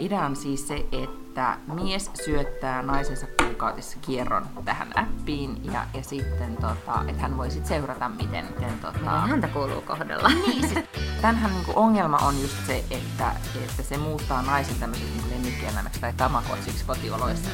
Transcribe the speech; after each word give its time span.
idea 0.00 0.26
on 0.26 0.36
siis 0.36 0.68
se, 0.68 0.86
että 0.92 1.58
mies 1.74 2.10
syöttää 2.24 2.82
naisensa 2.82 3.26
kuukautissa 3.42 3.98
kierron 4.00 4.46
tähän 4.64 4.98
appiin 4.98 5.72
ja, 5.72 5.86
ja 5.94 6.02
sitten, 6.02 6.56
tota, 6.56 7.04
että 7.08 7.22
hän 7.22 7.36
voi 7.36 7.50
sitten 7.50 7.68
seurata, 7.68 8.08
miten... 8.08 8.44
miten 8.44 8.78
tota... 8.78 9.10
Häntä 9.10 9.48
kuuluu 9.48 9.80
kohdella. 9.80 10.28
Niin, 10.28 10.68
siis, 10.68 10.84
tämänhän 11.20 11.52
niin 11.52 11.76
ongelma 11.76 12.16
on 12.16 12.40
just 12.42 12.66
se, 12.66 12.84
että, 12.90 13.32
että 13.56 13.82
se 13.82 13.96
muuttaa 13.96 14.42
naisen 14.42 14.76
tämmöiseksi 14.80 15.12
niin 15.12 15.30
lemmikkieläimeksi 15.30 16.00
tai 16.00 16.12
tamakotsiksi 16.12 16.84
kotioloissa. 16.84 17.50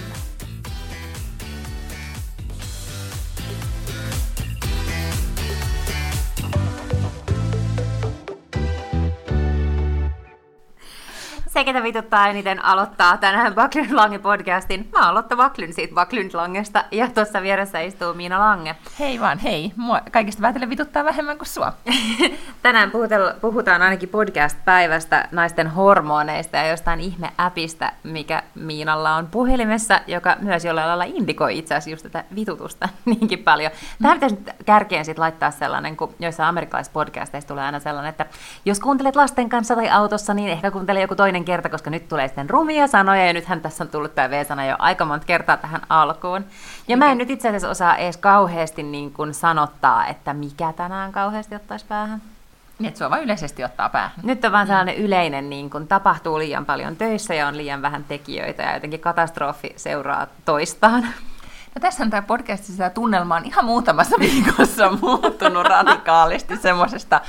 Ketä 11.67 11.83
vituttaa 11.83 12.29
eniten 12.29 12.65
aloittaa 12.65 13.17
tänään 13.17 13.55
Baklund 13.55 13.93
Lange 13.93 14.19
podcastin. 14.19 14.89
Mä 14.93 15.07
oon 15.07 15.15
Lotta 15.15 15.37
Baklund 15.37 15.73
siitä 15.73 15.95
Baklund 15.95 16.31
Langesta 16.35 16.85
ja 16.91 17.09
tuossa 17.15 17.43
vieressä 17.43 17.81
istuu 17.81 18.15
Miina 18.15 18.39
Lange. 18.39 18.77
Hei 18.99 19.21
vaan, 19.21 19.39
hei. 19.39 19.73
Mua 19.77 20.01
kaikista 20.13 20.43
väitellen 20.43 20.71
vituttaa 20.71 21.05
vähemmän 21.05 21.39
kuin 21.39 21.49
sua. 21.49 21.73
tänään 22.63 22.93
puhutaan 23.41 23.83
ainakin 23.83 24.09
podcast-päivästä 24.09 25.29
naisten 25.33 25.71
hormoneista 25.71 26.57
ja 26.57 26.67
jostain 26.67 27.01
ihme-äpistä, 27.01 27.93
mikä 28.03 28.43
Miinalla 28.55 29.15
on 29.15 29.27
puhelimessa, 29.27 30.01
joka 30.07 30.37
myös 30.41 30.65
jollain 30.65 30.89
lailla 30.89 31.05
indikoi 31.05 31.59
itse 31.59 31.75
asiassa 31.75 31.91
just 31.91 32.03
tätä 32.03 32.25
vitutusta 32.35 32.89
niinkin 33.05 33.39
paljon. 33.39 33.71
Tähän 34.03 34.17
pitäisi 34.17 34.37
nyt 34.37 34.51
kärkeen 34.67 35.05
sit 35.05 35.19
laittaa 35.19 35.51
sellainen, 35.51 35.97
kun 35.97 36.15
joissa 36.19 36.49
amerikkalaisissa 36.49 36.93
podcasteissa 36.93 37.49
tulee 37.49 37.65
aina 37.65 37.81
sellainen, 37.81 38.11
että 38.11 38.27
jos 38.65 38.81
kuuntelet 38.81 39.17
lasten 39.17 39.49
kanssa 39.49 39.75
tai 39.75 39.89
autossa, 39.89 40.35
niin 40.35 40.49
ehkä 40.49 40.71
kuuntelee 40.71 41.03
joku 41.03 41.15
toinen 41.15 41.45
kerta, 41.45 41.56
koska 41.63 41.91
nyt 41.91 42.09
tulee 42.09 42.29
sitten 42.29 42.51
rumia 42.51 42.87
sanoja, 42.87 43.27
ja 43.27 43.33
nythän 43.33 43.61
tässä 43.61 43.85
on 43.85 43.91
tullut 43.91 44.15
tämä 44.15 44.31
V-sana 44.31 44.67
jo 44.67 44.77
aika 44.79 45.05
monta 45.05 45.27
kertaa 45.27 45.57
tähän 45.57 45.81
alkuun. 45.89 46.45
Ja 46.89 46.97
mä 46.97 47.11
en 47.11 47.19
nyt 47.19 47.31
itse 47.31 47.49
asiassa 47.49 47.69
osaa 47.69 47.97
edes 47.97 48.17
kauheasti 48.17 48.83
niin 48.83 49.13
kuin 49.13 49.35
sanottaa, 49.35 50.07
että 50.07 50.35
mikä 50.35 50.73
tänään 50.73 51.13
kauheasti 51.13 51.55
ottaisi 51.55 51.87
päähän. 51.89 52.23
Niin, 52.79 52.89
että 52.89 52.99
se 52.99 53.05
on 53.05 53.11
vain 53.11 53.25
yleisesti 53.25 53.65
ottaa 53.65 53.89
päähän. 53.89 54.21
Nyt 54.23 54.45
on 54.45 54.53
vaan 54.53 54.67
sellainen 54.67 54.97
yleinen, 54.97 55.51
niin 55.51 55.71
kun 55.71 55.89
tapahtuu 55.89 56.39
liian 56.39 56.67
paljon 56.67 56.97
töissä 56.97 57.35
ja 57.35 57.49
on 57.49 57.57
liian 57.57 57.83
vähän 57.83 58.05
tekijöitä 58.05 58.63
ja 58.63 58.75
jotenkin 58.75 59.01
katastrofi 59.01 59.73
seuraa 59.77 60.27
toistaan. 60.45 61.07
No 61.77 61.81
tässähän 61.81 62.11
tämä 62.11 62.23
podcast, 62.23 62.77
tämä 62.77 62.91
tunnelma 62.91 63.37
on 63.37 63.45
ihan 63.45 63.65
muutamassa 63.65 64.17
viikossa 64.21 64.91
muuttunut 64.91 65.67
radikaalisti 65.67 66.57
semmoisesta 66.57 67.21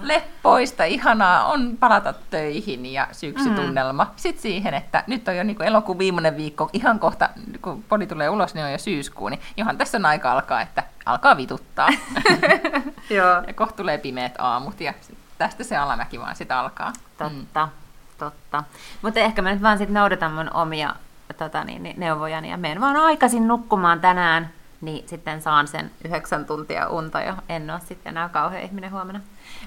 leppoista, 0.00 0.84
ihanaa 0.84 1.44
on 1.44 1.76
palata 1.80 2.14
töihin 2.30 2.86
ja 2.86 3.08
syksytunnelma. 3.12 4.04
Mm. 4.04 4.10
Sitten 4.16 4.42
siihen, 4.42 4.74
että 4.74 5.04
nyt 5.06 5.28
on 5.28 5.36
jo 5.36 5.42
niin 5.42 5.62
elokuun 5.62 5.98
viimeinen 5.98 6.36
viikko, 6.36 6.70
ihan 6.72 6.98
kohta, 6.98 7.28
kun 7.62 7.84
poli 7.88 8.06
tulee 8.06 8.28
ulos, 8.28 8.54
niin 8.54 8.64
on 8.64 8.72
jo 8.72 8.78
syyskuu, 8.78 9.28
niin 9.28 9.40
johan 9.56 9.78
tässä 9.78 9.98
on 9.98 10.06
aika 10.06 10.32
alkaa, 10.32 10.60
että 10.60 10.82
alkaa 11.06 11.36
vituttaa. 11.36 11.88
Joo. 13.10 13.42
ja 13.46 13.52
kohta 13.54 13.76
tulee 13.76 13.98
pimeät 13.98 14.34
aamut 14.38 14.80
ja 14.80 14.94
tästä 15.38 15.64
se 15.64 15.76
alamäki 15.76 16.20
vaan 16.20 16.36
sitten 16.36 16.56
alkaa. 16.56 16.92
Totta, 17.18 17.66
mm. 17.66 17.72
totta. 18.18 18.64
Mutta 19.02 19.20
ehkä 19.20 19.42
mä 19.42 19.52
nyt 19.52 19.62
vaan 19.62 19.78
sitten 19.78 19.94
noudatan 19.94 20.32
mun 20.32 20.50
omia 20.54 20.94
tota, 21.32 21.64
niin, 21.64 21.82
niin, 21.82 22.00
neuvojani 22.00 22.50
ja 22.50 22.56
menen 22.56 22.80
vaan 22.80 22.96
aikaisin 22.96 23.48
nukkumaan 23.48 24.00
tänään, 24.00 24.50
niin 24.80 25.08
sitten 25.08 25.42
saan 25.42 25.68
sen 25.68 25.90
yhdeksän 26.04 26.44
tuntia 26.44 26.88
unta 26.88 27.20
ja 27.20 27.36
en 27.48 27.70
ole 27.70 27.80
sitten 27.80 28.10
enää 28.10 28.28
kauhean 28.28 28.62
ihminen 28.62 28.90
huomenna. 28.90 29.20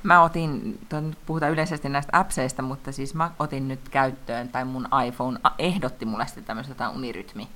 Mä 0.04 0.22
otin, 0.22 0.80
puhutaan 1.26 1.52
yleisesti 1.52 1.90
näistä 1.90 2.20
appseista, 2.20 2.62
mutta 2.62 2.92
siis 2.92 3.14
mä 3.14 3.32
otin 3.40 3.68
nyt 3.68 3.90
käyttöön, 3.90 4.50
tai 4.50 4.66
mun 4.66 4.88
iPhone 5.08 5.40
ehdotti 5.60 6.06
mulle 6.06 6.26
sitten 6.26 6.44
tämmöistä 6.44 6.90
unirytmi. 6.90 7.48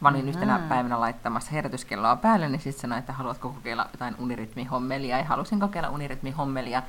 Mä 0.00 0.08
olin 0.08 0.18
mm-hmm. 0.18 0.28
yhtenä 0.28 0.58
päivänä 0.68 1.00
laittamassa 1.00 1.50
herätyskelloa 1.50 2.16
päälle, 2.16 2.48
niin 2.48 2.60
sitten 2.60 2.80
sanoin, 2.80 2.98
että 2.98 3.12
haluatko 3.12 3.48
kokeilla 3.48 3.88
jotain 3.92 4.14
unirytmihommelia, 4.18 5.18
ja 5.18 5.24
halusin 5.24 5.60
kokeilla 5.60 5.88
unirytmihommelia. 5.88 6.82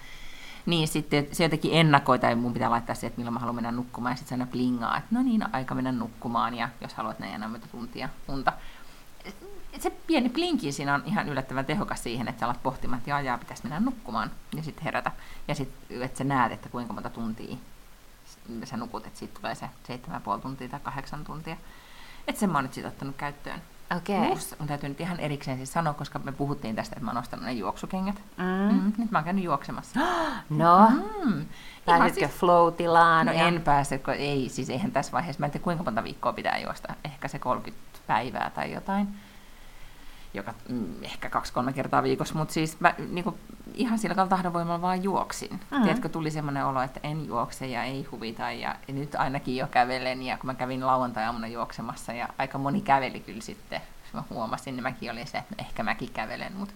Niin 0.68 0.88
sitten 0.88 1.28
se 1.32 1.44
jotenkin 1.44 1.74
ennakoi, 1.74 2.20
tai 2.20 2.36
mun 2.36 2.54
pitää 2.54 2.70
laittaa 2.70 2.96
se, 2.96 3.08
että 3.08 3.18
milloin 3.18 3.34
mä 3.34 3.40
haluan 3.40 3.56
mennä 3.56 3.72
nukkumaan, 3.72 4.12
ja 4.12 4.16
sitten 4.16 4.30
se 4.30 4.36
aina 4.36 4.52
plingaa, 4.52 4.98
että 4.98 5.16
no 5.16 5.24
niin, 5.24 5.56
aika 5.56 5.76
mennä 5.76 5.92
nukkumaan, 5.92 6.54
ja 6.54 6.70
jos 6.82 6.94
haluat 6.94 7.20
näin 7.20 7.34
enää 7.34 7.50
tuntia 7.72 8.10
unta 8.28 8.54
se 9.80 9.90
pieni 9.90 10.30
blinki 10.30 10.72
siinä 10.72 10.94
on 10.94 11.04
ihan 11.06 11.30
yllättävän 11.30 11.66
tehokas 11.66 12.04
siihen, 12.04 12.28
että 12.28 12.40
sä 12.40 12.46
alat 12.46 12.64
pohtimaan, 12.64 12.98
että 12.98 13.10
jaa 13.10 13.38
pitäisi 13.38 13.64
mennä 13.64 13.80
nukkumaan 13.80 14.32
ja 14.56 14.64
sitten 14.64 14.84
herätä. 14.84 15.12
Ja 15.48 15.56
sitten, 15.56 16.02
että 16.02 16.18
sä 16.18 16.24
näet, 16.24 16.52
että 16.52 16.70
kuinka 16.70 16.94
monta 16.94 17.10
tuntia 17.10 17.58
sä 18.64 18.78
nukut, 18.78 19.08
että 19.08 19.20
siitä 19.20 19.40
tulee 19.40 19.56
se 19.56 19.70
7,5 20.36 20.42
tuntia 20.42 20.70
tai 20.70 20.80
8 20.80 21.24
tuntia. 21.24 21.58
Että 22.28 22.40
sen 22.40 22.50
mä 22.50 22.58
oon 22.58 22.66
nyt 22.66 22.74
sitten 22.74 22.92
ottanut 22.92 23.16
käyttöön. 23.16 23.62
Okei. 23.96 24.18
Okay. 24.18 24.30
Plus, 24.30 24.56
on 24.60 24.68
täytyy 24.68 24.90
nyt 24.90 25.02
ihan 25.02 25.20
erikseen 25.20 25.58
siis 25.58 25.74
sanoa, 25.74 25.94
koska 25.94 26.20
me 26.20 26.32
puhuttiin 26.32 26.76
tästä, 26.76 26.94
että 26.96 27.06
mä 27.06 27.12
oon 27.12 27.18
ostanut 27.18 27.46
ne 27.46 27.52
juoksukengät. 27.52 28.22
Mm. 28.38 28.74
Mm, 28.74 28.94
nyt 28.98 29.12
mä 29.12 29.18
oon 29.18 29.26
käynyt 29.26 29.44
juoksemassa. 29.44 30.00
No, 30.50 30.90
mm. 31.26 31.46
pääsitkö 31.86 32.28
siis, 32.28 32.40
flow-tilaan? 32.40 33.26
No 33.26 33.32
ja... 33.32 33.48
en 33.48 33.62
pääse, 33.62 33.98
kun 33.98 34.14
ei, 34.14 34.50
siis 34.50 34.70
eihän 34.70 34.92
tässä 34.92 35.12
vaiheessa, 35.12 35.40
mä 35.40 35.46
en 35.46 35.52
tiedä 35.52 35.64
kuinka 35.64 35.84
monta 35.84 36.04
viikkoa 36.04 36.34
pitää 36.34 36.60
juosta, 36.60 36.94
ehkä 37.06 37.28
se 37.28 37.40
30 37.40 37.84
päivää 38.08 38.52
tai 38.56 38.74
jotain 38.74 39.08
joka 40.34 40.54
mm, 40.70 41.04
ehkä 41.04 41.30
kaksi-kolme 41.30 41.74
kertaa 41.74 42.04
viikossa, 42.04 42.36
mutta 42.36 42.54
siis 42.54 42.80
mä 42.80 42.94
niin 43.10 43.24
kuin, 43.24 43.36
ihan 43.74 44.00
sillä 44.00 44.28
tahdonvoimalla 44.28 44.82
vaan 44.82 45.04
juoksin. 45.04 45.52
Mm-hmm. 45.52 45.84
Tiedätkö, 45.84 46.10
tuli 46.10 46.32
semmoinen 46.32 46.66
olo, 46.66 46.82
että 46.82 47.00
en 47.04 47.28
juokse 47.28 47.68
ja 47.68 47.84
ei 47.84 48.04
huvita 48.12 48.52
ja, 48.52 48.76
ja 48.88 48.94
nyt 48.94 49.16
ainakin 49.16 49.56
jo 49.56 49.68
kävelen 49.68 50.24
ja 50.24 50.38
kun 50.38 50.46
mä 50.46 50.54
kävin 50.54 50.88
lauantai-aamuna 50.88 51.48
juoksemassa 51.48 52.14
ja 52.14 52.30
aika 52.38 52.58
moni 52.58 52.82
käveli 52.82 53.20
kyllä 53.20 53.42
sitten, 53.42 53.82
mä 54.14 54.24
huomasin, 54.30 54.76
niin 54.76 54.84
mäkin 54.84 55.12
olin 55.12 55.28
se, 55.28 55.38
että 55.38 55.56
ehkä 55.58 55.84
mäkin 55.84 56.10
kävelen, 56.14 56.54
mutta 56.56 56.74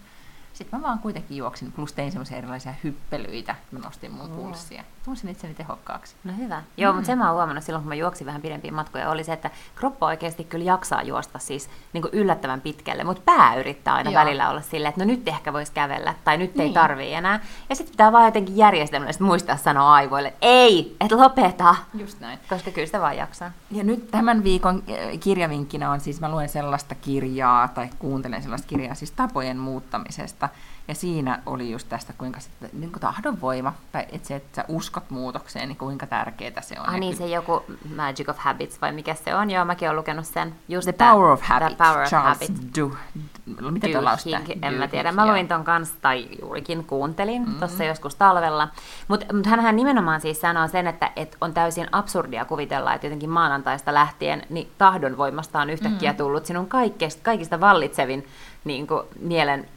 sitten 0.62 0.80
mä 0.80 0.86
vaan 0.86 0.98
kuitenkin 0.98 1.36
juoksin, 1.36 1.72
plus 1.72 1.92
tein 1.92 2.12
semmoisia 2.12 2.36
erilaisia 2.36 2.74
hyppelyitä, 2.84 3.54
mä 3.70 3.78
nostin 3.78 4.12
mun 4.12 4.30
pulssia. 4.30 4.84
Tunsin 5.04 5.30
itseni 5.30 5.54
tehokkaaksi. 5.54 6.16
No 6.24 6.32
hyvä. 6.38 6.62
Joo, 6.76 6.92
mm. 6.92 6.96
mutta 6.96 7.06
se 7.06 7.14
mä 7.14 7.26
oon 7.26 7.36
huomannut 7.36 7.64
silloin, 7.64 7.82
kun 7.82 7.88
mä 7.88 7.94
juoksin 7.94 8.26
vähän 8.26 8.42
pidempiä 8.42 8.72
matkoja, 8.72 9.10
oli 9.10 9.24
se, 9.24 9.32
että 9.32 9.50
kroppa 9.74 10.06
oikeasti 10.06 10.44
kyllä 10.44 10.64
jaksaa 10.64 11.02
juosta 11.02 11.38
siis 11.38 11.70
niin 11.92 12.02
kuin 12.02 12.14
yllättävän 12.14 12.60
pitkälle, 12.60 13.04
mutta 13.04 13.22
pää 13.24 13.54
yrittää 13.54 13.94
aina 13.94 14.10
Joo. 14.10 14.20
välillä 14.20 14.50
olla 14.50 14.60
silleen, 14.60 14.88
että 14.88 15.00
no 15.00 15.06
nyt 15.06 15.28
ehkä 15.28 15.52
voisi 15.52 15.72
kävellä, 15.72 16.14
tai 16.24 16.36
nyt 16.36 16.54
niin. 16.54 16.66
ei 16.66 16.72
tarvii 16.72 17.14
enää. 17.14 17.40
Ja 17.68 17.76
sitten 17.76 17.92
pitää 17.92 18.12
vaan 18.12 18.24
jotenkin 18.24 18.56
järjestelmällisesti 18.56 19.24
muistaa 19.24 19.56
sanoa 19.56 19.94
aivoille, 19.94 20.34
ei, 20.42 20.96
et 21.00 21.12
lopeta. 21.12 21.74
Just 21.94 22.20
näin. 22.20 22.38
Koska 22.48 22.70
kyllä 22.70 22.86
sitä 22.86 23.00
vaan 23.00 23.16
jaksaa. 23.16 23.50
Ja 23.70 23.84
nyt 23.84 24.10
tämän 24.10 24.44
viikon 24.44 24.82
eh, 24.86 25.20
kirjavinkkinä 25.20 25.90
on 25.90 26.00
siis, 26.00 26.20
mä 26.20 26.30
luen 26.30 26.48
sellaista 26.48 26.94
kirjaa, 26.94 27.68
tai 27.68 27.88
kuuntelen 27.98 28.42
sellaista 28.42 28.68
kirjaa, 28.68 28.94
siis 28.94 29.10
tapojen 29.10 29.58
muuttamisesta, 29.58 30.48
ja 30.88 30.94
siinä 30.94 31.42
oli 31.46 31.70
just 31.70 31.88
tästä, 31.88 32.12
kuinka 32.18 32.40
sitten, 32.40 32.70
niin 32.72 32.92
kuin 32.92 33.00
tahdonvoima, 33.00 33.74
tai 33.92 34.06
että 34.12 34.28
se, 34.28 34.36
että 34.36 34.56
sä 34.56 34.64
uskot 34.68 35.10
muutokseen, 35.10 35.68
niin 35.68 35.76
kuinka 35.76 36.06
tärkeää 36.06 36.60
se 36.60 36.80
on. 36.80 36.88
Ah 36.88 36.98
niin, 36.98 37.16
se 37.16 37.26
joku 37.26 37.62
Magic 37.96 38.28
of 38.28 38.38
Habits, 38.38 38.80
vai 38.80 38.92
mikä 38.92 39.14
se 39.14 39.34
on? 39.34 39.50
Joo, 39.50 39.64
mäkin 39.64 39.88
olen 39.88 39.96
lukenut 39.96 40.26
sen. 40.26 40.54
Just 40.68 40.84
The 40.84 40.92
Power 40.92 41.30
of 41.30 41.42
Habit, 41.42 41.76
the 41.76 41.84
power 41.84 42.02
of 42.02 42.08
Charles 42.08 42.40
habit. 42.40 42.76
Du, 42.78 42.96
miten 43.70 43.92
tuo 43.92 44.02
En 44.62 44.74
mä 44.74 44.88
tiedä, 44.88 45.12
mä 45.12 45.26
luin 45.26 45.48
ton 45.48 45.64
kanssa, 45.64 45.94
tai 46.00 46.28
juurikin 46.40 46.84
kuuntelin 46.84 47.42
mm-hmm. 47.42 47.58
tuossa 47.58 47.84
joskus 47.84 48.14
talvella. 48.14 48.68
Mutta 49.08 49.34
mut 49.34 49.46
hänhän 49.46 49.76
nimenomaan 49.76 50.20
siis 50.20 50.40
sanoo 50.40 50.68
sen, 50.68 50.86
että 50.86 51.10
et 51.16 51.36
on 51.40 51.54
täysin 51.54 51.88
absurdia 51.92 52.44
kuvitella, 52.44 52.94
että 52.94 53.06
jotenkin 53.06 53.30
maanantaista 53.30 53.94
lähtien 53.94 54.42
niin 54.50 54.72
tahdonvoimasta 54.78 55.60
on 55.60 55.70
yhtäkkiä 55.70 56.10
mm-hmm. 56.10 56.18
tullut 56.18 56.46
sinun 56.46 56.66
kaikista, 56.66 57.22
kaikista 57.22 57.60
vallitsevin 57.60 58.26
niin 58.64 58.86
kuin 58.86 59.02
mielen 59.20 59.68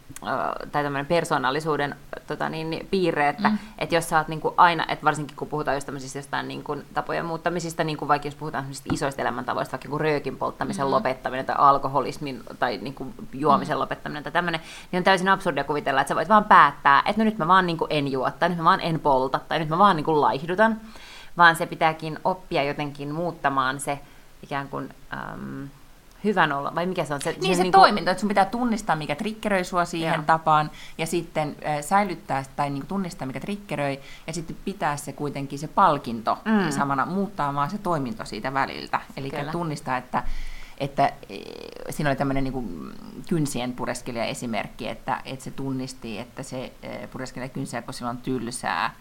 tai 0.72 0.84
tämmöinen 0.84 1.06
persoonallisuuden 1.06 1.96
tota 2.28 2.50
niin, 2.50 2.70
niin, 2.70 2.88
piirre, 2.92 3.30
että 3.30 3.50
mm. 3.50 3.58
et 3.80 3.92
jos 3.92 4.10
sä 4.10 4.18
oot 4.18 4.28
niin 4.28 4.42
kuin 4.42 4.54
aina, 4.58 4.86
että 4.90 5.06
varsinkin 5.06 5.38
kun 5.38 5.48
puhutaan 5.48 5.78
just 5.78 5.86
tämmöisistä 5.86 6.20
jostain 6.20 6.48
niin 6.48 6.64
kuin, 6.64 6.86
tapojen 6.94 7.26
muuttamisista, 7.26 7.84
niin 7.84 7.98
kuin 7.98 8.10
vaikka 8.10 8.28
jos 8.28 8.36
puhutaan 8.36 8.66
isoista 8.94 9.22
elämäntavoista, 9.22 9.72
vaikka 9.72 9.90
kuin 9.90 10.02
röökin 10.02 10.38
polttamisen 10.38 10.86
mm. 10.86 10.92
lopettaminen 10.92 11.46
tai 11.46 11.56
alkoholismin 11.60 12.44
tai 12.60 12.78
niin 12.78 12.94
kuin, 12.94 13.14
juomisen 13.34 13.76
mm. 13.76 13.80
lopettaminen 13.80 14.24
tai 14.24 14.32
tämmöinen, 14.32 14.62
niin 14.92 14.98
on 14.98 15.04
täysin 15.04 15.30
absurdia 15.30 15.64
kuvitella, 15.64 16.02
että 16.02 16.10
sä 16.10 16.16
voit 16.16 16.30
vaan 16.30 16.46
päättää, 16.46 17.04
että 17.06 17.22
no 17.22 17.26
nyt 17.26 17.38
mä 17.38 17.48
vaan 17.48 17.66
niin 17.66 17.78
kuin 17.78 17.92
en 17.92 18.12
juo, 18.12 18.32
tai 18.32 18.50
nyt 18.50 18.58
mä 18.58 18.64
vaan 18.64 18.82
en 18.82 19.00
polta, 19.00 19.40
tai 19.40 19.60
nyt 19.60 19.70
mä 19.70 19.78
vaan 19.78 19.96
niin 19.96 20.06
kuin 20.06 20.22
laihdutan, 20.22 20.82
vaan 21.38 21.56
se 21.56 21.66
pitääkin 21.66 22.20
oppia 22.24 22.64
jotenkin 22.64 23.14
muuttamaan 23.14 23.80
se 23.80 24.00
ikään 24.44 24.68
kuin... 24.68 24.90
Ähm, 25.14 25.64
hyvän 26.26 26.52
olla, 26.52 26.76
vai 26.76 26.86
mikä 26.86 27.06
se 27.06 27.14
on? 27.14 27.22
Se, 27.22 27.32
niin 27.32 27.56
se, 27.56 27.58
se 27.58 27.64
niin 27.64 27.72
toiminta, 27.72 28.12
että 28.12 28.22
sun 28.22 28.28
pitää 28.28 28.46
tunnistaa, 28.46 28.96
mikä 28.96 29.16
triggeröi 29.16 29.64
sua 29.64 29.86
siihen 29.86 30.14
Joo. 30.14 30.24
tapaan, 30.26 30.72
ja 30.98 31.06
sitten 31.06 31.56
äh, 31.66 31.82
säilyttää 31.82 32.44
tai 32.56 32.70
niin 32.70 32.88
tunnistaa, 32.88 33.28
mikä 33.28 33.40
triggeröi, 33.40 34.00
ja 34.28 34.34
sitten 34.34 34.58
pitää 34.66 34.98
se 34.98 35.14
kuitenkin 35.14 35.60
se 35.60 35.68
palkinto 35.68 36.38
mm. 36.46 36.72
samana, 36.72 37.06
muuttaa 37.06 37.54
vaan 37.54 37.70
se 37.70 37.78
toiminto 37.78 38.26
siitä 38.26 38.54
väliltä. 38.54 39.02
Eli 39.18 39.32
tunnistaa, 39.52 39.98
että 39.98 40.24
että 40.78 41.14
siinä 41.90 42.10
oli 42.10 42.18
tämmöinen 42.18 42.44
niin 42.44 42.94
kynsien 43.30 43.74
pureskelija 43.74 44.26
esimerkki, 44.26 44.88
että, 44.88 45.22
että 45.26 45.46
se 45.46 45.52
tunnisti, 45.52 46.20
että 46.20 46.44
se 46.44 46.72
pureskelee 47.12 47.50
kynsiä, 47.50 47.82
kun 47.82 47.94
sillä 47.94 48.10
on 48.10 48.18
tylsää, 48.18 48.94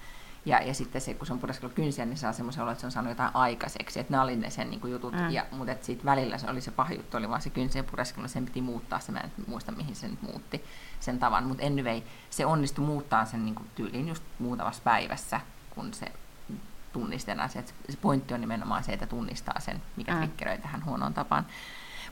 Ja, 0.46 0.62
ja 0.62 0.74
sitten 0.74 1.00
se, 1.00 1.14
kun 1.14 1.26
se 1.26 1.32
on 1.32 1.38
pureskellut 1.38 1.74
kynsiä, 1.74 2.04
niin 2.04 2.16
saa 2.16 2.32
semmoisen 2.32 2.62
olo, 2.62 2.70
että 2.70 2.80
se 2.80 2.86
on 2.86 2.92
saanut 2.92 3.10
jotain 3.10 3.30
aikaiseksi. 3.34 4.00
Että 4.00 4.12
ne 4.12 4.20
oli 4.20 4.36
ne 4.36 4.50
sen 4.50 4.70
niin 4.70 4.80
kuin 4.80 4.92
jutut. 4.92 5.12
Mm. 5.12 5.30
Ja, 5.30 5.46
mutta 5.50 5.74
sitten 5.80 6.04
välillä 6.04 6.38
se 6.38 6.50
oli 6.50 6.60
se 6.60 6.70
pahin 6.70 6.96
juttu, 6.96 7.16
oli 7.16 7.28
vaan 7.28 7.42
se 7.42 7.50
kynsien 7.50 7.84
pureskelu, 7.84 8.28
sen 8.28 8.44
piti 8.44 8.60
muuttaa 8.60 9.00
se. 9.00 9.12
Mä 9.12 9.20
en 9.20 9.32
muista, 9.46 9.72
mihin 9.72 9.96
se 9.96 10.08
nyt 10.08 10.22
muutti 10.22 10.64
sen 11.00 11.18
tavan. 11.18 11.44
Mutta 11.44 11.66
anyway, 11.66 12.02
se 12.30 12.46
onnistui 12.46 12.84
muuttaa 12.84 13.24
sen 13.24 13.44
niin 13.44 13.54
kuin 13.54 13.68
tyyliin 13.74 14.08
just 14.08 14.22
muutamassa 14.38 14.82
päivässä, 14.82 15.40
kun 15.70 15.94
se 15.94 16.06
tunnistetaan 16.92 17.50
se. 17.50 17.64
se 17.90 17.98
pointti 18.02 18.34
on 18.34 18.40
nimenomaan 18.40 18.84
se, 18.84 18.92
että 18.92 19.06
tunnistaa 19.06 19.60
sen, 19.60 19.82
mikä 19.96 20.12
mm. 20.12 20.18
triggeröi 20.18 20.58
tähän 20.58 20.84
huonoon 20.84 21.14
tapaan. 21.14 21.46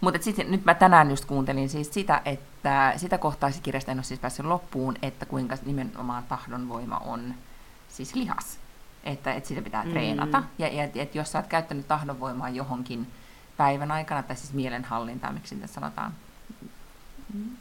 Mutta 0.01 0.23
sitten 0.23 0.51
nyt 0.51 0.65
mä 0.65 0.75
tänään 0.75 1.11
just 1.11 1.25
kuuntelin 1.25 1.69
siis 1.69 1.95
sitä, 1.95 2.23
että 2.25 2.93
sitä 2.97 3.19
kohtaa 3.19 3.51
kirjasta 3.63 3.93
en 3.93 3.99
ole 3.99 4.05
siis 4.05 4.21
päässyt 4.21 4.47
loppuun, 4.47 4.97
että 5.03 5.27
kuinka 5.27 5.57
nimenomaan 5.65 6.23
tahdonvoima 6.23 6.97
on 6.97 7.35
siis 7.93 8.15
lihas. 8.15 8.59
Että, 9.05 9.35
että 9.35 9.49
sitä 9.49 9.63
pitää 9.63 9.85
mm. 9.85 9.91
treenata. 9.91 10.43
Ja, 10.59 10.69
ja 10.69 10.85
että 10.95 11.19
jos 11.19 11.33
sä 11.33 11.39
oot 11.39 11.47
käyttänyt 11.47 11.89
tahdonvoimaa 11.89 12.49
johonkin 12.49 13.07
päivän 13.57 13.93
aikana, 13.93 14.23
tai 14.23 14.37
siis 14.37 14.53
mielenhallintaa, 14.53 15.33
miksi 15.33 15.55
sitä 15.55 15.67
sanotaan, 15.67 16.13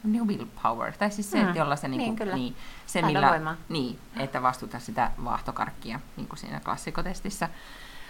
niin 0.04 0.28
willpower, 0.28 0.92
tai 0.92 1.10
siis 1.10 1.30
se, 1.30 1.42
mm. 1.42 1.46
että 1.46 1.58
jolla 1.58 1.76
se, 1.76 1.88
niinku, 1.88 2.24
niin, 2.24 2.34
niin, 2.34 2.56
se 2.86 3.02
millä, 3.02 3.56
niin, 3.68 3.98
että 4.16 4.42
vastuta 4.42 4.78
sitä 4.78 5.10
vaahtokarkkia, 5.24 6.00
niin 6.16 6.28
kuin 6.28 6.38
siinä 6.38 6.60
klassikotestissä 6.60 7.48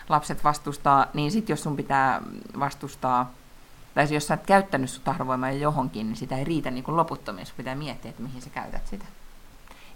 lapset 0.09 0.45
vastustaa, 0.45 1.07
niin 1.15 1.31
sitten 1.31 1.53
jos 1.53 1.63
sun 1.63 1.77
pitää 1.77 2.23
vastustaa, 2.59 3.31
tai 3.95 4.15
jos 4.15 4.27
sä 4.27 4.35
oot 4.35 4.47
käyttänyt 4.47 4.91
sun 4.91 5.05
tahdonvoimaa 5.05 5.51
johonkin, 5.51 6.07
niin 6.07 6.17
sitä 6.17 6.37
ei 6.37 6.45
riitä 6.45 6.71
niin 6.71 6.85
kuin 6.85 6.97
loputtomiin, 6.97 7.47
sun 7.47 7.57
pitää 7.57 7.75
miettiä, 7.75 8.11
että 8.11 8.23
mihin 8.23 8.43
sä 8.43 8.51
käytät 8.51 8.87
sitä. 8.87 9.05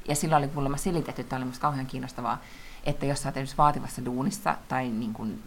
Ja 0.09 0.15
silloin 0.15 0.45
oli 0.45 0.53
kuulemma 0.53 0.77
selitetty, 0.77 1.21
että 1.21 1.31
tämä 1.31 1.39
oli 1.39 1.47
musta 1.47 1.63
kauhean 1.63 1.87
kiinnostavaa, 1.87 2.39
että 2.85 3.07
jos 3.07 3.23
sä 3.23 3.29
oot 3.29 3.59
vaativassa 3.59 4.05
duunissa 4.05 4.57
tai 4.69 4.89
niin 4.89 5.13
kuin 5.13 5.43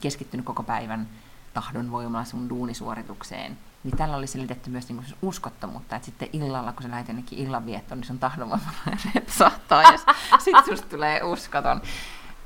keskittynyt 0.00 0.46
koko 0.46 0.62
päivän 0.62 1.08
tahdonvoimalla 1.54 2.24
sun 2.24 2.48
duunisuoritukseen, 2.48 3.58
niin 3.84 3.96
tällä 3.96 4.16
oli 4.16 4.26
selitetty 4.26 4.70
myös 4.70 4.88
niin 4.88 5.04
uskottomuutta, 5.22 5.96
että 5.96 6.06
sitten 6.06 6.28
illalla, 6.32 6.72
kun 6.72 6.82
sä 6.82 6.90
lähdet 6.90 7.08
jonnekin 7.08 7.38
illanviettoon, 7.38 7.98
niin 7.98 8.06
sun 8.06 8.18
tahdonvoimalla 8.18 8.72
repsahtaa 9.14 9.82
ja 9.82 9.98
sitten 10.38 10.64
susta 10.64 10.88
tulee 10.88 11.22
uskoton. 11.22 11.82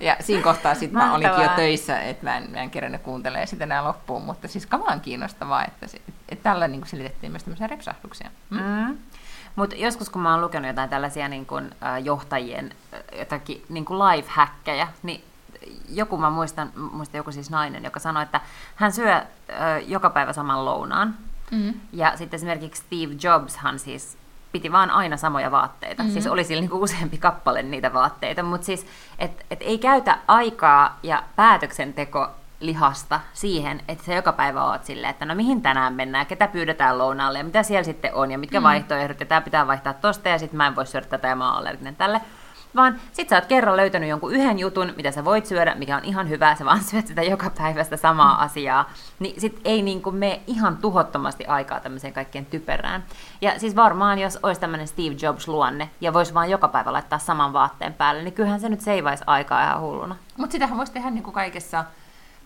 Ja 0.01 0.17
siinä 0.21 0.43
kohtaa 0.43 0.75
sitten 0.75 0.99
mä 0.99 1.15
olinkin 1.15 1.43
jo 1.43 1.49
töissä, 1.57 2.01
että 2.01 2.25
mä 2.25 2.37
en, 2.37 2.51
mä 2.51 2.63
en 2.63 2.71
kerännyt 2.71 3.03
kuuntelemaan 3.03 3.47
sitä 3.47 3.65
enää 3.65 3.85
loppuun, 3.85 4.23
mutta 4.23 4.49
siis 4.49 4.67
kamaan 4.67 5.01
kiinnostavaa, 5.01 5.65
että, 5.65 5.87
se, 5.87 6.01
että 6.29 6.43
tällä 6.43 6.69
niin 6.69 6.87
selitettiin 6.87 7.33
myös 7.33 7.45
tämmöisiä 7.45 7.67
repsahduksia. 7.67 8.31
Mm? 8.51 8.59
Mm. 8.59 8.99
Mutta 9.57 9.77
joskus 9.77 10.11
kun 10.11 10.23
mä 10.23 10.33
oon 10.33 10.41
lukenut 10.41 10.69
jotain 10.69 10.91
tällaisia 10.91 11.29
niin 11.29 11.47
kun, 11.47 11.71
äh, 11.83 12.05
johtajien 12.05 12.75
jotakin 13.19 13.65
niin 13.69 13.85
kun 13.85 13.99
life-häkkejä, 13.99 14.89
niin 15.03 15.25
joku, 15.89 16.19
mä 16.19 16.31
muistan, 16.31 16.73
muistan 16.93 17.19
joku 17.19 17.33
siis 17.33 17.51
nainen, 17.51 17.85
joka 17.85 18.01
sanoi, 18.01 18.23
että 18.23 18.41
hän 18.75 18.93
syö 18.93 19.15
äh, 19.15 19.25
joka 19.87 20.11
päivä 20.11 20.33
saman 20.33 20.65
lounaan. 20.65 21.15
Mm-hmm. 21.51 21.81
Ja 21.93 22.17
sitten 22.17 22.37
esimerkiksi 22.37 22.83
Steve 22.83 23.17
Jobshan 23.23 23.79
siis 23.79 24.19
piti 24.53 24.73
vaan 24.73 24.91
aina 24.91 25.17
samoja 25.17 25.51
vaatteita. 25.51 26.03
Mm-hmm. 26.03 26.13
Siis 26.13 26.27
oli 26.27 26.45
sillä 26.45 26.61
niinku 26.61 26.83
useampi 26.83 27.19
kappale 27.19 27.63
niitä 27.63 27.93
vaatteita, 27.93 28.43
mutta 28.43 28.65
siis 28.65 28.87
et, 29.19 29.47
et 29.51 29.59
ei 29.63 29.79
käytä 29.79 30.19
aikaa 30.29 30.99
ja 31.03 31.23
päätöksenteko 31.37 32.31
lihasta 32.67 33.21
siihen, 33.33 33.81
että 33.89 34.05
sä 34.05 34.15
joka 34.15 34.33
päivä 34.33 34.65
oot 34.65 34.85
silleen, 34.85 35.11
että 35.11 35.25
no 35.25 35.35
mihin 35.35 35.63
tänään 35.63 35.95
mennään, 35.95 36.27
ketä 36.27 36.49
pyydetään 36.49 36.99
lounaalle 36.99 37.39
ja 37.39 37.45
mitä 37.45 37.63
siellä 37.63 37.85
sitten 37.85 38.15
on 38.15 38.31
ja 38.31 38.39
mitkä 38.39 38.61
mm. 38.61 38.65
vaihtoehdot 38.65 39.21
ja 39.21 39.27
tämä 39.27 39.41
pitää 39.41 39.67
vaihtaa 39.67 39.95
tosta 39.95 40.29
ja 40.29 40.39
sitten 40.39 40.57
mä 40.57 40.67
en 40.67 40.77
voi 40.77 40.87
syödä 40.87 41.07
tätä 41.07 41.29
ja 41.29 41.37
mä 41.37 41.49
oon 41.49 41.59
allerginen 41.59 41.97
tälle. 41.97 42.21
Vaan 42.77 43.01
sit 43.13 43.29
sä 43.29 43.37
oot 43.37 43.47
kerran 43.47 43.77
löytänyt 43.77 44.09
jonkun 44.09 44.33
yhden 44.33 44.59
jutun, 44.59 44.93
mitä 44.97 45.11
sä 45.11 45.25
voit 45.25 45.47
syödä, 45.47 45.75
mikä 45.75 45.97
on 45.97 46.05
ihan 46.05 46.29
hyvää, 46.29 46.57
sä 46.57 46.65
vaan 46.65 46.85
syöt 46.91 47.07
sitä 47.07 47.23
joka 47.23 47.51
päivästä 47.59 47.97
samaa 47.97 48.35
mm. 48.35 48.41
asiaa. 48.41 48.91
Niin 49.19 49.41
sit 49.41 49.61
ei 49.65 49.83
niinku 49.83 50.11
mene 50.11 50.41
ihan 50.47 50.77
tuhottomasti 50.77 51.47
aikaa 51.47 51.81
tämmöiseen 51.81 52.13
kaikkeen 52.13 52.47
typerään. 52.47 53.05
Ja 53.41 53.59
siis 53.59 53.77
varmaan, 53.77 54.19
jos 54.19 54.39
olisi 54.43 54.61
tämmöinen 54.61 54.89
Steve 54.89 55.17
Jobs-luonne 55.23 55.91
ja 56.01 56.13
voisi 56.13 56.35
vaan 56.35 56.51
joka 56.51 56.69
päivä 56.69 56.93
laittaa 56.93 57.19
saman 57.19 57.53
vaatteen 57.53 57.95
päälle, 57.95 58.23
niin 58.23 58.35
kyllähän 58.35 58.61
se 58.61 58.69
nyt 58.69 58.81
seivaisi 58.81 59.25
aikaa 59.27 59.63
ihan 59.65 59.81
hulluna. 59.81 60.17
Mutta 60.37 60.53
sitähän 60.53 60.79
voisi 60.79 60.93
tehdä 60.93 61.11
niinku 61.11 61.33
kaikessa 61.33 61.85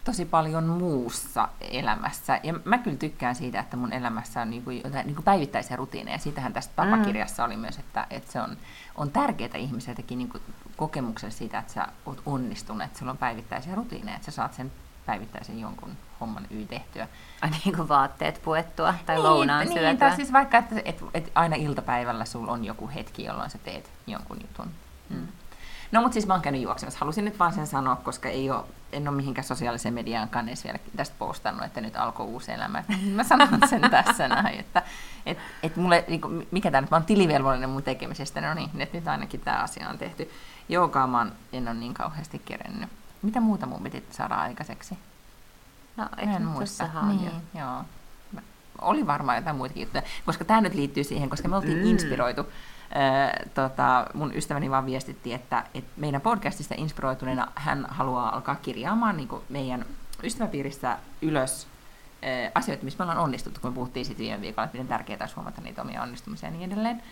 tosi 0.05 0.25
paljon 0.25 0.65
muussa 0.65 1.49
elämässä. 1.61 2.41
Ja 2.43 2.55
mä 2.65 2.79
kyllä 2.79 2.97
tykkään 2.97 3.35
siitä, 3.35 3.61
että 3.61 3.77
mun 3.77 3.93
elämässä 3.93 4.43
on 4.43 4.50
niinku 4.50 4.71
jotain 4.71 5.06
niinku 5.06 5.23
päivittäisiä 5.23 5.77
rutiineja. 5.77 6.19
Siitähän 6.19 6.53
tässä 6.53 6.71
tapakirjassa 6.77 7.45
oli 7.45 7.56
myös, 7.56 7.79
että, 7.79 8.06
että 8.11 8.33
se 8.33 8.41
on, 8.41 8.56
on 8.95 9.11
tärkeää 9.11 9.56
ihmiseltäkin 9.56 10.19
niinku 10.19 10.39
kokemuksen 10.77 11.33
siitä, 11.33 11.59
että 11.59 11.73
sä 11.73 11.87
oot 12.06 12.23
onnistunut, 12.27 12.83
että 12.83 12.99
sulla 12.99 13.12
on 13.12 13.19
päivittäisiä 13.19 13.75
rutiineja, 13.75 14.17
että 14.17 14.31
sä 14.31 14.31
saat 14.31 14.55
sen 14.55 14.73
päivittäisen 15.06 15.61
jonkun 15.61 15.97
homman 16.21 16.47
yli 16.50 16.67
tehtyä. 16.67 17.09
Ai 17.41 17.50
niin 17.65 17.77
kuin 17.77 17.89
vaatteet 17.89 18.41
puettua 18.45 18.95
tai 19.06 19.17
niin, 19.17 19.23
lounaan 19.23 19.67
niin, 19.67 19.79
syötyä. 19.79 19.97
Tai 20.09 20.17
siis 20.17 20.33
vaikka, 20.33 20.59
että 20.59 20.75
et, 20.85 21.05
et 21.15 21.33
aina 21.35 21.56
iltapäivällä 21.56 22.25
sulla 22.25 22.53
on 22.53 22.65
joku 22.65 22.91
hetki, 22.95 23.25
jolloin 23.25 23.50
sä 23.50 23.59
teet 23.59 23.91
jonkun 24.06 24.39
jutun. 24.41 24.71
Mm. 25.11 25.29
No 25.93 26.00
mutta 26.00 26.12
siis 26.12 26.26
mä 26.26 26.35
oon 26.35 26.43
käynyt 26.43 26.62
juoksemassa. 26.62 27.00
Halusin 27.00 27.25
nyt 27.25 27.38
vaan 27.38 27.52
sen 27.52 27.67
sanoa, 27.67 27.96
koska 27.96 28.29
ei 28.29 28.50
ole, 28.50 28.64
en 28.93 29.08
ole 29.08 29.17
mihinkään 29.17 29.44
sosiaaliseen 29.44 29.94
mediaan 29.94 30.49
edes 30.49 30.64
vielä 30.64 30.79
tästä 30.96 31.17
postannut, 31.19 31.64
että 31.64 31.81
nyt 31.81 31.96
alkoi 31.96 32.26
uusi 32.26 32.52
elämä. 32.52 32.85
Mä 33.17 33.25
sanon 33.25 33.49
sen 33.70 33.90
tässä 33.90 34.29
näin, 34.29 34.61
että 34.61 34.82
et, 35.26 35.38
et 35.62 35.76
mulle, 35.76 36.05
niin 36.08 36.20
kuin, 36.20 36.49
mikä 36.50 36.70
tämä 36.70 36.81
nyt, 36.81 36.90
mä 36.90 36.96
oon 36.96 37.06
tilivelvollinen 37.06 37.70
mun 37.70 37.82
tekemisestä, 37.82 38.40
no 38.40 38.55
niin, 38.55 38.70
että 38.79 38.96
nyt 38.96 39.08
ainakin 39.08 39.40
tämä 39.40 39.56
asia 39.56 39.88
on 39.88 39.99
tehty. 39.99 40.31
Joogaa 40.69 41.06
mä 41.06 41.26
en 41.52 41.69
ole 41.69 41.75
niin 41.75 41.94
kauheasti 41.94 42.38
kerennyt. 42.38 42.88
Mitä 43.23 43.40
muuta 43.40 43.67
mun 43.67 43.82
piti 43.82 44.05
saada 44.11 44.35
aikaiseksi? 44.35 44.99
No, 45.96 46.08
en 46.17 46.46
muista. 46.46 46.88
Niin, 47.02 47.25
jo. 47.25 47.61
joo. 47.61 47.85
Oli 48.81 49.06
varmaan 49.06 49.38
jotain 49.38 49.56
muitakin 49.56 49.81
juttuja, 49.82 50.02
koska 50.26 50.44
tämä 50.44 50.61
nyt 50.61 50.75
liittyy 50.75 51.05
siihen, 51.05 51.31
koska 51.31 51.49
me 51.49 51.56
oltiin 51.56 51.79
mm. 51.79 51.87
inspiroitu 51.87 52.46
tota, 53.55 54.06
mun 54.14 54.35
ystäväni 54.35 54.70
vaan 54.70 54.87
viestitti, 54.87 55.35
että, 55.35 55.64
että 55.75 55.90
meidän 55.96 56.20
podcastista 56.20 56.75
inspiroituneena 56.79 57.52
hän 57.55 57.87
haluaa 57.88 58.35
alkaa 58.35 58.55
kirjaamaan 58.55 59.17
niin 59.17 59.29
meidän 59.49 59.85
ystäväpiirissä 60.23 60.99
ylös 61.23 61.67
asioita, 62.55 62.85
missä 62.85 62.99
me 62.99 63.02
ollaan 63.02 63.25
onnistuttu, 63.25 63.61
kun 63.61 63.75
puhuttiin 63.75 64.06
sitten 64.06 64.26
viime 64.26 64.40
viikolla, 64.40 64.64
että 64.64 64.79
miten 64.79 64.88
tärkeää 64.88 65.19
olisi 65.20 65.35
huomata 65.35 65.61
niitä 65.61 65.82
omia 65.82 66.02
onnistumisia 66.02 66.49
ja 66.49 66.56
niin 66.56 66.73
edelleen. 66.73 67.02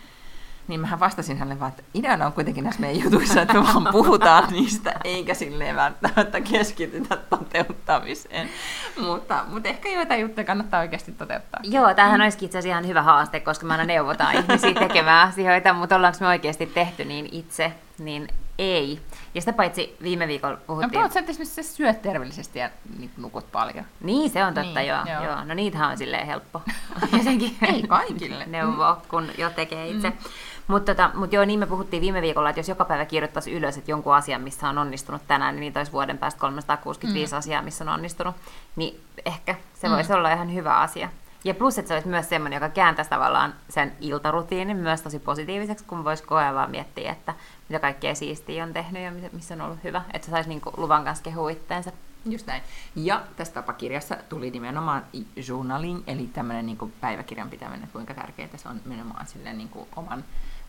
Niin 0.67 0.79
mä 0.79 0.99
vastasin 0.99 1.37
hänelle 1.37 1.59
vaan, 1.59 1.69
että 1.69 1.83
ideana 1.93 2.25
on 2.25 2.33
kuitenkin 2.33 2.63
näissä 2.63 2.81
meidän 2.81 3.03
jutuissa, 3.03 3.41
että 3.41 3.53
me 3.53 3.63
vaan 3.63 3.87
puhutaan 3.91 4.47
niistä, 4.51 4.93
eikä 5.03 5.33
silleen 5.33 5.75
välttämättä 5.75 6.41
keskitytä 6.41 7.17
toteuttamiseen. 7.17 8.49
mutta, 9.01 9.45
mutta 9.47 9.69
ehkä 9.69 9.89
joitain 9.89 10.21
juttuja 10.21 10.45
kannattaa 10.45 10.79
oikeasti 10.79 11.11
toteuttaa. 11.11 11.61
Joo, 11.63 11.93
tämähän 11.93 12.21
olisikin 12.21 12.45
itse 12.45 12.57
asiassa 12.57 12.73
ihan 12.73 12.87
hyvä 12.87 13.01
haaste, 13.01 13.39
koska 13.39 13.65
mä 13.65 13.73
aina 13.73 13.85
neuvotaan 13.85 14.35
ihmisiä 14.43 14.73
tekemään 14.73 15.29
asioita, 15.29 15.73
mutta 15.73 15.95
ollaanko 15.95 16.17
me 16.21 16.27
oikeasti 16.27 16.65
tehty 16.65 17.05
niin 17.05 17.29
itse, 17.31 17.71
niin 17.99 18.27
ei. 18.57 18.99
Ja 19.35 19.41
sitä 19.41 19.53
paitsi 19.53 19.97
viime 20.03 20.27
viikolla 20.27 20.57
puhuttiin... 20.57 21.01
No, 21.01 21.05
että 21.05 21.19
esimerkiksi 21.19 21.63
sä 21.63 21.75
syöt 21.75 22.01
terveellisesti 22.01 22.59
ja 22.59 22.69
niin, 22.99 23.11
nukut 23.17 23.51
paljon. 23.51 23.85
Niin, 24.01 24.29
se 24.29 24.43
on 24.45 24.53
totta, 24.53 24.79
niin, 24.79 24.87
joo, 24.87 24.99
joo. 25.13 25.23
joo. 25.23 25.43
No 25.43 25.53
niitähän 25.53 25.91
on 25.91 25.97
silleen 25.97 26.27
helppo. 26.27 26.61
Jotenkin 27.17 27.57
ei 27.61 27.83
kaikille. 27.83 28.45
neuvoa, 28.45 29.01
kun 29.07 29.29
jo 29.37 29.49
tekee 29.49 29.87
itse. 29.87 30.09
Mm. 30.09 30.17
Mutta 30.67 30.95
tota, 30.95 31.11
mut 31.13 31.33
joo, 31.33 31.45
niin 31.45 31.59
me 31.59 31.65
puhuttiin 31.65 32.01
viime 32.01 32.21
viikolla, 32.21 32.49
että 32.49 32.59
jos 32.59 32.69
joka 32.69 32.85
päivä 32.85 33.05
kirjoittaisi 33.05 33.53
ylös, 33.53 33.77
että 33.77 33.91
jonkun 33.91 34.15
asian, 34.15 34.41
missä 34.41 34.69
on 34.69 34.77
onnistunut 34.77 35.21
tänään, 35.27 35.55
niin 35.55 35.61
niitä 35.61 35.79
olisi 35.79 35.91
vuoden 35.91 36.17
päästä 36.17 36.39
365 36.39 37.33
mm. 37.33 37.37
asiaa, 37.37 37.61
missä 37.61 37.83
on 37.83 37.89
onnistunut, 37.89 38.35
niin 38.75 39.01
ehkä 39.25 39.55
se 39.73 39.87
mm. 39.87 39.93
voisi 39.93 40.13
olla 40.13 40.31
ihan 40.31 40.53
hyvä 40.53 40.79
asia. 40.79 41.09
Ja 41.43 41.53
plus, 41.53 41.77
että 41.77 41.87
se 41.87 41.93
olisi 41.93 42.07
myös 42.07 42.29
semmoinen, 42.29 42.57
joka 42.57 42.69
kääntäisi 42.69 43.09
tavallaan 43.09 43.53
sen 43.69 43.93
iltarutiinin 44.01 44.77
myös 44.77 45.01
tosi 45.01 45.19
positiiviseksi, 45.19 45.85
kun 45.85 46.03
voisi 46.03 46.23
koea 46.23 46.53
vaan 46.53 46.71
miettiä, 46.71 47.11
että 47.11 47.33
mitä 47.69 47.79
kaikkea 47.79 48.15
siistiä 48.15 48.63
on 48.63 48.73
tehnyt 48.73 49.03
ja 49.03 49.29
missä 49.31 49.53
on 49.53 49.61
ollut 49.61 49.83
hyvä. 49.83 50.01
Että 50.13 50.25
se 50.25 50.31
saisi 50.31 50.49
niinku 50.49 50.73
luvan 50.77 51.03
kanssa 51.03 51.23
kehua 51.23 51.49
itteensä. 51.49 51.91
Just 52.25 52.47
näin. 52.47 52.63
Ja 52.95 53.23
tässä 53.35 53.53
tapakirjassa 53.53 54.17
tuli 54.29 54.51
nimenomaan 54.51 55.05
journaling, 55.47 56.03
eli 56.07 56.29
tämmöinen 56.33 56.65
niinku 56.65 56.91
päiväkirjan 57.01 57.49
pitäminen, 57.49 57.89
kuinka 57.93 58.13
tärkeää 58.13 58.57
se 58.57 58.69
on 58.69 58.81
nimenomaan 58.85 59.25
niinku 59.53 59.87
oman 59.95 60.23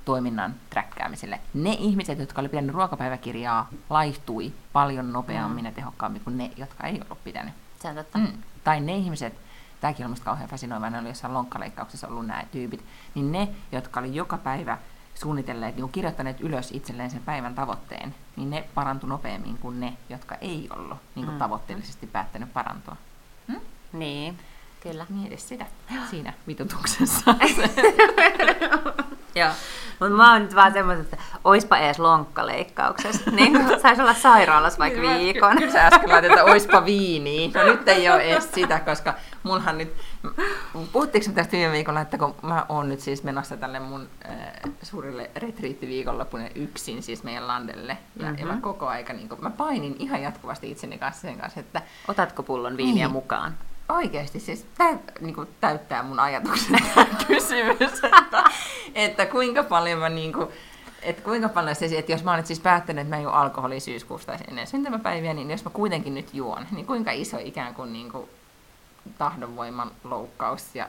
toiminnan 0.08 0.54
träkkäämiselle. 0.70 1.40
Ne 1.54 1.76
ihmiset, 1.78 2.18
jotka 2.18 2.40
oli 2.40 2.48
pitänyt 2.48 2.74
ruokapäiväkirjaa, 2.74 3.68
laihtui 3.90 4.52
paljon 4.72 5.12
nopeammin 5.12 5.64
mm. 5.64 5.66
ja 5.66 5.72
tehokkaammin 5.72 6.20
kuin 6.24 6.38
ne, 6.38 6.50
jotka 6.56 6.86
ei 6.86 7.00
ollut 7.04 7.24
pitänyt. 7.24 7.54
Se 7.82 7.88
on 7.88 7.94
totta. 7.94 8.18
Mm. 8.18 8.26
Tai 8.64 8.80
ne 8.80 8.96
ihmiset, 8.96 9.34
tämäkin 9.80 10.04
on 10.04 10.10
minusta 10.10 10.24
kauhean 10.24 10.48
fasinoiva, 10.48 10.90
ne 10.90 10.98
oli 10.98 11.08
jossain 11.08 11.34
lonkkaleikkauksessa 11.34 12.08
ollut 12.08 12.26
nämä 12.26 12.44
tyypit, 12.52 12.84
niin 13.14 13.32
ne, 13.32 13.48
jotka 13.72 14.00
oli 14.00 14.14
joka 14.14 14.38
päivä 14.38 14.78
suunnitelleet, 15.14 15.76
niin 15.76 15.92
kirjoittaneet 15.92 16.40
ylös 16.40 16.70
itselleen 16.72 17.10
sen 17.10 17.22
päivän 17.22 17.54
tavoitteen, 17.54 18.14
niin 18.36 18.50
ne 18.50 18.64
parantu 18.74 19.06
nopeammin 19.06 19.58
kuin 19.58 19.80
ne, 19.80 19.96
jotka 20.08 20.34
ei 20.34 20.68
ollut 20.70 20.98
niin 21.14 21.24
kuin 21.24 21.34
mm. 21.34 21.38
tavoitteellisesti 21.38 22.06
päättänyt 22.06 22.52
parantua. 22.52 22.96
Hmm? 23.48 23.60
Niin, 23.92 24.38
kyllä. 24.80 25.06
Mieti 25.08 25.36
sitä 25.36 25.66
siinä 26.10 26.32
vitutuksessa. 26.46 27.34
Joo. 29.34 29.50
Mutta 30.00 30.14
mä 30.14 30.32
oon 30.32 30.42
nyt 30.42 30.54
vaan 30.54 30.72
semmoinen, 30.72 31.04
että 31.04 31.16
oispa 31.44 31.78
edes 31.78 31.98
lonkkaleikkauksessa. 31.98 33.30
Niin 33.30 33.52
kuin 33.52 33.80
saisi 33.82 34.02
olla 34.02 34.14
sairaalassa 34.14 34.78
vaikka 34.78 35.00
niin, 35.00 35.18
viikon. 35.18 35.56
Kyllä 35.56 35.72
sä 35.72 35.86
äsken 35.86 36.10
laitit, 36.10 36.30
että 36.30 36.44
oispa 36.44 36.84
viiniä. 36.84 37.50
No 37.54 37.64
nyt 37.64 37.88
ei 37.88 38.10
ole 38.10 38.22
edes 38.22 38.52
sitä, 38.54 38.80
koska 38.80 39.14
munhan 39.42 39.78
nyt... 39.78 39.92
Puhuttiinko 40.92 41.32
tästä 41.34 41.52
viime 41.52 41.72
viikolla, 41.72 42.00
että 42.00 42.18
kun 42.18 42.34
mä 42.42 42.66
oon 42.68 42.88
nyt 42.88 43.00
siis 43.00 43.22
menossa 43.22 43.56
tälle 43.56 43.80
mun 43.80 44.08
äh, 44.28 44.36
suurille 44.82 45.30
retriittiviikonloppuun 45.36 46.42
yksin 46.54 47.02
siis 47.02 47.24
meidän 47.24 47.48
landelle. 47.48 47.98
Ja, 48.16 48.22
mm-hmm. 48.22 48.38
ja 48.38 48.46
mä 48.46 48.52
mhm. 48.52 48.62
koko 48.62 48.86
aika, 48.86 49.12
niin 49.12 49.28
kun, 49.28 49.38
mä 49.40 49.50
painin 49.50 49.96
ihan 49.98 50.22
jatkuvasti 50.22 50.70
itseni 50.70 50.98
kanssa 50.98 51.22
sen 51.22 51.38
kanssa, 51.38 51.60
että... 51.60 51.82
Otatko 52.08 52.42
pullon 52.42 52.76
viiniä 52.76 53.06
niin. 53.06 53.12
mukaan? 53.12 53.54
Oikeasti 53.88 54.40
siis 54.40 54.66
täyt, 54.78 55.00
niin 55.20 55.34
kuin 55.34 55.48
täyttää 55.60 56.02
mun 56.02 56.20
ajatuksen 56.20 56.80
kysymys, 57.26 58.04
että, 58.04 58.44
että 58.94 59.26
kuinka 59.26 59.62
paljon 59.62 59.98
mä 59.98 60.08
niin 60.08 60.32
kuin, 60.32 60.48
että 61.02 61.22
kuinka 61.22 61.48
paljon 61.48 61.76
se, 61.76 61.98
että 61.98 62.12
jos 62.12 62.24
mä 62.24 62.32
olen 62.32 62.46
siis 62.46 62.60
päättänyt, 62.60 63.02
että 63.02 63.16
mä 63.16 63.22
juon 63.22 63.34
alkoholia 63.34 63.80
syyskuusta 63.80 64.38
ennen 64.48 64.66
syntymäpäiviä, 64.66 65.34
niin 65.34 65.50
jos 65.50 65.64
mä 65.64 65.70
kuitenkin 65.70 66.14
nyt 66.14 66.34
juon, 66.34 66.66
niin 66.70 66.86
kuinka 66.86 67.10
iso 67.10 67.36
ikään 67.40 67.74
kuin, 67.74 67.92
niin 67.92 68.12
kuin 68.12 68.28
tahdonvoiman 69.18 69.90
loukkaus 70.04 70.74
ja 70.74 70.88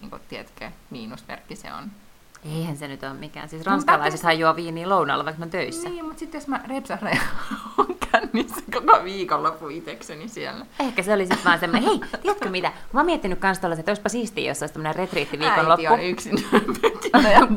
niin 0.00 0.10
kuin, 0.10 0.22
tiedätkö, 0.28 0.70
miinusmerkki 0.90 1.56
se 1.56 1.72
on. 1.72 1.90
Eihän 2.44 2.76
se 2.76 2.88
nyt 2.88 3.02
ole 3.02 3.14
mikään. 3.14 3.48
Siis 3.48 3.66
ranskalaisethan 3.66 4.38
juo 4.38 4.56
viiniä 4.56 4.88
lounaalla, 4.88 5.24
vaikka 5.24 5.44
mä 5.44 5.50
töissä. 5.50 5.88
Niin, 5.88 6.04
mutta 6.04 6.18
sitten 6.18 6.38
jos 6.38 6.48
mä 6.48 6.60
repsahdan 6.68 7.18
on 7.78 7.86
kännissä 8.12 8.62
koko 8.74 9.04
viikonloppu 9.04 9.68
itekseni 9.68 10.28
siellä. 10.28 10.66
Ehkä 10.80 11.02
se 11.02 11.12
oli 11.12 11.26
sitten 11.26 11.44
vaan 11.44 11.58
semmoinen, 11.58 11.90
hei, 11.90 12.00
tiedätkö 12.22 12.50
mitä? 12.50 12.72
Mä 12.92 13.00
oon 13.00 13.06
miettinyt 13.06 13.38
kans 13.38 13.58
tuolla, 13.58 13.76
että 13.78 13.90
olisipa 13.90 14.08
siistiä, 14.08 14.50
jos 14.50 14.62
olisi 14.62 14.74
tämmöinen 14.74 14.96
retriittiviikonloppu. 14.96 15.86
Äiti 15.86 16.02
on 16.02 16.10
yksin. 16.10 16.34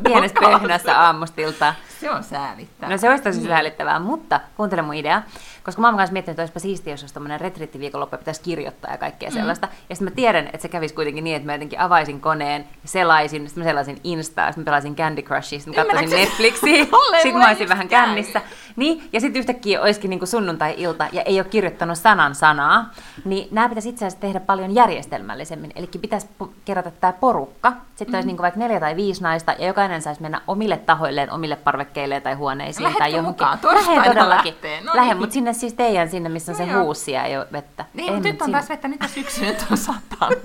Pienessä 0.04 0.40
pöhnässä 0.40 1.00
aamustilta. 1.00 1.74
Se 2.00 2.10
on 2.10 2.22
säälittävää. 2.22 2.90
No 2.90 2.98
se 2.98 3.10
olisi 3.10 3.24
tosi 3.24 3.42
säälittävää, 3.42 3.98
mutta 3.98 4.40
kuuntele 4.56 4.82
mun 4.82 4.94
idea. 4.94 5.22
Koska 5.64 5.80
mä 5.80 5.88
oon 5.88 5.96
myös 5.96 6.10
miettinyt, 6.10 6.32
että 6.32 6.42
olisipa 6.42 6.60
siistiä, 6.60 6.92
jos 6.92 7.02
olisi 7.02 7.14
tämmöinen 7.14 7.40
retriittiviikonloppu 7.40 8.16
pitäisi 8.16 8.42
kirjoittaa 8.42 8.90
ja 8.90 8.98
kaikkea 8.98 9.28
mm. 9.28 9.34
sellaista. 9.34 9.68
Ja 9.88 9.96
sitten 9.96 10.12
mä 10.12 10.14
tiedän, 10.14 10.46
että 10.46 10.58
se 10.58 10.68
kävisi 10.68 10.94
kuitenkin 10.94 11.24
niin, 11.24 11.36
että 11.36 11.46
mä 11.46 11.52
jotenkin 11.52 11.80
avaisin 11.80 12.20
koneen, 12.20 12.64
selaisin, 12.84 13.48
sitten 13.48 13.64
mä 13.64 13.70
selaisin 13.70 14.00
Instaa, 14.04 14.46
sitten 14.46 14.62
mä 14.62 14.64
pelaisin 14.64 14.96
Candy 14.96 15.22
Crushia, 15.22 15.58
sitten 15.58 15.86
mä 15.86 15.92
katsoisin 15.92 16.18
Netflixiä, 16.18 16.84
sitten 17.22 17.38
mä 17.38 17.48
olisin 17.48 17.68
vähän 17.68 17.88
kännissä. 17.88 18.40
Niin, 18.76 19.08
ja 19.12 19.20
sitten 19.20 19.40
yhtäkkiä 19.40 19.82
olisikin 19.82 20.10
niin 20.10 20.26
sunnuntai-ilta 20.26 21.06
ja 21.12 21.22
ei 21.22 21.40
ole 21.40 21.48
kirjoittanut 21.48 21.98
sanan 21.98 22.34
sanaa, 22.34 22.90
niin 23.24 23.48
nämä 23.50 23.68
pitäisi 23.68 23.88
itse 23.88 24.06
asiassa 24.06 24.20
tehdä 24.20 24.40
paljon 24.40 24.74
järjestelmällisemmin. 24.74 25.72
Eli 25.76 25.86
pitäisi 25.86 26.28
kerätä 26.64 26.90
tämä 26.90 27.12
porukka, 27.12 27.72
sitten 27.96 28.12
mm. 28.12 28.14
olisi 28.14 28.26
niin 28.26 28.38
vaikka 28.38 28.60
neljä 28.60 28.80
tai 28.80 28.96
viisi 28.96 29.22
naista, 29.22 29.54
ja 29.58 29.66
jokainen 29.66 30.02
saisi 30.02 30.22
mennä 30.22 30.40
omille 30.46 30.76
tahoilleen, 30.76 31.32
omille 31.32 31.56
parvekkeilleen 31.56 32.22
tai 32.22 32.34
huoneisiin 32.34 32.82
Lähetkö 32.82 32.98
tai 32.98 33.12
johonkin. 33.12 33.46
Lähden 33.46 34.04
todellakin. 34.04 34.54
No 34.84 34.92
Lähden, 34.94 35.08
niin. 35.08 35.18
mutta 35.18 35.32
sinne 35.32 35.51
siis 35.60 35.74
teidän 35.74 36.10
sinne, 36.10 36.28
missä 36.28 36.52
on 36.52 36.58
no 36.58 36.64
se 36.64 36.70
joo. 36.72 36.84
huussi 36.84 37.12
ja 37.12 37.46
vettä. 37.52 37.84
Niin, 37.94 38.12
mutta 38.12 38.28
nyt 38.28 38.42
on 38.42 38.52
taas 38.52 38.68
vettä, 38.68 38.88
nyt 38.88 39.02
on 39.02 39.08
syksy, 39.08 39.40
nyt 39.40 39.66
on 39.70 39.76
satanut. 39.76 40.42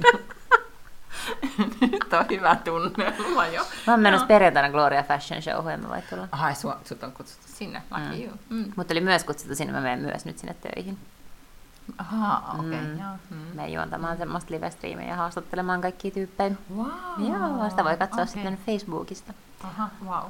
Nyt 1.81 2.13
on 2.13 2.25
hyvä 2.29 2.55
tunnelma 2.55 3.47
jo. 3.47 3.65
Mä 3.87 3.93
oon 3.93 3.99
menossa 3.99 4.23
no. 4.23 4.27
perjantaina 4.27 4.69
Gloria 4.69 5.03
Fashion 5.03 5.41
Showhun, 5.41 5.71
en 5.71 5.79
mä 5.79 5.89
voi 5.89 6.01
tulla. 6.09 6.27
Ai, 6.31 6.55
sut 6.55 7.03
on 7.03 7.11
kutsuttu 7.11 7.47
sinne, 7.47 7.81
mm. 7.97 8.29
mm. 8.49 8.71
Mutta 8.75 8.93
oli 8.93 9.01
myös 9.01 9.23
kutsuttu 9.23 9.55
sinne, 9.55 9.73
mä 9.73 9.81
menen 9.81 9.99
myös 9.99 10.25
nyt 10.25 10.37
sinne 10.37 10.53
töihin. 10.53 10.97
Ahaa, 11.97 12.55
okei, 12.59 12.67
okay, 12.67 12.81
mm. 12.81 12.99
joo. 12.99 13.11
Mm. 13.29 13.37
Me 13.53 13.67
juontamaan 13.67 14.13
mm. 14.13 14.19
semmoista 14.19 14.53
live-striimiä 14.53 15.07
ja 15.07 15.15
haastattelemaan 15.15 15.81
kaikkia 15.81 16.11
tyyppejä. 16.11 16.55
Wow. 16.75 16.87
Joo, 17.17 17.69
sitä 17.69 17.83
voi 17.83 17.97
katsoa 17.97 18.23
okay. 18.23 18.33
sitten 18.33 18.59
Facebookista. 18.65 19.33
Aha, 19.63 19.89
wow. 20.05 20.23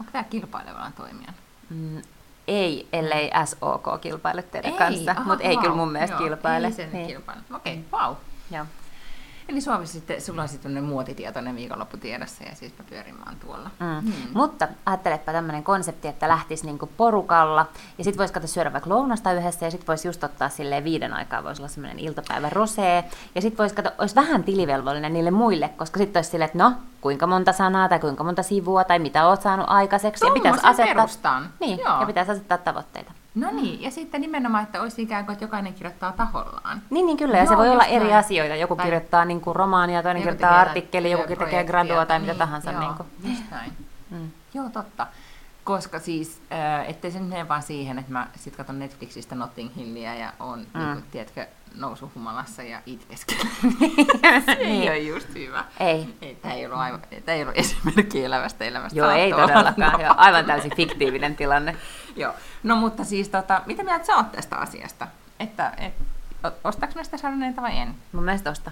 Onko 0.00 0.12
tämä 0.12 0.24
kilpailevana 0.24 0.92
toimijana? 0.96 1.32
Mm, 1.70 2.02
ei, 2.50 2.88
ellei 2.92 3.30
SOK 3.44 4.00
kilpaile 4.00 4.42
teidän 4.42 4.72
ei, 4.72 4.78
kanssa, 4.78 5.14
mutta 5.24 5.44
ei 5.44 5.56
kyllä 5.56 5.74
mun 5.74 5.92
mielestä 5.92 6.16
joo, 6.16 6.24
kilpaile. 6.24 6.66
Ei 6.66 6.72
sen 6.72 6.92
niin. 6.92 7.06
kilpaile. 7.06 7.42
Okei, 7.54 7.80
okay, 7.92 8.00
wow. 8.00 8.16
Joo. 8.50 8.66
Eli 9.50 9.60
Suomessa 9.60 9.92
sitten, 9.92 10.20
sulla 10.20 10.42
on 10.42 10.48
sitten 10.48 10.84
muotitietoinen 10.84 11.56
viikonlopputiedossa 11.56 12.44
ja 12.44 12.54
siis 12.54 12.72
mä 12.78 12.84
pyörin 12.90 13.24
vaan 13.24 13.36
tuolla. 13.36 13.70
Mm. 13.80 14.00
Hmm. 14.00 14.12
Mutta 14.34 14.68
ajattelepa 14.86 15.32
tämmöinen 15.32 15.62
konsepti, 15.62 16.08
että 16.08 16.28
lähtisi 16.28 16.66
niinku 16.66 16.90
porukalla 16.96 17.66
ja 17.98 18.04
sitten 18.04 18.18
voisi 18.18 18.34
katsoa 18.34 18.48
syödä 18.48 18.72
vaikka 18.72 18.90
lounasta 18.90 19.32
yhdessä 19.32 19.66
ja 19.66 19.70
sitten 19.70 19.86
voisi 19.86 20.08
just 20.08 20.24
ottaa 20.24 20.48
silleen 20.48 20.84
viiden 20.84 21.12
aikaa, 21.12 21.44
voisi 21.44 21.62
olla 21.62 21.68
semmoinen 21.68 21.98
iltapäivä 21.98 22.50
rosee 22.50 23.04
ja 23.34 23.40
sitten 23.40 23.58
voisi 23.58 23.74
katsoa, 23.74 23.94
olisi 23.98 24.14
vähän 24.14 24.44
tilivelvollinen 24.44 25.12
niille 25.12 25.30
muille, 25.30 25.68
koska 25.68 25.98
sitten 25.98 26.18
olisi 26.18 26.30
silleen, 26.30 26.46
että 26.46 26.58
no, 26.58 26.72
kuinka 27.00 27.26
monta 27.26 27.52
sanaa 27.52 27.88
tai 27.88 27.98
kuinka 27.98 28.24
monta 28.24 28.42
sivua 28.42 28.84
tai 28.84 28.98
mitä 28.98 29.26
olet 29.28 29.42
saanut 29.42 29.66
aikaiseksi. 29.68 30.26
ja 30.26 30.32
pitäisi 30.32 30.60
asettaa, 30.62 30.94
perustan. 30.94 31.50
Niin, 31.60 31.78
Joo. 31.78 32.00
ja 32.00 32.06
pitäisi 32.06 32.32
asettaa 32.32 32.58
tavoitteita. 32.58 33.12
No 33.34 33.50
niin, 33.52 33.82
ja 33.82 33.90
sitten 33.90 34.20
nimenomaan, 34.20 34.64
että 34.64 34.82
olisi 34.82 35.02
ikään 35.02 35.24
kuin, 35.24 35.32
että 35.32 35.44
jokainen 35.44 35.74
kirjoittaa 35.74 36.12
tahollaan. 36.12 36.82
Niin, 36.90 37.06
niin 37.06 37.16
kyllä, 37.16 37.36
ja 37.36 37.42
Joo, 37.44 37.52
se 37.52 37.56
voi 37.56 37.68
olla 37.68 37.84
eri 37.84 38.04
näin. 38.04 38.16
asioita. 38.16 38.56
Joku 38.56 38.76
tai... 38.76 38.84
kirjoittaa 38.84 39.24
niin 39.24 39.40
kuin 39.40 39.56
romaania, 39.56 40.02
toinen 40.02 40.22
kirjoittaa 40.22 40.60
artikkeli, 40.60 41.10
joku 41.10 41.36
tekee 41.36 41.64
gradua 41.64 42.06
tai 42.06 42.18
niin, 42.18 42.26
mitä 42.26 42.38
tahansa. 42.38 42.70
Joo, 42.70 42.80
niin 42.80 42.94
kuin. 42.94 43.08
just 43.24 43.42
näin. 43.50 43.72
Mm. 44.10 44.30
Joo, 44.54 44.68
totta. 44.68 45.06
Koska 45.70 45.98
siis, 45.98 46.42
äh, 46.52 46.90
ettei 46.90 47.10
se 47.10 47.20
mene 47.20 47.48
vaan 47.48 47.62
siihen, 47.62 47.98
että 47.98 48.12
mä 48.12 48.26
sit 48.36 48.56
katson 48.56 48.78
Netflixistä 48.78 49.34
Notting 49.34 49.76
Hillia 49.76 50.14
ja 50.14 50.32
on, 50.40 50.58
mm. 50.58 50.80
niin 50.80 50.92
kuin, 50.92 51.04
tiedätkö, 51.10 51.46
nousuhumalassa 51.74 52.62
ja 52.62 52.80
itkeskelen. 52.86 53.52
se 54.46 54.52
ei 54.52 54.66
niin. 54.66 54.90
ole 54.90 54.98
just 54.98 55.34
hyvä. 55.34 55.64
Ei. 55.80 56.14
ei 56.22 56.34
tämä, 56.34 56.54
ei 56.54 56.66
ollut 56.66 56.78
aivan, 56.78 57.00
tämä 57.24 57.36
ei 57.36 57.42
ollut 57.42 57.58
esimerkki 57.58 58.24
elävästä 58.24 58.64
elämästä. 58.64 58.98
Joo, 58.98 59.10
ei 59.10 59.30
todellakaan. 59.30 60.00
Joo, 60.00 60.14
aivan 60.26 60.44
täysin 60.44 60.76
fiktiivinen 60.76 61.36
tilanne. 61.36 61.76
Joo. 62.16 62.34
No 62.62 62.76
mutta 62.76 63.04
siis, 63.04 63.28
tota, 63.28 63.62
mitä 63.66 63.82
mieltä 63.82 64.04
sä 64.04 64.16
oot 64.16 64.32
tästä 64.32 64.56
asiasta? 64.56 65.06
Että, 65.40 65.72
et, 65.76 65.94
ostaks 66.64 66.94
näistä 66.94 67.16
sarneita 67.16 67.62
vai 67.62 67.78
en? 67.78 67.94
Mun 68.12 68.24
mielestä 68.24 68.50
osta. 68.50 68.70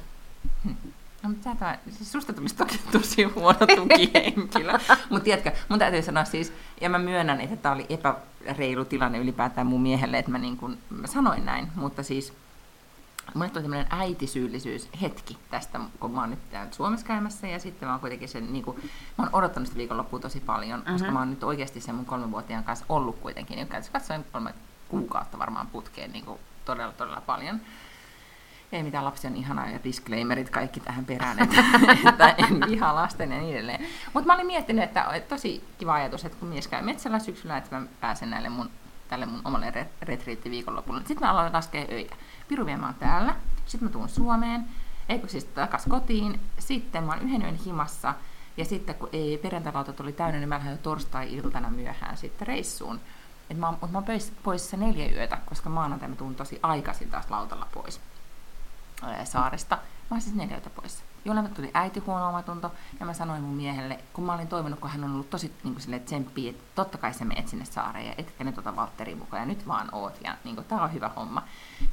No, 1.22 1.28
mutta 1.28 1.50
sä 1.60 1.78
siis 1.90 2.12
susta 2.12 2.32
tulisi 2.32 2.56
toki 2.56 2.80
tosi 2.92 3.22
huono 3.22 3.58
tukihenkilö. 3.76 4.72
mutta 5.10 5.24
tiedätkö, 5.24 5.52
mun 5.68 5.78
täytyy 5.78 6.02
sanoa 6.02 6.24
siis, 6.24 6.52
ja 6.80 6.90
mä 6.90 6.98
myönnän, 6.98 7.40
että 7.40 7.56
tämä 7.56 7.74
oli 7.74 7.86
epäreilu 7.88 8.84
tilanne 8.84 9.18
ylipäätään 9.18 9.66
mun 9.66 9.82
miehelle, 9.82 10.18
että 10.18 10.30
mä, 10.30 10.38
niin 10.38 10.56
kun, 10.56 10.78
mä 10.90 11.06
sanoin 11.06 11.44
näin, 11.44 11.68
mutta 11.74 12.02
siis 12.02 12.32
Mulle 13.34 13.50
tuli 13.50 13.62
tämmöinen 13.62 13.86
äitisyyllisyys 13.90 14.88
hetki 15.02 15.38
tästä, 15.50 15.80
kun 16.00 16.10
mä 16.10 16.20
oon 16.20 16.30
nyt 16.30 16.50
täällä 16.50 16.72
Suomessa 16.72 17.06
käymässä 17.06 17.46
ja 17.46 17.58
sitten 17.58 17.88
mä 17.88 17.92
oon 17.92 18.00
kuitenkin 18.00 18.28
sen, 18.28 18.52
niin 18.52 18.64
kuin, 18.64 18.76
mä 19.18 19.24
oon 19.24 19.34
odottanut 19.34 19.66
sitä 19.66 19.78
viikonloppua 19.78 20.18
tosi 20.18 20.40
paljon, 20.40 20.80
uh-huh. 20.80 20.92
koska 20.92 21.10
mä 21.10 21.18
oon 21.18 21.30
nyt 21.30 21.44
oikeasti 21.44 21.80
sen 21.80 21.94
mun 21.94 22.04
kolmenvuotiaan 22.04 22.64
kanssa 22.64 22.86
ollut 22.88 23.18
kuitenkin, 23.18 23.56
niin 23.56 23.68
katsoin 23.92 24.24
kolme 24.32 24.54
kuukautta 24.88 25.38
varmaan 25.38 25.66
putkeen 25.66 26.12
niin 26.12 26.24
kuin 26.24 26.38
todella, 26.64 26.92
todella 26.92 27.20
paljon. 27.20 27.60
Ei 28.72 28.82
mitään 28.82 29.04
lapsi 29.04 29.26
on 29.26 29.36
ihanaa 29.36 29.68
ja 29.68 29.78
disclaimerit 29.84 30.50
kaikki 30.50 30.80
tähän 30.80 31.04
perään, 31.04 31.38
että, 31.42 31.64
että 32.08 32.28
en 32.28 32.60
vihaa 32.70 32.94
lasten 32.94 33.32
ja 33.32 33.38
niin 33.38 33.54
edelleen. 33.54 33.86
Mutta 34.14 34.26
mä 34.26 34.34
olin 34.34 34.46
miettinyt, 34.46 34.84
että 34.84 35.22
tosi 35.28 35.64
kiva 35.78 35.94
ajatus, 35.94 36.24
että 36.24 36.38
kun 36.38 36.48
mies 36.48 36.68
käy 36.68 36.82
metsällä 36.82 37.18
syksyllä, 37.18 37.56
että 37.56 37.76
mä 37.76 37.86
pääsen 38.00 38.30
näille 38.30 38.48
mun, 38.48 38.70
tälle 39.08 39.26
mun 39.26 39.40
omalle 39.44 39.86
retriittiviikonlopulle. 40.02 41.00
Sitten 41.00 41.26
mä 41.26 41.30
aloin 41.32 41.52
laskea 41.52 41.84
öitä. 41.90 42.16
Piru 42.48 42.64
mä 42.64 42.86
oon 42.86 42.94
täällä, 42.94 43.34
sitten 43.66 43.88
mä 43.88 43.92
tuun 43.92 44.08
Suomeen, 44.08 44.64
eikö 45.08 45.28
siis 45.28 45.44
takas 45.44 45.84
kotiin, 45.88 46.40
sitten 46.58 47.04
mä 47.04 47.12
oon 47.12 47.22
yhden 47.22 47.42
yön 47.42 47.58
himassa, 47.66 48.14
ja 48.56 48.64
sitten 48.64 48.94
kun 48.94 49.08
ei 49.12 49.38
perjantailauta 49.38 49.92
tuli 49.92 50.12
täynnä, 50.12 50.38
niin 50.38 50.48
mä 50.48 50.58
lähden 50.58 50.78
torstai-iltana 50.78 51.70
myöhään 51.70 52.16
sitten 52.16 52.48
reissuun. 52.48 53.00
Et 53.50 53.58
mä, 53.58 53.66
oon, 53.66 53.78
mä 53.90 53.98
oon 53.98 54.04
pois, 54.04 54.32
poissa 54.42 54.76
neljä 54.76 55.12
yötä, 55.16 55.38
koska 55.46 55.68
maanantai 55.68 56.08
mä 56.08 56.16
tuun 56.16 56.34
tosi 56.34 56.60
aikaisin 56.62 57.10
taas 57.10 57.30
lautalla 57.30 57.66
pois 57.74 58.00
saaresta. 59.24 59.76
Mä 59.76 60.14
oon 60.14 60.20
siis 60.20 60.34
neljä 60.34 60.56
yötä 60.56 60.70
poissa. 60.70 61.04
Jolloin 61.24 61.54
tuli 61.54 61.70
äiti 61.74 62.00
huono 62.00 62.28
omatunto, 62.28 62.72
ja 63.00 63.06
mä 63.06 63.14
sanoin 63.14 63.42
mun 63.42 63.54
miehelle, 63.54 63.98
kun 64.12 64.24
mä 64.24 64.34
olin 64.34 64.48
toivonut, 64.48 64.80
kun 64.80 64.90
hän 64.90 65.04
on 65.04 65.12
ollut 65.12 65.30
tosi 65.30 65.52
niin 65.64 65.74
kuin 65.74 66.00
tsemppiä, 66.00 66.50
että 66.50 66.62
totta 66.74 66.98
kai 66.98 67.14
sä 67.14 67.24
menet 67.24 67.48
sinne 67.48 67.64
saareen, 67.64 68.06
ja 68.06 68.14
etkä 68.18 68.44
nyt 68.44 68.58
ota 68.58 68.76
Valtteri 68.76 69.14
mukaan, 69.14 69.42
ja 69.42 69.46
nyt 69.46 69.68
vaan 69.68 69.88
oot, 69.92 70.18
ja 70.24 70.36
niin 70.44 70.54
kuin, 70.54 70.64
tää 70.64 70.82
on 70.82 70.92
hyvä 70.92 71.10
homma. 71.16 71.42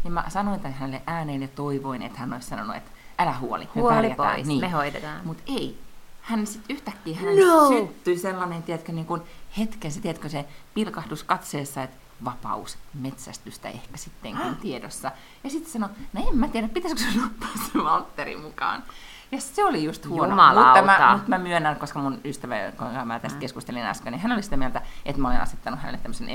Niin 0.04 0.14
mä 0.14 0.26
sanoin 0.28 0.60
tämän 0.60 0.78
hänelle 0.78 1.02
ääneen 1.08 1.42
ja 1.42 1.48
toivoin, 1.48 2.02
että 2.02 2.20
hän 2.20 2.34
olisi 2.34 2.48
sanonut, 2.48 2.76
että 2.76 2.92
älä 3.20 3.34
huoli, 3.34 3.70
me 3.76 3.82
huoli 3.82 4.14
pois, 4.14 4.48
niin. 4.48 4.62
me 4.62 4.70
hoidetaan. 4.70 5.22
Mutta 5.24 5.44
ei, 5.48 5.80
hän 6.22 6.48
sitten 6.48 6.76
yhtäkkiä 6.76 7.16
hän 7.16 7.36
no. 7.36 7.68
syttyi 7.68 8.18
sellainen, 8.18 8.64
tiedätkö, 8.64 8.92
niin 8.92 9.06
kuin 9.06 9.22
hetken, 9.58 9.92
se, 9.92 10.02
tiedätkö, 10.02 10.30
se 10.30 10.46
pilkahdus 10.74 11.24
katseessa, 11.24 11.84
että 11.84 11.98
vapaus 12.26 12.78
metsästystä 12.94 13.70
ehkä 13.70 13.98
sittenkin 13.98 14.56
tiedossa. 14.56 15.12
Ja 15.44 15.50
sitten 15.50 15.72
sanoi, 15.72 15.90
no 16.14 16.28
en 16.28 16.38
mä 16.38 16.48
tiedä, 16.48 16.68
pitäisikö 16.68 17.12
sun 17.12 17.26
ottaa 17.26 17.50
se 17.66 17.84
Valtteri 17.84 18.38
mukaan. 18.38 18.84
Ja 19.32 19.42
se 19.42 19.66
oli 19.66 19.84
just 19.84 20.08
huono. 20.08 20.30
Jumalauta. 20.30 20.82
Mutta 20.82 21.02
mä, 21.02 21.14
mutta 21.14 21.30
mä 21.30 21.38
myönnän, 21.38 21.76
koska 21.76 22.00
mun 22.00 22.22
ystävä, 22.26 22.56
kun 22.78 22.88
mä 23.06 23.20
tästä 23.20 23.36
mm. 23.36 23.40
keskustelin 23.40 23.86
äsken, 23.86 24.12
niin 24.12 24.22
hän 24.22 24.32
oli 24.32 24.44
sitä 24.44 24.58
mieltä, 24.58 24.82
että 25.06 25.22
mä 25.22 25.28
olin 25.28 25.42
asettanut 25.42 25.80
hänelle 25.80 26.00
tämmöisen 26.00 26.30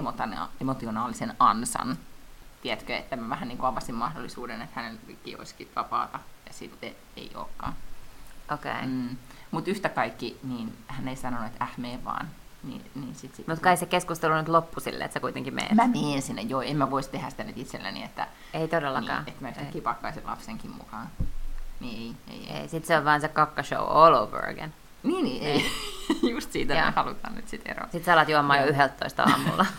emotionaalisen 0.60 1.34
ansan. 1.38 1.99
Tiedätkö, 2.62 2.96
että 2.96 3.16
mä 3.16 3.28
vähän 3.28 3.49
niin 3.49 3.58
kuin 3.58 3.68
avasin 3.68 3.94
mahdollisuuden, 3.94 4.62
että 4.62 4.80
hänellekin 4.80 5.38
olisikin 5.38 5.70
vapaata 5.76 6.18
ja 6.46 6.52
sitten 6.52 6.94
ei 7.16 7.30
olekaan. 7.34 7.75
Okei. 8.52 8.72
Okay. 8.72 8.87
Mm. 8.87 9.16
Mutta 9.50 9.70
yhtä 9.70 9.88
kaikki, 9.88 10.38
niin 10.42 10.76
hän 10.87 11.08
ei 11.08 11.16
sanonut, 11.16 11.46
että 11.46 11.64
äh, 11.64 12.04
vaan. 12.04 12.30
Niin, 12.62 12.90
niin 12.94 13.14
sit, 13.14 13.34
sit, 13.34 13.46
Mutta 13.46 13.62
kai 13.62 13.76
se 13.76 13.86
keskustelu 13.86 14.34
nyt 14.34 14.48
loppu 14.48 14.80
silleen, 14.80 15.04
että 15.04 15.14
sä 15.14 15.20
kuitenkin 15.20 15.54
meet. 15.54 15.72
Mä 15.72 15.88
menen 15.88 16.22
sinne, 16.22 16.42
joo. 16.42 16.60
En 16.60 16.76
mä 16.76 16.90
voisi 16.90 17.10
tehdä 17.10 17.30
sitä 17.30 17.44
nyt 17.44 17.58
itselläni, 17.58 18.02
että... 18.02 18.26
Ei 18.54 18.68
todellakaan. 18.68 19.24
Niin, 19.24 19.28
että 19.28 19.42
mä 19.42 19.48
yhtäkkiä 19.48 19.82
pakkaisin 19.82 20.26
lapsenkin 20.26 20.70
mukaan. 20.70 21.08
Niin, 21.80 22.16
ei, 22.30 22.36
ei. 22.36 22.50
ei. 22.50 22.60
ei. 22.60 22.68
Sitten 22.68 22.88
se 22.88 22.96
on 22.96 23.04
vaan 23.04 23.20
se 23.20 23.28
kakkashow 23.28 23.86
all 23.88 24.14
over 24.14 24.50
again. 24.50 24.74
Niin, 25.02 25.24
niin 25.24 25.42
ei. 25.42 25.66
Just 26.32 26.52
siitä 26.52 26.74
me 26.74 26.92
halutaan 26.96 27.34
nyt 27.34 27.48
sitten 27.48 27.70
eroa. 27.70 27.84
Sitten 27.84 28.04
sä 28.04 28.12
alat 28.12 28.28
juomaan 28.28 28.60
jo 28.60 28.66
11 28.66 29.22
aamulla. 29.22 29.66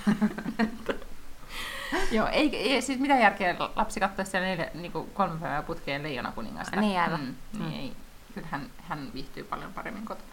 Joo, 2.12 2.28
ei, 2.28 2.56
ei 2.56 2.82
siis 2.82 3.00
mitä 3.00 3.16
järkeä 3.16 3.56
lapsi 3.76 4.00
katsoa 4.00 4.26
siellä 4.26 4.48
neljä, 4.48 4.72
niin 4.74 4.92
kuin 4.92 5.10
kolme 5.14 5.40
päivää 5.40 5.62
putkeen 5.62 6.04
Leijona 6.04 6.32
kuningasta. 6.32 6.82
Niin 6.82 7.00
aivan. 7.00 7.20
Mm, 7.20 7.36
niin 7.60 7.72
mm. 7.72 7.80
ei. 7.80 7.94
Kyllä 8.34 8.48
hän, 8.52 8.70
hän 8.78 9.14
viihtyy 9.14 9.44
paljon 9.44 9.74
paremmin 9.74 10.06
kotona. 10.06 10.28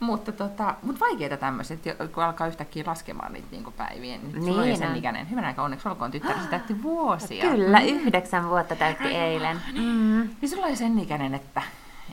Mutta, 0.00 0.32
tota, 0.32 0.74
mutta 0.82 1.00
vaikeita 1.00 1.36
tämmöiset, 1.36 1.80
kun 2.14 2.24
alkaa 2.24 2.46
yhtäkkiä 2.46 2.84
laskemaan 2.86 3.32
niitä 3.32 3.48
niin 3.50 3.72
päiviä. 3.76 4.18
Nyt 4.18 4.32
niin 4.32 4.44
sulla 4.44 4.62
on 4.62 4.68
jo 4.68 4.76
sen 4.76 4.96
ikäinen. 4.96 5.30
Hyvän 5.30 5.44
aika 5.44 5.62
onneksi 5.62 5.88
olkoon 5.88 6.10
tyttäri, 6.10 6.40
se 6.40 6.48
täytti 6.48 6.82
vuosia. 6.82 7.50
Kyllä, 7.50 7.80
yhdeksän 7.80 8.48
vuotta 8.48 8.76
täytti 8.76 9.08
eilen. 9.08 9.60
Mm. 9.72 10.28
Niin 10.40 10.48
sulla 10.48 10.66
on 10.66 10.76
sen 10.76 10.98
ikäinen, 10.98 11.34
että, 11.34 11.62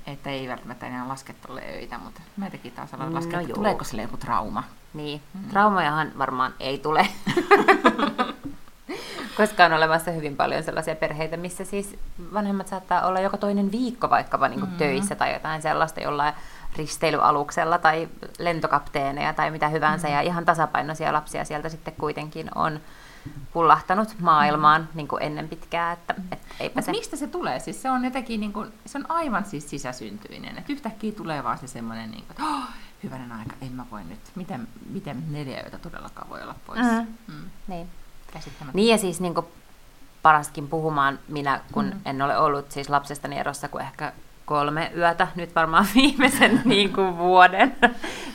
että 0.07 0.29
ei 0.29 0.47
välttämättä 0.47 0.87
enää 0.87 1.07
laske 1.07 1.33
tolle 1.47 1.61
öitä, 1.73 1.97
mutta 1.97 2.21
mä 2.37 2.49
teki 2.49 2.71
taas 2.71 2.93
aloin 2.93 3.13
laskea, 3.13 3.39
no 3.39 3.41
että 3.41 3.53
tuleeko 3.53 3.83
sille 3.83 4.01
joku 4.01 4.17
trauma. 4.17 4.63
Niin, 4.93 5.21
mm. 5.33 5.49
traumajahan 5.49 6.11
varmaan 6.17 6.53
ei 6.59 6.77
tule. 6.77 7.07
koska 9.37 9.65
on 9.65 9.73
olemassa 9.73 10.11
hyvin 10.11 10.35
paljon 10.35 10.63
sellaisia 10.63 10.95
perheitä, 10.95 11.37
missä 11.37 11.65
siis 11.65 11.95
vanhemmat 12.33 12.67
saattaa 12.67 13.07
olla 13.07 13.19
joka 13.19 13.37
toinen 13.37 13.71
viikko 13.71 14.09
vaikkapa 14.09 14.47
niin 14.47 14.59
kuin 14.59 14.69
mm-hmm. 14.69 14.77
töissä 14.77 15.15
tai 15.15 15.33
jotain 15.33 15.61
sellaista 15.61 16.01
jollain 16.01 16.33
risteilyaluksella 16.75 17.77
tai 17.77 18.09
lentokapteeneja 18.39 19.33
tai 19.33 19.51
mitä 19.51 19.67
hyvänsä, 19.67 20.07
mm-hmm. 20.07 20.15
ja 20.15 20.21
ihan 20.21 20.45
tasapainoisia 20.45 21.13
lapsia 21.13 21.45
sieltä 21.45 21.69
sitten 21.69 21.93
kuitenkin 21.97 22.49
on 22.55 22.79
pullahtanut 23.53 24.15
maailmaan 24.19 24.89
niin 24.93 25.07
kuin 25.07 25.23
ennen 25.23 25.49
pitkää. 25.49 25.91
Että, 25.91 26.15
et 26.31 26.39
eipä 26.59 26.81
se... 26.81 26.91
mistä 26.91 27.15
se 27.15 27.27
tulee? 27.27 27.59
Siis 27.59 27.81
se 27.81 27.89
on 27.91 28.05
jotenkin, 28.05 28.39
niin 28.39 28.53
kuin, 28.53 28.73
se 28.85 28.97
on 28.97 29.11
aivan 29.11 29.45
siis 29.45 29.69
sisäsyntyinen, 29.69 30.57
että 30.57 30.73
yhtäkkiä 30.73 31.11
tulee 31.11 31.43
vaan 31.43 31.57
se 31.57 31.67
semmoinen, 31.67 32.11
niin 32.11 32.23
kuin, 32.23 32.31
että 32.31 32.43
oh, 32.43 32.63
hyvänen 33.03 33.31
aika, 33.31 33.55
en 33.61 33.71
mä 33.71 33.85
voi 33.91 34.03
nyt, 34.03 34.19
miten, 34.35 34.67
miten 34.89 35.23
neljä 35.31 35.61
yötä 35.61 35.77
todellakaan 35.77 36.29
voi 36.29 36.41
olla 36.41 36.55
pois. 36.67 36.81
Mm-hmm. 36.81 37.07
Mm. 37.27 37.49
Niin. 37.67 37.87
Niin 38.73 38.89
ja 38.89 38.97
siis 38.97 39.21
niin 39.21 39.33
paraskin 40.21 40.67
puhumaan 40.67 41.19
minä, 41.27 41.61
kun 41.71 41.85
mm. 41.85 41.99
en 42.05 42.21
ole 42.21 42.37
ollut 42.37 42.71
siis 42.71 42.89
lapsestani 42.89 43.39
erossa 43.39 43.67
kuin 43.67 43.83
ehkä 43.83 44.13
kolme 44.45 44.91
yötä, 44.97 45.27
nyt 45.35 45.55
varmaan 45.55 45.85
viimeisen 45.95 46.61
niin 46.65 46.93
kuin 46.93 47.17
vuoden 47.17 47.75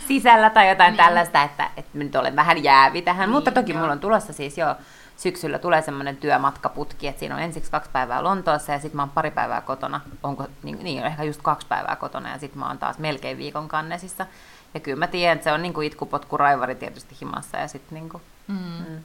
sisällä 0.09 0.51
tai 0.51 0.69
jotain 0.69 0.93
niin. 0.93 1.05
tällaista, 1.05 1.43
että, 1.43 1.71
että 1.77 1.99
nyt 1.99 2.17
olen 2.17 2.37
vähän 2.37 2.65
jäävi 2.65 3.03
tähän. 3.03 3.29
Niin, 3.29 3.35
Mutta 3.35 3.51
toki 3.51 3.73
joo. 3.73 3.81
mulla 3.81 3.93
on 3.93 4.01
tulossa 4.01 4.33
siis 4.33 4.59
jo 4.59 4.77
syksyllä 5.17 5.59
tulee 5.59 5.83
semmoinen 5.83 6.17
työmatkaputki, 6.17 7.09
että 7.09 7.21
siinä 7.21 7.35
on 7.35 7.43
ensiksi 7.43 7.71
kaksi 7.71 7.91
päivää 7.91 8.25
Lontoossa 8.25 8.73
ja 8.73 8.79
sitten 8.79 8.97
mä 8.97 9.03
oon 9.03 9.11
pari 9.11 9.31
päivää 9.31 9.61
kotona, 9.61 10.01
onko, 10.23 10.47
niin, 10.63 10.79
niin 10.83 11.05
ehkä 11.05 11.23
just 11.23 11.43
kaksi 11.43 11.67
päivää 11.67 11.97
kotona 11.97 12.31
ja 12.31 12.39
sitten 12.39 12.59
mä 12.59 12.69
oon 12.69 12.79
taas 12.79 12.99
melkein 12.99 13.39
viikon 13.39 13.69
kannesissa. 13.69 14.27
Ja 14.75 14.81
kyllä 14.81 14.99
mä 14.99 15.07
tiedän, 15.07 15.35
että 15.35 15.45
se 15.45 15.53
on 15.53 15.63
niin 15.63 15.75
kuin 15.75 15.87
itkupotku 15.87 16.37
raivari 16.37 16.75
tietysti 16.75 17.17
himassa 17.21 17.57
ja 17.57 17.69
sitten 17.69 17.95
niin 17.95 18.09
kuin, 18.09 18.23
mm. 18.49 18.57
Mm, 18.57 19.05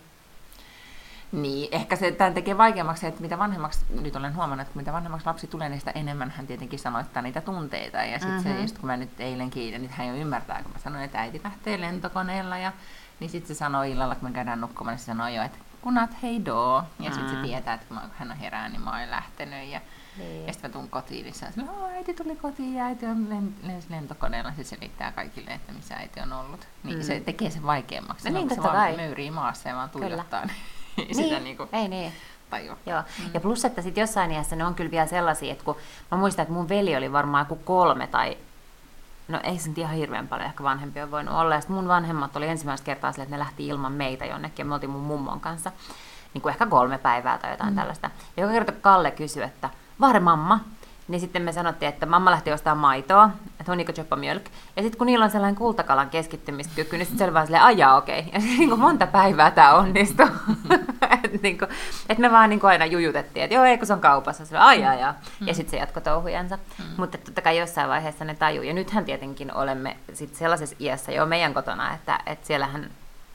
niin, 1.31 1.69
ehkä 1.71 1.95
se 1.95 2.11
tämän 2.11 2.33
tekee 2.33 2.57
vaikeammaksi, 2.57 3.07
että 3.07 3.21
mitä 3.21 3.37
vanhemmaksi, 3.37 3.85
nyt 4.01 4.15
olen 4.15 4.35
huomannut, 4.35 4.67
että 4.67 4.79
mitä 4.79 4.93
vanhemmaksi 4.93 5.25
lapsi 5.25 5.47
tulee, 5.47 5.69
niin 5.69 5.79
sitä 5.79 5.91
enemmän 5.91 6.29
hän 6.31 6.47
tietenkin 6.47 6.79
sanoittaa 6.79 7.21
niitä 7.21 7.41
tunteita. 7.41 7.97
Ja 7.97 8.19
sitten 8.19 8.37
mm-hmm. 8.37 8.55
se, 8.55 8.61
just 8.61 8.77
kun 8.77 8.87
mä 8.87 8.97
nyt 8.97 9.19
eilen 9.19 9.49
kiitän, 9.49 9.81
niin 9.81 9.91
hän 9.91 10.07
jo 10.07 10.15
ymmärtää, 10.15 10.63
kun 10.63 10.71
mä 10.71 10.79
sanoin, 10.79 11.03
että 11.03 11.19
äiti 11.19 11.41
lähtee 11.43 11.81
lentokoneella, 11.81 12.57
ja 12.57 12.71
niin 13.19 13.29
sitten 13.29 13.55
se 13.55 13.59
sanoo 13.59 13.83
illalla, 13.83 14.15
kun 14.15 14.29
me 14.29 14.33
käydään 14.33 14.61
nukkumaan, 14.61 14.93
niin 14.93 14.99
se 14.99 15.05
sanoo 15.05 15.27
jo, 15.27 15.43
että 15.43 15.57
kunat 15.81 16.09
hei 16.23 16.45
doo. 16.45 16.75
Ja 16.75 16.83
mm-hmm. 17.09 17.13
sitten 17.13 17.35
se 17.35 17.47
tietää, 17.47 17.73
että 17.73 17.85
kun 17.87 17.99
hän 18.17 18.31
on 18.31 18.37
herää, 18.37 18.69
niin 18.69 18.81
mä 18.81 18.99
oon 18.99 19.11
lähtenyt. 19.11 19.69
Ja, 19.69 19.81
niin. 20.17 20.47
ja 20.47 20.53
sitten 20.53 20.69
mä 20.69 20.73
tuun 20.73 20.89
kotiin, 20.89 21.23
niin 21.23 21.35
se 21.35 21.45
on, 21.57 21.91
äiti 21.91 22.13
tuli 22.13 22.35
kotiin 22.35 22.75
ja 22.75 22.85
äiti 22.85 23.05
on 23.05 23.53
lensi 23.63 23.87
lentokoneella. 23.89 24.53
Se 24.57 24.63
selittää 24.63 25.11
kaikille, 25.11 25.51
että 25.51 25.71
missä 25.73 25.95
äiti 25.95 26.19
on 26.19 26.33
ollut. 26.33 26.67
Niin 26.83 26.97
mm. 26.97 27.03
se 27.03 27.19
tekee 27.19 27.49
sen 27.49 27.63
vaikeammaksi. 27.63 28.29
No 28.29 28.39
niin, 28.39 28.55
se 28.55 28.63
vaan 28.63 28.95
möyrii 28.95 29.31
maassa 29.31 29.69
ja 29.69 29.75
vaan 29.75 29.89
tuijottaa. 29.89 30.41
Kyllä. 30.41 30.53
ei 30.97 31.05
niin, 31.05 31.15
sitä 31.15 31.39
niin 31.39 31.57
kuin 31.57 31.69
ei 31.73 31.87
niin. 31.87 32.13
tajua. 32.49 32.77
Joo. 32.85 33.01
Mm. 33.19 33.29
Ja 33.33 33.39
plus, 33.39 33.65
että 33.65 33.81
sitten 33.81 34.01
jossain 34.01 34.31
iässä 34.31 34.55
ne 34.55 34.65
on 34.65 34.75
kyllä 34.75 34.91
vielä 34.91 35.07
sellaisia, 35.07 35.51
että 35.51 35.63
kun 35.63 35.75
mä 36.11 36.17
muistan, 36.17 36.43
että 36.43 36.53
mun 36.53 36.69
veli 36.69 36.95
oli 36.95 37.11
varmaan 37.11 37.45
joku 37.49 37.55
kolme 37.63 38.07
tai 38.07 38.37
no 39.27 39.39
ei 39.43 39.59
se 39.59 39.69
nyt 39.69 39.77
ihan 39.77 39.95
hirveän 39.95 40.27
paljon 40.27 40.47
ehkä 40.47 40.63
vanhempi 40.63 41.01
on 41.01 41.11
voinut 41.11 41.35
olla. 41.35 41.55
Ja 41.55 41.61
mun 41.67 41.87
vanhemmat 41.87 42.35
oli 42.35 42.47
ensimmäistä 42.47 42.85
kertaa 42.85 43.11
sille, 43.11 43.23
että 43.23 43.35
ne 43.35 43.39
lähti 43.39 43.67
ilman 43.67 43.91
meitä 43.91 44.25
jonnekin 44.25 44.63
ja 44.63 44.65
me 44.65 44.73
oltiin 44.73 44.89
mun 44.89 45.01
mummon 45.01 45.39
kanssa 45.39 45.71
niin 46.33 46.41
kuin 46.41 46.51
ehkä 46.51 46.65
kolme 46.65 46.97
päivää 46.97 47.37
tai 47.37 47.51
jotain 47.51 47.73
mm. 47.73 47.75
tällaista. 47.75 48.09
Ja 48.37 48.43
joka 48.43 48.53
kerta 48.53 48.71
Kalle 48.71 49.11
kysyi, 49.11 49.43
että 49.43 49.69
Vahre 49.99 50.19
mamma, 50.19 50.59
niin 51.11 51.21
sitten 51.21 51.41
me 51.41 51.51
sanottiin, 51.51 51.89
että 51.89 52.05
mamma 52.05 52.31
lähti 52.31 52.51
ostamaan 52.51 52.77
maitoa, 52.77 53.29
että 53.59 53.71
on 53.71 53.79
choppa 53.93 54.15
mjölk. 54.15 54.43
Ja 54.75 54.81
sitten 54.81 54.97
kun 54.97 55.07
niillä 55.07 55.25
on 55.25 55.31
sellainen 55.31 55.55
kultakalan 55.55 56.09
keskittymiskyky, 56.09 56.97
niin 56.97 57.05
sitten 57.05 57.17
se 57.17 57.23
oli 57.23 57.33
vaan 57.33 57.45
silleen, 57.45 57.63
ajaa 57.63 57.97
okei. 57.97 58.19
Okay. 58.19 58.31
Ja 58.33 58.39
sitten 58.39 58.57
niin 58.57 58.79
monta 58.79 59.07
päivää 59.07 59.51
tämä 59.51 59.73
onnistui. 59.73 60.27
että 61.23 61.37
niinku, 61.41 61.65
et 62.09 62.17
me 62.17 62.31
vaan 62.31 62.49
niinku 62.49 62.67
aina 62.67 62.85
jujutettiin, 62.85 63.43
että 63.43 63.55
joo, 63.55 63.65
ei 63.65 63.77
kun 63.77 63.87
se 63.87 63.93
on 63.93 64.01
kaupassa. 64.01 64.45
Se 64.45 64.57
ajaa, 64.57 64.91
ajaa. 64.91 65.13
Mm. 65.39 65.47
Ja 65.47 65.53
sitten 65.53 65.71
se 65.71 65.77
jatkoi 65.77 66.01
touhujansa. 66.01 66.55
Mm. 66.57 66.85
Mutta 66.97 67.17
totta 67.17 67.41
kai 67.41 67.57
jossain 67.57 67.89
vaiheessa 67.89 68.25
ne 68.25 68.35
tajuu. 68.35 68.63
Ja 68.63 68.73
nythän 68.73 69.05
tietenkin 69.05 69.53
olemme 69.53 69.97
sit 70.13 70.35
sellaisessa 70.35 70.75
iässä 70.79 71.11
jo 71.11 71.25
meidän 71.25 71.53
kotona, 71.53 71.93
että, 71.93 72.19
että 72.25 72.47
siellähän 72.47 72.89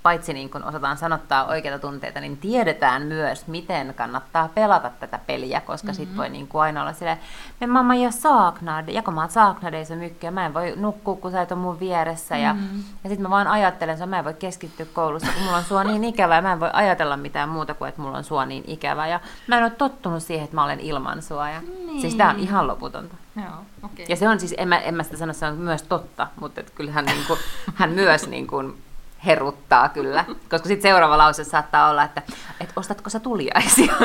paitsi 0.06 0.32
niin 0.32 0.50
kun 0.50 0.64
osataan 0.64 0.96
sanottaa 0.96 1.44
oikeita 1.44 1.78
tunteita, 1.78 2.20
niin 2.20 2.36
tiedetään 2.36 3.02
myös, 3.02 3.46
miten 3.46 3.94
kannattaa 3.94 4.48
pelata 4.54 4.90
tätä 5.00 5.18
peliä, 5.26 5.60
koska 5.60 5.86
mm-hmm. 5.86 6.06
sit 6.06 6.16
voi 6.16 6.28
niin 6.28 6.48
kuin 6.48 6.62
aina 6.62 6.82
olla 6.82 6.92
silleen, 6.92 7.18
men 7.60 7.70
mamma 7.70 7.94
jag 7.94 8.12
saknar 8.12 8.84
ja 8.90 9.02
kun 9.02 9.14
mä 9.14 9.28
saknar 9.28 9.72
dig 9.72 9.86
så 9.86 9.94
mycket, 9.94 10.34
mä 10.34 10.46
en 10.46 10.54
voi 10.54 10.72
nukkua, 10.76 11.16
kun 11.16 11.30
sä 11.30 11.42
et 11.42 11.52
ole 11.52 11.60
mun 11.60 11.80
vieressä, 11.80 12.34
mm-hmm. 12.34 12.78
ja, 12.78 12.84
ja 13.04 13.10
sitten 13.10 13.22
mä 13.22 13.30
vaan 13.30 13.46
ajattelen, 13.46 13.92
että 13.92 14.06
mä 14.06 14.18
en 14.18 14.24
voi 14.24 14.34
keskittyä 14.34 14.86
koulussa, 14.92 15.32
kun 15.32 15.42
mulla 15.42 15.56
on 15.56 15.64
sua 15.64 15.84
niin 15.84 16.04
ikävää, 16.04 16.40
mä 16.40 16.52
en 16.52 16.60
voi 16.60 16.70
ajatella 16.72 17.16
mitään 17.16 17.48
muuta 17.48 17.74
kuin, 17.74 17.88
että 17.88 18.00
mulla 18.00 18.18
on 18.18 18.24
sua 18.24 18.46
niin 18.46 18.64
ikävää, 18.66 19.08
ja 19.08 19.20
mä 19.46 19.56
en 19.56 19.62
ole 19.64 19.70
tottunut 19.70 20.22
siihen, 20.22 20.44
että 20.44 20.54
mä 20.54 20.64
olen 20.64 20.80
ilman 20.80 21.22
sua, 21.22 21.50
ja 21.50 21.60
niin. 21.60 22.00
siis 22.00 22.14
tää 22.14 22.30
on 22.30 22.38
ihan 22.38 22.66
loputonta. 22.66 23.14
Joo, 23.36 23.64
okay. 23.82 24.04
Ja 24.08 24.16
se 24.16 24.28
on 24.28 24.40
siis, 24.40 24.54
en 24.58 24.68
mä, 24.68 24.78
en 24.78 24.94
mä 24.94 25.02
sitä 25.02 25.16
sano, 25.16 25.32
se 25.32 25.46
on 25.46 25.56
myös 25.56 25.82
totta, 25.82 26.26
mutta 26.40 26.60
et 26.60 26.70
kyllähän 26.70 27.04
niin 27.04 27.24
kuin, 27.26 27.40
hän 27.74 27.90
myös 27.90 28.28
niin 28.28 28.46
kuin, 28.46 28.85
heruttaa 29.24 29.88
kyllä, 29.88 30.24
koska 30.50 30.68
sitten 30.68 30.90
seuraava 30.90 31.18
lause 31.18 31.44
saattaa 31.44 31.90
olla, 31.90 32.04
että 32.04 32.22
et 32.60 32.72
ostatko 32.76 33.10
sä 33.10 33.20
tuliaisia? 33.20 33.94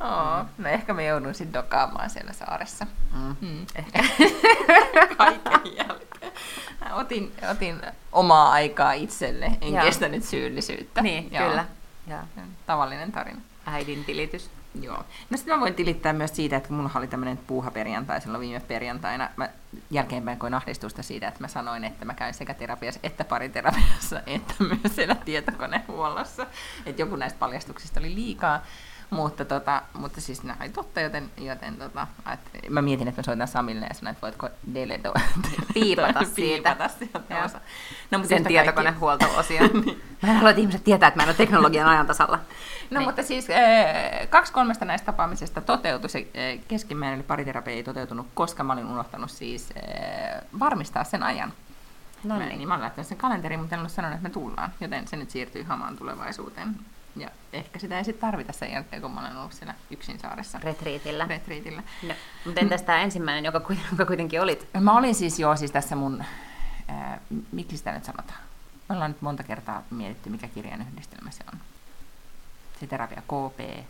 Oh, 0.00 0.46
no 0.58 0.68
ehkä 0.68 0.94
me 0.94 1.04
joudun 1.04 1.34
sitten 1.34 1.52
dokaamaan 1.62 2.10
siellä 2.10 2.32
saaressa. 2.32 2.86
Mm. 3.14 3.36
Mm, 3.40 3.66
ehkä. 3.76 4.04
Kaiken 5.16 5.76
jälkeen. 5.76 6.32
Otin, 6.92 7.32
otin 7.50 7.82
omaa 8.12 8.50
aikaa 8.50 8.92
itselle, 8.92 9.52
en 9.60 9.74
Joo. 9.74 9.84
kestänyt 9.84 10.24
syyllisyyttä. 10.24 11.02
Niin, 11.02 11.32
Joo. 11.32 11.48
kyllä. 11.48 11.64
Joo. 12.06 12.20
Tavallinen 12.66 13.12
tarina. 13.12 13.40
Äidin 13.66 14.04
tilitys. 14.04 14.50
Joo. 14.82 15.04
No 15.30 15.36
sitten 15.36 15.54
mä 15.54 15.60
voin 15.60 15.74
tilittää 15.74 16.12
myös 16.12 16.36
siitä, 16.36 16.56
että 16.56 16.72
mulla 16.72 16.90
oli 16.94 17.06
tämmöinen 17.06 17.36
puuhaperjantai 17.36 18.20
silloin 18.20 18.40
viime 18.40 18.60
perjantaina. 18.60 19.30
Mä 19.36 19.48
jälkeenpäin 19.90 20.38
koin 20.38 20.54
ahdistusta 20.54 21.02
siitä, 21.02 21.28
että 21.28 21.40
mä 21.40 21.48
sanoin, 21.48 21.84
että 21.84 22.04
mä 22.04 22.14
käyn 22.14 22.34
sekä 22.34 22.54
terapiassa 22.54 23.00
että 23.02 23.24
pariterapiassa, 23.24 24.20
että 24.26 24.54
myös 24.58 24.96
siellä 24.96 25.14
tietokonehuollossa. 25.14 26.46
Että 26.86 27.02
joku 27.02 27.16
näistä 27.16 27.38
paljastuksista 27.38 28.00
oli 28.00 28.14
liikaa. 28.14 28.62
Mutta, 29.10 29.44
tota, 29.44 29.82
mutta 29.94 30.20
siis 30.20 30.42
nämä 30.42 30.56
oli 30.60 30.68
totta, 30.68 31.00
joten, 31.00 31.30
joten 31.38 31.76
tota, 31.76 32.06
et, 32.32 32.70
mä 32.70 32.82
mietin, 32.82 33.08
että 33.08 33.22
mä 33.22 33.24
soitan 33.24 33.48
Samille 33.48 33.86
ja 33.86 33.94
sanoin, 33.94 34.12
että 34.12 34.22
voitko 34.22 34.48
deleto, 34.74 35.14
piipata 35.74 36.24
siitä. 36.24 36.34
piipata 36.34 36.88
sieltä. 36.88 37.60
No, 38.10 38.18
mutta 38.18 38.28
Sen 38.28 38.44
tietokonehuolto-osio. 38.44 39.60
niin. 39.84 40.02
Mä 40.22 40.28
en 40.28 40.36
halua, 40.36 40.50
että 40.50 40.60
ihmiset 40.60 40.84
tietää, 40.84 41.06
että 41.08 41.18
mä 41.18 41.22
en 41.22 41.28
ole 41.28 41.36
teknologian 41.36 41.88
ajan 41.88 42.06
tasalla. 42.06 42.38
No 42.90 42.98
niin. 42.98 43.08
mutta 43.08 43.22
siis 43.22 43.50
äh, 43.50 44.28
kaksi 44.28 44.52
kolmesta 44.52 44.84
näistä 44.84 45.06
tapaamisesta 45.06 45.60
toteutui. 45.60 46.10
Se 46.10 46.18
äh, 46.18 46.64
keskimmäinen 46.68 47.24
pariterapia 47.24 47.74
ei 47.74 47.82
toteutunut, 47.82 48.26
koska 48.34 48.64
mä 48.64 48.72
olin 48.72 48.86
unohtanut 48.86 49.30
siis 49.30 49.68
äh, 49.76 50.42
varmistaa 50.58 51.04
sen 51.04 51.22
ajan. 51.22 51.52
No 52.24 52.38
niin. 52.38 52.48
niin. 52.48 52.68
Mä 52.68 52.74
olen 52.74 52.82
laittanut 52.82 53.08
sen 53.08 53.18
kalenteriin, 53.18 53.60
mutta 53.60 53.76
en 53.76 53.80
ole 53.80 53.88
sanonut, 53.88 54.16
että 54.16 54.28
me 54.28 54.32
tullaan, 54.32 54.70
joten 54.80 55.08
se 55.08 55.16
nyt 55.16 55.30
siirtyy 55.30 55.62
hamaan 55.62 55.96
tulevaisuuteen. 55.96 56.76
Ja 57.16 57.30
ehkä 57.52 57.78
sitä 57.78 57.98
ei 57.98 58.04
sitten 58.04 58.20
tarvita 58.20 58.52
sen 58.52 58.72
jälkeen, 58.72 59.02
kun 59.02 59.10
mä 59.10 59.20
olen 59.20 59.36
ollut 59.36 59.52
siellä 59.52 59.74
yksin 59.90 60.18
saaressa. 60.18 60.58
Retriitillä. 60.62 61.26
Retriitillä. 61.28 61.82
No, 62.02 62.14
mutta 62.44 62.60
entäs 62.60 62.82
tämä 62.82 63.00
ensimmäinen, 63.00 63.44
joka, 63.44 63.60
joka 63.90 64.06
kuitenkin 64.06 64.40
olit? 64.40 64.68
Mä 64.80 64.98
olin 64.98 65.14
siis 65.14 65.38
jo 65.38 65.56
siis 65.56 65.70
tässä 65.70 65.96
mun, 65.96 66.24
äh, 66.90 67.20
miksi 67.52 67.76
sitä 67.76 67.92
nyt 67.92 68.04
sanotaan? 68.04 68.40
Me 68.88 68.94
ollaan 68.94 69.10
nyt 69.10 69.22
monta 69.22 69.42
kertaa 69.42 69.82
mietitty, 69.90 70.30
mikä 70.30 70.48
kirjan 70.48 70.86
yhdistelmä 70.92 71.30
se 71.30 71.44
on. 71.52 71.58
Se 72.80 72.86
terapia 72.86 73.22
KP. 73.22 73.86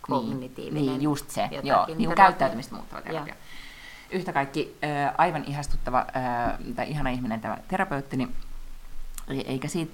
Kognitiivinen. 0.00 0.82
Niin, 0.82 0.92
niin, 0.92 1.02
just 1.02 1.30
se. 1.30 1.42
Jotakin, 1.42 1.66
joo, 1.66 1.86
niin 1.96 2.14
käyttäytymistä 2.14 2.74
muuttava 2.74 3.02
terapia. 3.02 3.34
Joo. 3.34 4.18
yhtä 4.18 4.32
kaikki 4.32 4.76
äh, 4.84 5.14
aivan 5.18 5.44
ihastuttava 5.44 5.98
äh, 5.98 6.74
tai 6.76 6.90
ihana 6.90 7.10
ihminen 7.10 7.40
tämä 7.40 7.58
terapeutti, 7.68 8.16
niin 8.16 8.34
eikä 9.46 9.68
siitä 9.68 9.92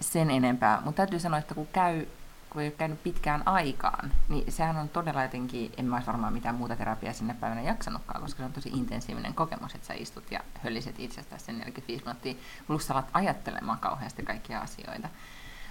sen 0.00 0.30
enempää. 0.30 0.80
Mutta 0.84 0.96
täytyy 0.96 1.20
sanoa, 1.20 1.38
että 1.38 1.54
kun 1.54 1.68
käy 1.72 2.06
kun 2.50 2.62
ei 2.62 2.68
ole 2.68 2.74
käynyt 2.78 3.02
pitkään 3.02 3.42
aikaan, 3.48 4.12
niin 4.28 4.52
sehän 4.52 4.76
on 4.76 4.88
todella 4.88 5.22
jotenkin, 5.22 5.72
en 5.76 5.84
mä 5.84 5.96
olisi 5.96 6.06
varmaan 6.06 6.32
mitään 6.32 6.54
muuta 6.54 6.76
terapiaa 6.76 7.12
sinne 7.12 7.34
päivänä 7.34 7.62
jaksanutkaan, 7.62 8.20
koska 8.22 8.38
se 8.38 8.44
on 8.44 8.52
tosi 8.52 8.68
intensiivinen 8.68 9.34
kokemus, 9.34 9.74
että 9.74 9.86
sä 9.86 9.94
istut 9.94 10.30
ja 10.30 10.40
hölliset 10.62 10.94
itsestäsi 10.98 11.44
sen 11.44 11.58
45 11.58 12.04
minuuttia, 12.04 12.34
plus 12.66 12.90
alat 12.90 13.08
ajattelemaan 13.12 13.78
kauheasti 13.78 14.22
kaikkia 14.22 14.60
asioita. 14.60 15.08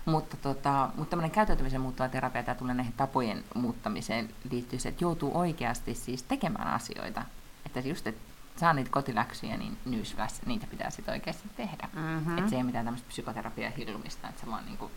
Mutta, 0.05 0.37
tota, 0.37 0.89
mutta 0.95 1.09
tämmöinen 1.09 1.31
käyttäytymisen 1.31 1.81
muuttava 1.81 2.09
terapia, 2.09 2.43
tämä 2.43 2.55
tulee 2.55 2.75
näihin 2.75 2.93
tapojen 2.93 3.43
muuttamiseen, 3.55 4.29
liittyy 4.51 4.79
se, 4.79 4.89
että 4.89 5.03
joutuu 5.03 5.37
oikeasti 5.37 5.95
siis 5.95 6.23
tekemään 6.23 6.67
asioita. 6.67 7.23
Että 7.65 7.79
just, 7.79 8.07
että 8.07 8.21
saa 8.59 8.73
niitä 8.73 8.91
kotiläksyjä, 8.91 9.57
niin 9.57 9.77
newsflash, 9.85 10.45
niitä 10.45 10.67
pitää 10.67 10.89
sitten 10.89 11.13
oikeasti 11.13 11.49
tehdä. 11.55 11.89
Mm-hmm. 11.93 12.37
Että 12.37 12.49
se 12.49 12.55
ei 12.55 12.63
mitään 12.63 12.85
tämmöistä 12.85 13.07
psykoterapiaa 13.07 13.71
hilumista, 13.77 14.29
että 14.29 14.41
sä 14.41 14.47
vaan 14.47 14.65
niinku 14.65 14.91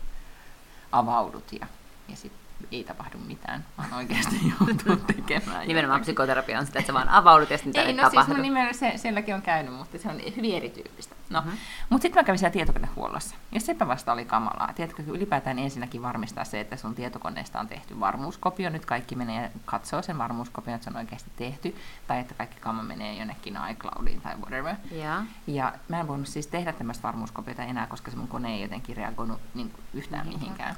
avaudut 0.91 1.53
ja, 1.53 1.67
ja 2.07 2.15
sitten 2.15 2.50
ei 2.71 2.83
tapahdu 2.83 3.17
mitään, 3.17 3.65
vaan 3.77 3.93
oikeasti 3.93 4.35
joutuu 4.59 4.95
tekemään. 4.95 5.67
Nimenomaan 5.67 6.01
psykoterapia 6.01 6.59
on 6.59 6.65
sitä, 6.65 6.79
että 6.79 6.87
sä 6.87 6.93
vaan 6.93 7.09
avaudut 7.09 7.49
ja 7.49 7.57
sitten 7.57 7.87
ei, 7.87 7.93
no 7.93 8.03
tapahdu. 8.03 8.33
siis 8.33 8.43
nimenomaan 8.43 8.75
se, 8.75 8.93
sielläkin 8.95 9.35
on 9.35 9.41
käynyt, 9.41 9.73
mutta 9.73 9.97
se 9.97 10.09
on 10.09 10.21
hyvin 10.37 10.55
erityyppistä. 10.55 11.15
No, 11.29 11.41
mm-hmm. 11.41 11.57
Mutta 11.89 12.01
sitten 12.01 12.21
mä 12.21 12.25
kävin 12.25 12.39
siellä 12.39 12.53
tietokonehuollossa, 12.53 13.35
ja 13.51 13.59
sepä 13.59 13.87
vasta 13.87 14.13
oli 14.13 14.25
kamalaa. 14.25 14.73
Tiedätkö, 14.73 15.03
ylipäätään 15.07 15.59
ensinnäkin 15.59 16.01
varmistaa 16.01 16.45
se, 16.45 16.59
että 16.59 16.75
sun 16.77 16.95
tietokoneesta 16.95 17.59
on 17.59 17.67
tehty 17.67 17.99
varmuuskopio. 17.99 18.69
Nyt 18.69 18.85
kaikki 18.85 19.15
menee 19.15 19.43
ja 19.43 19.49
katsoo 19.65 20.01
sen 20.01 20.17
varmuuskopion, 20.17 20.75
että 20.75 20.83
se 20.83 20.89
on 20.89 20.97
oikeasti 20.97 21.31
tehty, 21.35 21.75
tai 22.07 22.19
että 22.19 22.33
kaikki 22.33 22.57
kama 22.59 22.83
menee 22.83 23.15
jonnekin 23.15 23.57
iCloudiin 23.71 24.21
tai 24.21 24.35
whatever. 24.35 24.75
Ja, 24.91 25.23
ja 25.47 25.73
mä 25.87 25.99
en 25.99 26.07
voinut 26.07 26.27
siis 26.27 26.47
tehdä 26.47 26.73
tämmöistä 26.73 27.03
varmuuskopiota 27.03 27.63
enää, 27.63 27.87
koska 27.87 28.11
se 28.11 28.17
mun 28.17 28.27
kone 28.27 28.53
ei 28.55 28.61
jotenkin 28.61 28.97
reagoinut 28.97 29.41
niin 29.53 29.73
yhtään 29.93 30.27
mihinkään. 30.27 30.75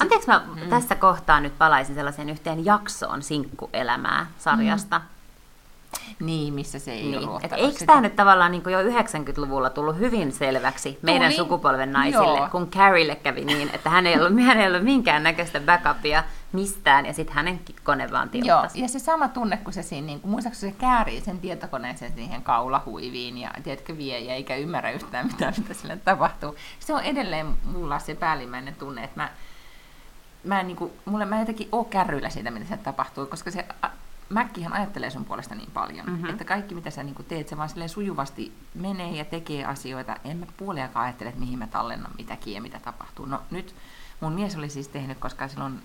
Anteeksi, 0.00 0.28
mä 0.28 0.42
mm. 0.54 0.68
tässä 0.70 0.94
kohtaa 0.94 1.40
nyt 1.40 1.58
palaisin 1.58 1.94
sellaiseen 1.94 2.30
yhteen 2.30 2.64
jaksoon 2.64 3.22
Sinkkuelämää 3.22 4.26
sarjasta. 4.38 4.98
Mm. 4.98 5.04
Niin, 6.20 6.54
missä 6.54 6.78
se 6.78 6.92
ei 6.92 7.02
niin. 7.02 7.28
ole 7.28 7.40
Et 7.42 7.52
Eikö 7.52 7.84
tämä 7.86 8.00
nyt 8.00 8.16
tavallaan 8.16 8.52
niin 8.52 8.62
jo 8.66 8.82
90-luvulla 8.82 9.70
tullut 9.70 9.98
hyvin 9.98 10.32
selväksi 10.32 10.98
meidän 11.02 11.32
Tuli. 11.32 11.36
sukupolven 11.36 11.92
naisille, 11.92 12.38
Joo. 12.38 12.48
kun 12.48 12.70
Carrielle 12.70 13.16
kävi 13.16 13.44
niin, 13.44 13.70
että 13.74 13.90
hän 13.90 14.06
ei 14.06 14.20
ollut, 14.20 14.42
hän 14.46 14.60
ei 14.60 14.66
ollut 14.66 14.82
minkäännäköistä 14.82 15.60
backupia 15.60 16.24
mistään, 16.52 17.06
ja 17.06 17.12
sitten 17.12 17.34
hänen 17.34 17.60
kone 17.84 18.10
vaan 18.10 18.30
tilttasi. 18.30 18.78
Joo, 18.78 18.84
ja 18.84 18.88
se 18.88 18.98
sama 18.98 19.28
tunne, 19.28 19.56
kun 19.56 19.72
se 19.72 19.82
siinä, 19.82 20.06
niin 20.06 20.20
kun, 20.20 20.30
muistaakseni 20.30 20.72
se 20.72 20.78
käärii 20.78 21.20
sen 21.20 21.38
tietokoneeseen 21.38 22.12
siihen 22.14 22.42
kaulahuiviin, 22.42 23.38
ja 23.38 23.50
tiedätkö, 23.62 23.96
vie, 23.96 24.20
ja 24.20 24.34
eikä 24.34 24.56
ymmärrä 24.56 24.90
yhtään 24.90 25.26
mitään, 25.26 25.54
mitä 25.58 25.74
sille 25.74 25.96
tapahtuu. 25.96 26.56
Se 26.80 26.94
on 26.94 27.02
edelleen 27.02 27.46
mulla 27.64 27.98
se 27.98 28.14
päällimmäinen 28.14 28.74
tunne, 28.74 29.04
että 29.04 29.20
mä 29.20 29.28
mä 30.46 30.60
en, 30.60 30.66
niin 30.66 30.76
kuin, 30.76 30.92
mulle, 31.04 31.24
mä 31.24 31.40
jotenkin 31.40 31.68
oo 31.72 31.84
kärryillä 31.84 32.30
siitä, 32.30 32.50
mitä 32.50 32.66
se 32.66 32.76
tapahtuu, 32.76 33.26
koska 33.26 33.50
se 33.50 33.66
Mäkkihän 34.28 34.72
ajattelee 34.72 35.10
sun 35.10 35.24
puolesta 35.24 35.54
niin 35.54 35.70
paljon, 35.70 36.06
mm-hmm. 36.06 36.30
että 36.30 36.44
kaikki 36.44 36.74
mitä 36.74 36.90
sä 36.90 37.02
niin 37.02 37.14
teet, 37.28 37.48
se 37.48 37.56
vaan 37.56 37.68
sujuvasti 37.86 38.52
menee 38.74 39.10
ja 39.10 39.24
tekee 39.24 39.64
asioita. 39.64 40.16
En 40.24 40.36
mä 40.36 40.46
puoliakaan 40.56 41.04
ajattele, 41.04 41.28
että 41.28 41.40
mihin 41.40 41.58
mä 41.58 41.66
tallennan 41.66 42.12
mitäkin 42.18 42.54
ja 42.54 42.62
mitä 42.62 42.78
tapahtuu. 42.78 43.26
No 43.26 43.42
nyt 43.50 43.74
mun 44.20 44.32
mies 44.32 44.56
oli 44.56 44.70
siis 44.70 44.88
tehnyt, 44.88 45.18
koska 45.18 45.48
silloin 45.48 45.82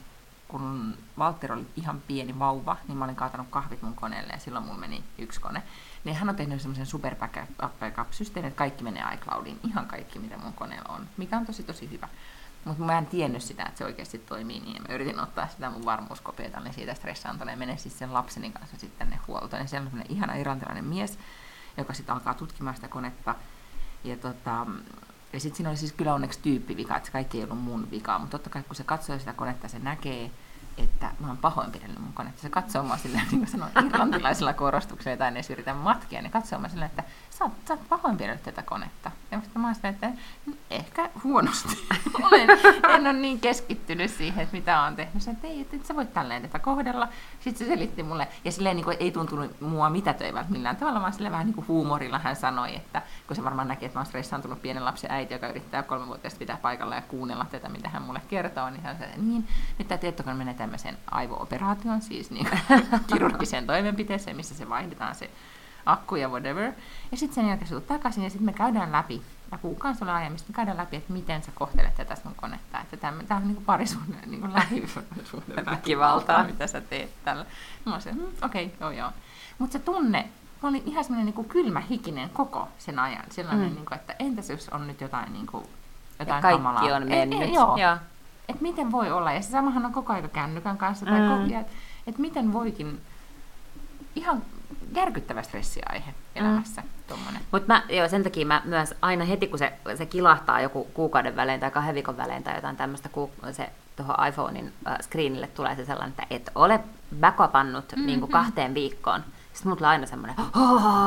kun 0.47 0.97
Walter 1.19 1.53
oli 1.53 1.67
ihan 1.75 2.01
pieni 2.07 2.39
vauva, 2.39 2.77
niin 2.87 2.97
mä 2.97 3.05
olin 3.05 3.15
kaatanut 3.15 3.47
kahvit 3.49 3.81
mun 3.81 3.95
koneelle 3.95 4.33
ja 4.33 4.39
silloin 4.39 4.65
mun 4.65 4.79
meni 4.79 5.03
yksi 5.17 5.41
kone. 5.41 5.63
Niin 6.03 6.15
hän 6.15 6.29
on 6.29 6.35
tehnyt 6.35 6.61
semmoisen 6.61 6.85
super 6.85 7.15
backup-systeemin, 7.79 8.47
että 8.47 8.57
kaikki 8.57 8.83
menee 8.83 9.03
iCloudiin, 9.13 9.59
ihan 9.67 9.87
kaikki 9.87 10.19
mitä 10.19 10.37
mun 10.37 10.53
koneella 10.53 10.95
on, 10.95 11.07
mikä 11.17 11.37
on 11.37 11.45
tosi 11.45 11.63
tosi 11.63 11.89
hyvä. 11.91 12.07
Mutta 12.65 12.83
mä 12.83 12.97
en 12.97 13.05
tiennyt 13.05 13.43
sitä, 13.43 13.63
että 13.63 13.77
se 13.77 13.85
oikeasti 13.85 14.17
toimii 14.17 14.59
niin. 14.59 14.75
Ja 14.75 14.81
mä 14.81 14.95
yritin 14.95 15.19
ottaa 15.19 15.47
sitä 15.47 15.69
mun 15.69 15.85
varmuuskopiota, 15.85 16.59
niin 16.59 16.73
siitä 16.73 16.93
stressaantuneen 16.93 17.59
menen 17.59 17.77
siis 17.77 17.99
sen 17.99 18.13
lapseni 18.13 18.51
kanssa 18.51 18.77
sitten 18.77 19.09
ne 19.09 19.19
huoltoon. 19.27 19.61
Ja 19.61 19.67
siellä 19.67 19.89
on 19.93 20.03
ihana 20.09 20.35
irantilainen 20.35 20.85
mies, 20.85 21.19
joka 21.77 21.93
sitten 21.93 22.15
alkaa 22.15 22.33
tutkimaan 22.33 22.75
sitä 22.75 22.87
konetta. 22.87 23.35
Ja, 24.03 24.17
tota, 24.17 24.65
ja 25.33 25.39
sitten 25.39 25.57
siinä 25.57 25.69
oli 25.69 25.77
siis 25.77 25.91
kyllä 25.93 26.13
onneksi 26.13 26.39
tyyppivika, 26.41 26.97
että 26.97 27.11
kaikki 27.11 27.37
ei 27.37 27.43
ollut 27.43 27.63
mun 27.63 27.91
vika. 27.91 28.19
Mutta 28.19 28.37
totta 28.37 28.49
kai 28.49 28.63
kun 28.63 28.75
se 28.75 28.83
katsoo 28.83 29.19
sitä 29.19 29.33
konetta, 29.33 29.67
se 29.67 29.79
näkee, 29.79 30.31
että 30.77 31.11
mä 31.19 31.27
oon 31.27 31.37
pahoinpidellyt 31.37 31.99
mun 31.99 32.13
konetta. 32.13 32.41
Se 32.41 32.49
katsoo 32.49 32.83
mua 32.83 32.97
silleen, 32.97 33.25
niin 33.31 33.39
kuin 33.39 33.49
sanoin, 33.49 33.71
irlantilaisella 33.85 34.53
korostuksella 34.53 35.17
tai 35.17 35.31
edes 35.31 35.49
yritän 35.49 35.75
matkia, 35.75 36.21
niin 36.21 36.31
katsoo 36.31 36.59
mua 36.59 36.69
silleen, 36.69 36.89
että 36.89 37.03
sä 37.41 37.45
oot, 37.45 37.53
sä 37.67 37.73
oot 37.73 37.89
pahoinpidellyt 37.89 38.43
tätä 38.43 38.61
konetta. 38.61 39.11
Ja 39.31 39.41
mä 39.55 39.67
oon 39.67 39.75
että 39.83 40.11
ehkä 40.69 41.09
huonosti. 41.23 41.87
Olen, 42.23 42.49
en 42.89 43.01
ole 43.01 43.13
niin 43.13 43.39
keskittynyt 43.39 44.11
siihen, 44.11 44.43
että 44.43 44.55
mitä 44.55 44.81
on 44.81 44.95
tehnyt. 44.95 45.23
Sä, 45.23 45.31
että 45.31 45.47
ei, 45.47 45.61
että 45.61 45.87
sä 45.87 45.95
voit 45.95 46.13
tälleen 46.13 46.41
tätä 46.41 46.59
kohdella. 46.59 47.07
Sitten 47.39 47.67
se 47.67 47.73
selitti 47.73 48.03
mulle, 48.03 48.27
ja 48.45 48.51
silleen 48.51 48.75
niin 48.75 48.83
kuin, 48.85 48.97
ei 48.99 49.11
tuntunut 49.11 49.61
mua 49.61 49.89
mitätöivältä 49.89 50.51
millään 50.51 50.75
tavalla, 50.75 51.01
vaan 51.01 51.13
silleen 51.13 51.31
vähän 51.31 51.45
niin 51.45 51.55
kuin 51.55 51.67
huumorilla 51.67 52.19
hän 52.19 52.35
sanoi, 52.35 52.75
että 52.75 53.01
kun 53.27 53.35
se 53.35 53.43
varmaan 53.43 53.67
näkee, 53.67 53.85
että 53.85 53.97
mä 53.97 53.99
oon 53.99 54.05
stressaantunut 54.05 54.61
pienen 54.61 54.85
lapsen 54.85 55.11
äiti, 55.11 55.33
joka 55.33 55.47
yrittää 55.47 55.83
kolmevuotiaasta 55.83 56.39
pitää 56.39 56.57
paikalla 56.57 56.95
ja 56.95 57.01
kuunnella 57.01 57.45
tätä, 57.51 57.69
mitä 57.69 57.89
hän 57.89 58.01
mulle 58.01 58.21
kertoo, 58.27 58.69
niin 58.69 58.83
hän 58.83 58.97
sanoi, 58.97 59.17
niin, 59.17 59.47
nyt 59.79 59.87
tämä 59.87 59.97
tietokone 59.97 60.35
menee 60.35 60.53
tämmöiseen 60.53 60.97
aivooperaatioon, 61.11 62.01
siis 62.01 62.31
niin 62.31 62.47
kirurgiseen 63.13 63.67
toimenpiteeseen, 63.67 64.35
missä 64.35 64.55
se 64.55 64.69
vaihdetaan 64.69 65.15
se 65.15 65.29
akku 65.85 66.15
ja 66.15 66.29
whatever. 66.29 66.71
Ja 67.11 67.17
sitten 67.17 67.35
sen 67.35 67.47
jälkeen 67.47 67.69
tulet 67.69 67.87
takaisin 67.87 68.23
ja 68.23 68.29
sitten 68.29 68.45
me 68.45 68.53
käydään 68.53 68.91
läpi, 68.91 69.21
ja 69.51 69.57
kuukaan 69.57 69.95
sulle 69.95 70.11
aiemmin, 70.11 70.39
me 70.47 70.53
käydään 70.53 70.77
läpi, 70.77 70.95
että 70.95 71.13
miten 71.13 71.43
sä 71.43 71.51
kohtelet 71.55 71.95
tätä 71.95 72.15
sun 72.15 72.35
konetta. 72.35 72.79
Että 72.79 72.97
tämä, 72.97 73.23
tämä 73.23 73.39
on 73.39 73.47
niin 73.47 73.65
parisuhde, 73.65 74.17
niin 74.25 74.53
lähisuhde 74.53 75.65
väkivaltaa, 75.71 76.43
mitä 76.43 76.67
sä 76.67 76.81
teet 76.81 77.09
tällä. 77.25 77.45
Mä 77.85 77.93
olisin, 77.93 78.15
hmm, 78.15 78.27
okei, 78.41 78.65
okay, 78.65 78.77
joo 78.79 78.91
joo. 78.91 79.11
Mutta 79.59 79.73
se 79.73 79.79
tunne, 79.79 80.29
mä 80.63 80.69
olin 80.69 80.83
ihan 80.85 81.03
semmoinen 81.03 81.33
niin 81.35 81.49
kylmä 81.49 81.79
hikinen 81.79 82.29
koko 82.29 82.67
sen 82.77 82.99
ajan. 82.99 83.23
Sellainen, 83.29 83.69
mm. 83.69 83.75
niin 83.75 83.85
kuin, 83.85 83.99
että 83.99 84.15
entäs 84.19 84.49
jos 84.49 84.69
on 84.69 84.87
nyt 84.87 85.01
jotain, 85.01 85.33
niin 85.33 85.47
kuin, 85.47 85.65
jotain 86.19 86.37
ja 86.37 86.41
kaikki 86.41 86.57
kamalaa. 86.57 86.95
on 86.95 87.07
mennyt. 87.07 87.41
Et, 87.41 87.47
et, 87.47 87.53
joo. 87.53 87.77
joo. 87.77 87.97
Et 88.49 88.61
miten 88.61 88.91
voi 88.91 89.11
olla, 89.11 89.31
ja 89.31 89.41
se 89.41 89.51
samahan 89.51 89.85
on 89.85 89.93
koko 89.93 90.13
ajan 90.13 90.29
kännykän 90.29 90.77
kanssa, 90.77 91.05
tai 91.05 91.19
mm. 91.19 91.53
että 91.53 91.73
et 92.07 92.17
miten 92.17 92.53
voikin 92.53 93.01
ihan 94.15 94.41
järkyttävä 94.91 95.43
stressiaihe 95.43 96.13
elämässä. 96.35 96.81
Mm. 96.81 96.87
Mutta 97.51 97.81
joo, 97.89 98.07
sen 98.07 98.23
takia 98.23 98.45
mä 98.45 98.61
myös 98.65 98.93
aina 99.01 99.25
heti, 99.25 99.47
kun 99.47 99.59
se, 99.59 99.73
se 99.95 100.05
kilahtaa 100.05 100.61
joku 100.61 100.87
kuukauden 100.93 101.35
välein 101.35 101.59
tai 101.59 101.71
kahden 101.71 101.95
viikon 101.95 102.17
välein 102.17 102.43
tai 102.43 102.55
jotain 102.55 102.77
tämmöistä, 102.77 103.09
se 103.51 103.69
tuohon 103.95 104.27
iPhonein 104.27 104.73
äh, 104.87 104.97
screenille 105.01 105.47
tulee 105.47 105.75
se 105.75 105.85
sellainen, 105.85 106.09
että 106.09 106.27
et 106.29 106.51
ole 106.55 106.79
backupannut 107.19 107.91
mm-hmm. 107.91 108.05
niin 108.05 108.19
kuin 108.19 108.31
kahteen 108.31 108.73
viikkoon. 108.73 109.23
Sitten 109.53 109.69
mulla 109.69 109.77
tulee 109.77 109.89
aina 109.89 110.05
semmoinen, 110.05 110.35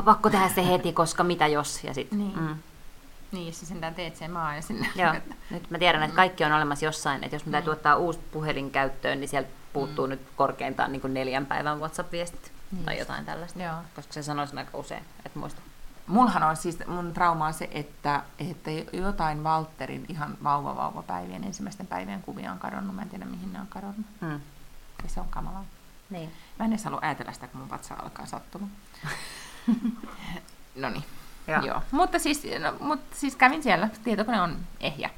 pakko 0.05 0.31
tehdä 0.31 0.49
se 0.49 0.67
heti, 0.67 0.93
koska 0.93 1.25
mitä 1.25 1.47
jos. 1.47 1.85
Ja 1.85 1.95
sit, 1.95 2.13
niin. 2.13 2.39
Mm. 2.41 2.57
Niin, 3.33 3.47
jos 3.47 3.61
sä 3.61 3.67
sentään 3.67 3.95
teet 3.95 4.17
sen 4.17 4.31
maan 4.31 4.57
ja 4.57 4.63
sinne. 4.63 4.89
Joo, 4.97 5.15
nyt 5.51 5.71
mä 5.71 5.79
tiedän, 5.79 6.03
että 6.03 6.17
kaikki 6.17 6.45
on 6.45 6.53
olemassa 6.53 6.85
jossain, 6.85 7.25
että 7.25 7.37
jos 7.37 7.47
mä 7.47 7.53
täytyy 7.53 7.71
niin. 7.71 7.77
ottaa 7.77 7.97
uusi 7.97 8.21
puhelin 8.33 8.71
käyttöön, 8.71 9.21
niin 9.21 9.29
sieltä 9.29 9.49
puuttuu 9.73 10.07
mm. 10.07 10.11
nyt 10.11 10.21
korkeintaan 10.37 10.93
niin 10.93 11.01
kuin 11.01 11.15
neljän 11.15 11.47
päivän 11.47 11.79
WhatsApp-viestit 11.79 12.54
niin. 12.75 12.85
tai 12.85 12.99
jotain 12.99 13.25
tällaista. 13.25 13.63
Joo. 13.63 13.77
Koska 13.97 14.13
se 14.13 14.23
sanoisi 14.23 14.57
aika 14.57 14.79
usein, 14.79 15.05
että 15.27 15.39
muista. 15.39 15.61
Mulhan 16.07 16.43
on 16.43 16.57
siis, 16.57 16.79
mun 16.87 17.15
trauma 17.15 17.47
on 17.47 17.55
se, 17.55 17.69
että, 17.73 18.23
että 18.39 18.71
jotain 18.93 19.45
Walterin 19.45 20.07
ihan 20.09 20.37
vauva-vauva-päivien 20.45 21.45
ensimmäisten 21.45 21.87
päivien 21.87 22.23
kuvia 22.23 22.53
on 22.53 22.59
kadonnut. 22.59 22.97
Mä 22.97 23.03
en 23.03 23.09
tiedä, 23.09 23.25
mihin 23.25 23.53
ne 23.53 23.61
on 23.61 23.67
kadonnut. 23.67 24.07
Hmm. 24.21 24.41
Ja 25.03 25.09
se 25.09 25.21
on 25.21 25.29
kamalaa. 25.29 25.65
Niin. 26.11 26.33
Mä 26.59 26.65
en 26.65 26.73
edes 26.73 26.85
halua 26.85 26.99
ajatella 27.03 27.33
sitä, 27.33 27.47
kun 27.47 27.61
mun 27.61 27.71
vatsa 27.71 27.95
alkaa 27.95 28.27
sattumaan. 28.27 28.73
no 30.83 30.89
niin. 30.89 31.05
Joo. 31.47 31.63
Joo. 31.63 31.83
Mutta, 31.91 32.19
siis, 32.19 32.43
no, 32.61 32.77
mutta 32.81 33.17
siis 33.17 33.37
kävin 33.37 33.63
siellä. 33.63 33.89
Tietokone 34.05 34.41
on 34.41 34.57
ehjä. 34.81 35.11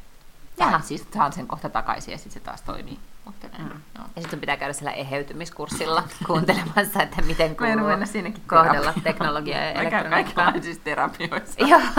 Saan, 0.59 0.83
siis 0.83 1.07
saan 1.15 1.33
sen 1.33 1.47
kohta 1.47 1.69
takaisin 1.69 2.13
ja 2.13 2.19
sitten 2.19 2.33
se 2.33 2.41
taas 2.41 2.63
toimii. 2.63 2.99
Mm. 3.59 3.69
no. 3.99 4.05
Ja 4.17 4.23
sitten 4.23 4.41
pitää 4.41 4.57
käydä 4.57 4.73
siellä 4.73 4.93
eheytymiskurssilla 4.93 6.03
kuuntelemassa, 6.27 7.03
että 7.03 7.23
miten 7.23 7.57
kuuluu 7.57 7.87
mennä 7.87 8.07
sinnekin 8.07 8.43
kohdella 8.47 8.93
teknologiaa 9.05 9.61
ja 9.61 9.73
elektroniikkaa. 9.73 10.51
Mä 10.51 10.61
siis 10.63 10.79
terapioissa. 10.79 11.61
Joo. 11.67 11.81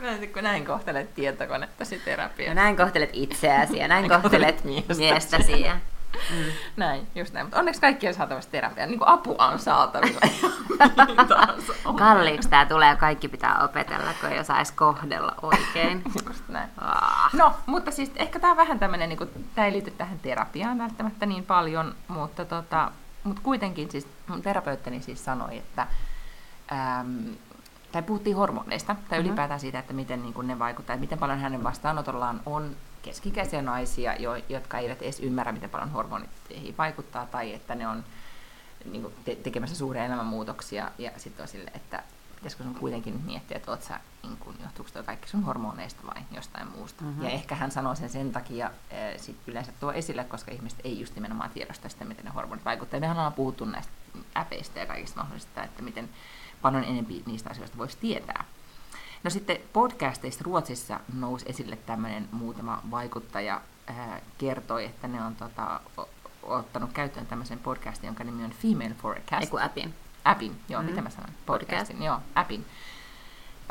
Mä 0.00 0.26
kun 0.34 0.42
näin 0.42 0.66
kohtelet 0.66 1.14
tietokonettasi 1.14 1.98
terapiassa. 2.04 2.54
No 2.54 2.62
näin 2.62 2.76
kohtelet 2.76 3.10
itseäsi 3.12 3.76
ja 3.76 3.88
näin 3.88 4.08
kohtelet 4.08 4.64
miestäsi. 4.96 5.60
Ja... 5.60 5.76
Mm. 6.30 6.44
Näin, 6.76 7.06
just 7.14 7.32
näin. 7.32 7.46
Mutta 7.46 7.58
onneksi 7.58 7.80
kaikki 7.80 8.08
on 8.08 8.14
saatavissa 8.14 8.50
terapiaan. 8.50 8.90
Niin 8.90 8.98
kuin 8.98 9.08
apua 9.08 9.46
on 9.46 9.58
saatavilla. 9.58 10.20
Kalliiksi 11.98 12.48
tämä 12.48 12.66
tulee 12.66 12.88
ja 12.88 12.96
kaikki 12.96 13.28
pitää 13.28 13.64
opetella, 13.64 14.10
kun 14.20 14.30
ei 14.30 14.40
osaisi 14.40 14.72
kohdella 14.72 15.34
oikein. 15.42 16.02
just 16.28 16.48
näin. 16.48 16.68
Ah. 16.78 17.34
No, 17.34 17.52
mutta 17.66 17.90
siis 17.90 18.12
ehkä 18.16 18.40
tämä 18.40 18.50
on 18.50 18.56
vähän 18.56 18.78
tämmöinen, 18.78 19.08
niin 19.08 19.48
tämä 19.54 19.66
ei 19.66 19.72
liity 19.72 19.90
tähän 19.90 20.18
terapiaan 20.18 20.78
välttämättä 20.78 21.26
niin 21.26 21.44
paljon, 21.44 21.94
mutta 22.08 22.44
tota, 22.44 22.90
mut 23.24 23.40
kuitenkin 23.40 23.90
siis 23.90 24.08
mun 24.26 24.42
terapeuttini 24.42 25.02
siis 25.02 25.24
sanoi, 25.24 25.58
että 25.58 25.86
äm, 26.72 27.34
tai 27.92 28.02
puhuttiin 28.02 28.36
hormoneista, 28.36 28.94
tai 28.94 29.18
mm-hmm. 29.18 29.28
ylipäätään 29.28 29.60
siitä, 29.60 29.78
että 29.78 29.92
miten 29.92 30.22
niin 30.22 30.34
kuin 30.34 30.46
ne 30.46 30.58
vaikuttavat, 30.58 31.00
miten 31.00 31.18
paljon 31.18 31.38
hänen 31.38 31.64
vastaanotollaan 31.64 32.40
on 32.46 32.76
keskikäisiä 33.04 33.62
naisia, 33.62 34.14
jo, 34.16 34.36
jotka 34.48 34.78
eivät 34.78 35.02
edes 35.02 35.20
ymmärrä, 35.20 35.52
miten 35.52 35.70
paljon 35.70 35.90
hormonit 35.90 36.30
vaikuttaa, 36.78 37.26
tai 37.26 37.54
että 37.54 37.74
ne 37.74 37.88
on 37.88 38.04
niin 38.84 39.02
kuin, 39.02 39.14
te- 39.24 39.34
tekemässä 39.34 39.76
suuria 39.76 40.04
elämänmuutoksia, 40.04 40.90
ja 40.98 41.10
sitten 41.16 41.42
on 41.42 41.48
sille, 41.48 41.70
että 41.74 42.02
pitäisikö 42.34 42.64
sun 42.64 42.74
kuitenkin 42.74 43.20
miettiä, 43.26 43.56
että 43.56 43.78
sä, 43.80 44.00
niin 44.22 44.36
kun, 44.36 44.54
johtuuko 44.62 44.90
tuo 44.92 45.02
kaikki 45.02 45.28
sun 45.28 45.42
hormoneista 45.42 46.06
vai 46.06 46.22
jostain 46.30 46.68
muusta. 46.68 47.04
Mm-hmm. 47.04 47.24
Ja 47.24 47.30
ehkä 47.30 47.54
hän 47.54 47.70
sanoo 47.70 47.94
sen 47.94 48.10
sen 48.10 48.32
takia 48.32 48.66
äh, 48.66 48.72
sit 49.16 49.36
yleensä 49.46 49.72
tuo 49.80 49.92
esille, 49.92 50.24
koska 50.24 50.50
ihmiset 50.50 50.78
ei 50.84 51.00
just 51.00 51.14
nimenomaan 51.14 51.50
tiedosta 51.50 51.88
sitä, 51.88 52.04
miten 52.04 52.24
ne 52.24 52.30
hormonit 52.30 52.64
vaikuttavat. 52.64 53.00
Mehän 53.00 53.16
ollaan 53.16 53.32
puhuttu 53.32 53.64
näistä 53.64 53.92
äpeistä 54.36 54.80
ja 54.80 54.86
kaikista 54.86 55.20
mahdollisista, 55.20 55.64
että 55.64 55.82
miten 55.82 56.08
paljon 56.62 56.84
enemmän 56.84 57.22
niistä 57.26 57.50
asioista 57.50 57.78
voisi 57.78 57.98
tietää. 58.00 58.44
No 59.24 59.30
sitten 59.30 59.58
podcasteista 59.72 60.44
Ruotsissa 60.44 61.00
nousi 61.18 61.44
esille 61.48 61.78
tämmöinen 61.86 62.28
muutama 62.32 62.82
vaikuttaja 62.90 63.60
äh, 63.90 63.96
kertoi, 64.38 64.84
että 64.84 65.08
ne 65.08 65.24
on 65.24 65.36
tota, 65.36 65.80
ottanut 66.42 66.92
käyttöön 66.92 67.26
tämmöisen 67.26 67.58
podcastin, 67.58 68.06
jonka 68.06 68.24
nimi 68.24 68.44
on 68.44 68.50
Female 68.50 68.94
Forecast. 69.02 69.42
Eiku 69.42 69.58
appin. 69.62 69.94
Appin, 70.24 70.56
joo, 70.68 70.82
mm. 70.82 70.88
mitä 70.88 71.02
mä 71.02 71.10
sanon? 71.10 71.30
Podcastin, 71.46 71.96
Podcast. 71.96 72.04
joo, 72.04 72.18
appin. 72.34 72.64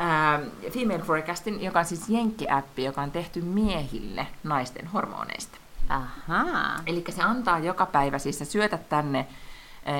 Uh, 0.00 0.70
Female 0.70 1.02
Forecastin, 1.02 1.62
joka 1.62 1.78
on 1.78 1.84
siis 1.84 2.08
jenkki-appi, 2.08 2.84
joka 2.84 3.02
on 3.02 3.10
tehty 3.10 3.40
miehille 3.40 4.26
naisten 4.44 4.86
hormoneista. 4.86 5.58
Ahaa. 5.88 6.80
Eli 6.86 7.04
se 7.08 7.22
antaa 7.22 7.58
joka 7.58 7.86
päivä, 7.86 8.18
siis 8.18 8.38
sä 8.38 8.44
syötät 8.44 8.88
tänne, 8.88 9.26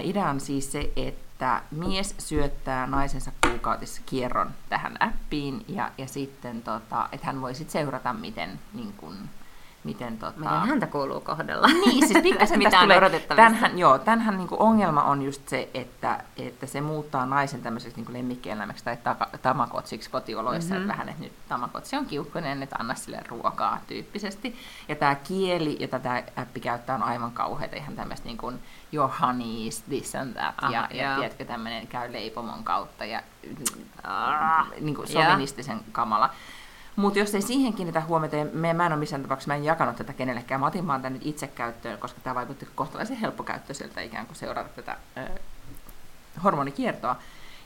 uh, 0.00 0.08
idea 0.08 0.30
on 0.30 0.40
siis 0.40 0.72
se, 0.72 0.92
että 0.96 1.24
mies 1.70 2.14
syöttää 2.18 2.86
naisensa 2.86 3.32
kuukautissa 3.46 4.02
kierron 4.06 4.50
tähän 4.68 4.96
appiin, 5.00 5.64
ja, 5.68 5.90
ja 5.98 6.06
sitten, 6.06 6.62
tota, 6.62 7.08
että 7.12 7.26
hän 7.26 7.40
voi 7.40 7.54
sitten 7.54 7.72
seurata, 7.72 8.12
miten 8.12 8.60
niin 8.74 8.92
kun, 8.92 9.16
miten, 9.84 10.18
tota... 10.18 10.38
miten 10.38 10.60
häntä 10.60 10.86
kuuluu 10.86 11.20
kohdella. 11.20 11.66
Niin, 11.66 12.08
siis 12.08 12.22
pikkasen 12.22 12.58
Mitä 12.64 12.80
on 12.80 12.92
odotettavissa. 12.92 13.34
Tämänhän, 13.36 13.78
joo, 13.78 13.98
tämänhän 13.98 14.36
niin 14.36 14.48
ongelma 14.50 15.02
on 15.02 15.22
just 15.22 15.48
se, 15.48 15.68
että, 15.74 16.24
että 16.36 16.66
se 16.66 16.80
muuttaa 16.80 17.26
naisen 17.26 17.62
tämmöiseksi 17.62 18.00
niin 18.00 18.12
lemmikkieläimeksi 18.12 18.84
tai 18.84 18.96
taka, 18.96 19.28
tamakotsiksi 19.42 20.10
kotioloissa, 20.10 20.74
mm-hmm. 20.74 20.82
että 20.82 20.92
vähän, 20.92 21.08
että 21.08 21.22
nyt 21.22 21.32
tamakotsi 21.48 21.96
on 21.96 22.06
kiukkoinen, 22.06 22.62
että 22.62 22.76
anna 22.78 22.94
sille 22.94 23.20
ruokaa 23.28 23.80
tyyppisesti. 23.86 24.56
Ja 24.88 24.96
tämä 24.96 25.14
kieli, 25.14 25.76
jota 25.80 25.98
tämä 25.98 26.22
appi 26.36 26.60
käyttää, 26.60 26.96
on 26.96 27.02
aivan 27.02 27.32
kauheita, 27.32 27.76
ihan 27.76 27.96
tämmöistä 27.96 28.26
niin 28.26 28.38
kuin 28.38 28.58
your 28.92 29.10
honeys, 29.20 29.82
this 29.82 30.14
and 30.14 30.34
that, 30.34 30.54
ah, 30.62 30.72
ja, 30.72 30.88
ja 30.92 31.16
tiedätkö, 31.16 31.44
tämmöinen 31.44 31.86
käy 31.86 32.12
leipomon 32.12 32.64
kautta 32.64 33.04
ja 33.04 33.22
ah, 34.02 34.66
niin 34.80 34.94
kuin 34.94 35.08
sovinistisen 35.08 35.80
kamala. 35.92 36.30
Mutta 36.96 37.18
jos 37.18 37.34
ei 37.34 37.42
siihen 37.42 37.72
kiinnitä 37.72 38.00
huomiota, 38.00 38.36
ja 38.36 38.44
me, 38.52 38.72
mä 38.72 38.86
en 38.86 38.92
ole 38.92 38.98
missään 39.00 39.22
tapauksessa, 39.22 39.48
mä 39.48 39.56
en 39.56 39.64
jakanut 39.64 39.96
tätä 39.96 40.12
kenellekään, 40.12 40.60
mä 40.60 40.66
otin 40.66 40.86
vaan 40.86 41.02
tämän 41.02 41.12
nyt 41.12 41.26
itse 41.26 41.46
käyttöön, 41.46 41.98
koska 41.98 42.20
tämä 42.20 42.34
vaikutti 42.34 42.68
kohtalaisen 42.74 43.16
helppokäyttöiseltä 43.16 44.00
ikään 44.00 44.26
kuin 44.26 44.36
seurata 44.36 44.68
tätä 44.68 44.96
ö, 45.16 45.40
hormonikiertoa. 46.44 47.16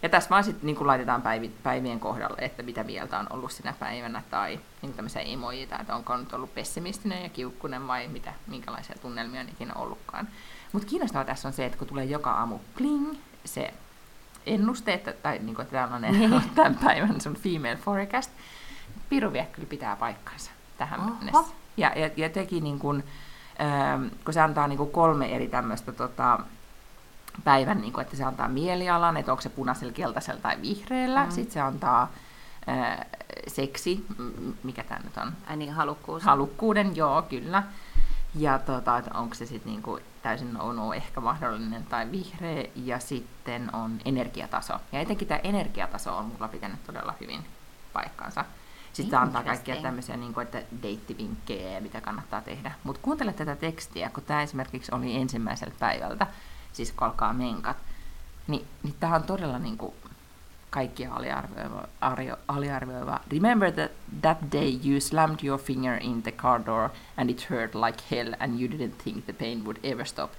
Ja 0.02 0.08
tässä 0.08 0.30
vaan 0.30 0.44
sitten 0.44 0.66
niin 0.66 0.86
laitetaan 0.86 1.22
päivi, 1.22 1.52
päivien 1.62 2.00
kohdalle, 2.00 2.36
että 2.38 2.62
mitä 2.62 2.84
mieltä 2.84 3.18
on 3.18 3.26
ollut 3.30 3.52
sinä 3.52 3.74
päivänä, 3.78 4.22
tai 4.30 4.60
niin 4.82 4.94
tämmöisiä 4.94 5.22
emojita, 5.22 5.78
että 5.78 5.96
onko 5.96 6.16
nyt 6.16 6.32
ollut 6.32 6.54
pessimistinen 6.54 7.22
ja 7.22 7.28
kiukkunen 7.28 7.86
vai 7.86 8.08
mitä, 8.08 8.32
minkälaisia 8.46 8.96
tunnelmia 9.02 9.40
on 9.40 9.48
ikinä 9.48 9.74
ollutkaan. 9.74 10.28
Mutta 10.72 10.88
kiinnostavaa 10.88 11.24
tässä 11.24 11.48
on 11.48 11.54
se, 11.54 11.66
että 11.66 11.78
kun 11.78 11.86
tulee 11.86 12.04
joka 12.04 12.32
aamu 12.32 12.58
kling, 12.76 13.14
se 13.44 13.74
ennuste, 14.46 14.92
että, 14.92 15.12
tai 15.12 15.38
niin 15.38 15.54
kuin, 15.54 15.62
että 15.62 15.78
tällainen 15.78 16.32
on 16.32 16.42
tämän 16.54 16.78
päivän 16.84 17.20
sun 17.20 17.36
female 17.36 17.76
forecast, 17.76 18.30
piru 19.09 19.33
vie 19.33 19.49
kyllä 19.53 19.68
pitää 19.68 19.97
paikkansa 19.97 20.51
tähän 20.79 21.01
Oho. 21.01 21.11
mennessä. 21.11 21.55
Ja, 21.77 21.92
ja, 21.97 22.11
ja 22.16 22.29
teki 22.29 22.61
niin 22.61 22.79
kuin, 22.79 23.05
ähm, 23.61 24.07
kun 24.25 24.35
se 24.35 24.40
antaa 24.40 24.68
niin 24.68 24.77
kuin 24.77 24.90
kolme 24.90 25.35
eri 25.35 25.49
tämmöistä 25.49 25.92
tota, 25.92 26.38
päivän, 27.44 27.81
niin 27.81 27.92
kuin, 27.92 28.03
että 28.03 28.16
se 28.16 28.25
antaa 28.25 28.49
mielialan, 28.49 29.16
että 29.16 29.33
onko 29.33 29.42
se 29.42 29.49
punaisella, 29.49 29.92
keltaisella 29.92 30.40
tai 30.40 30.62
vihreällä. 30.62 31.25
Mm. 31.25 31.31
Sitten 31.31 31.53
se 31.53 31.61
antaa 31.61 32.12
äh, 32.68 32.99
seksi, 33.47 34.07
mikä 34.62 34.85
tämä 34.85 35.01
nyt 35.05 35.16
on? 35.16 35.33
Ai 35.47 35.57
niin, 35.57 35.73
halukkuus. 35.73 36.23
Halukkuuden, 36.23 36.97
joo, 36.97 37.23
kyllä. 37.23 37.62
Ja 38.35 38.59
tota, 38.59 39.03
onko 39.14 39.35
se 39.35 39.47
sitten 39.47 39.73
niinku 39.73 39.99
täysin 40.23 40.55
no, 40.55 40.92
ehkä 40.92 41.21
mahdollinen 41.21 41.85
tai 41.85 42.11
vihreä. 42.11 42.64
Ja 42.77 42.99
sitten 42.99 43.75
on 43.75 43.99
energiataso. 44.05 44.75
Ja 44.92 45.01
etenkin 45.01 45.29
tämä 45.29 45.40
energiataso 45.44 46.16
on 46.16 46.25
mulla 46.25 46.49
pitänyt 46.49 46.85
todella 46.87 47.14
hyvin 47.21 47.44
paikkansa. 47.92 48.44
Sitten 48.92 49.18
antaa 49.18 49.42
kaikkia 49.42 49.77
tämmöisiä, 49.77 50.16
niin 50.16 50.35
kuin, 50.35 50.44
että 50.44 50.62
deittivinkkejä, 50.83 51.81
mitä 51.81 52.01
kannattaa 52.01 52.40
tehdä. 52.40 52.72
Mutta 52.85 53.03
kuuntele 53.03 53.33
tätä 53.33 53.57
tekstiä, 53.57 54.11
kun 54.11 54.22
tämä 54.22 54.42
esimerkiksi 54.42 54.94
oli 54.94 55.16
ensimmäiseltä 55.16 55.74
päivältä, 55.79 56.27
siis 56.72 56.92
kun 56.92 57.07
alkaa 57.07 57.33
menkat, 57.33 57.77
niin, 58.46 58.66
niin 58.83 58.94
tämä 59.01 59.14
on 59.14 59.22
todella 59.22 59.59
niin 59.59 59.79
kuin, 59.79 59.94
kaikkia 60.70 61.14
aliarvioiva, 61.14 61.88
aliarvioiva. 62.48 63.20
Remember 63.33 63.72
that, 63.72 63.90
that 64.22 64.38
day 64.53 64.79
you 64.85 65.01
slammed 65.01 65.38
your 65.44 65.61
finger 65.61 65.98
in 66.03 66.22
the 66.22 66.33
car 66.33 66.66
door 66.66 66.90
and 67.16 67.31
it 67.31 67.51
hurt 67.51 67.74
like 67.74 68.03
hell 68.11 68.35
and 68.40 68.61
you 68.61 68.68
didn't 68.68 69.03
think 69.05 69.24
the 69.24 69.33
pain 69.33 69.64
would 69.64 69.79
ever 69.83 70.05
stop. 70.05 70.31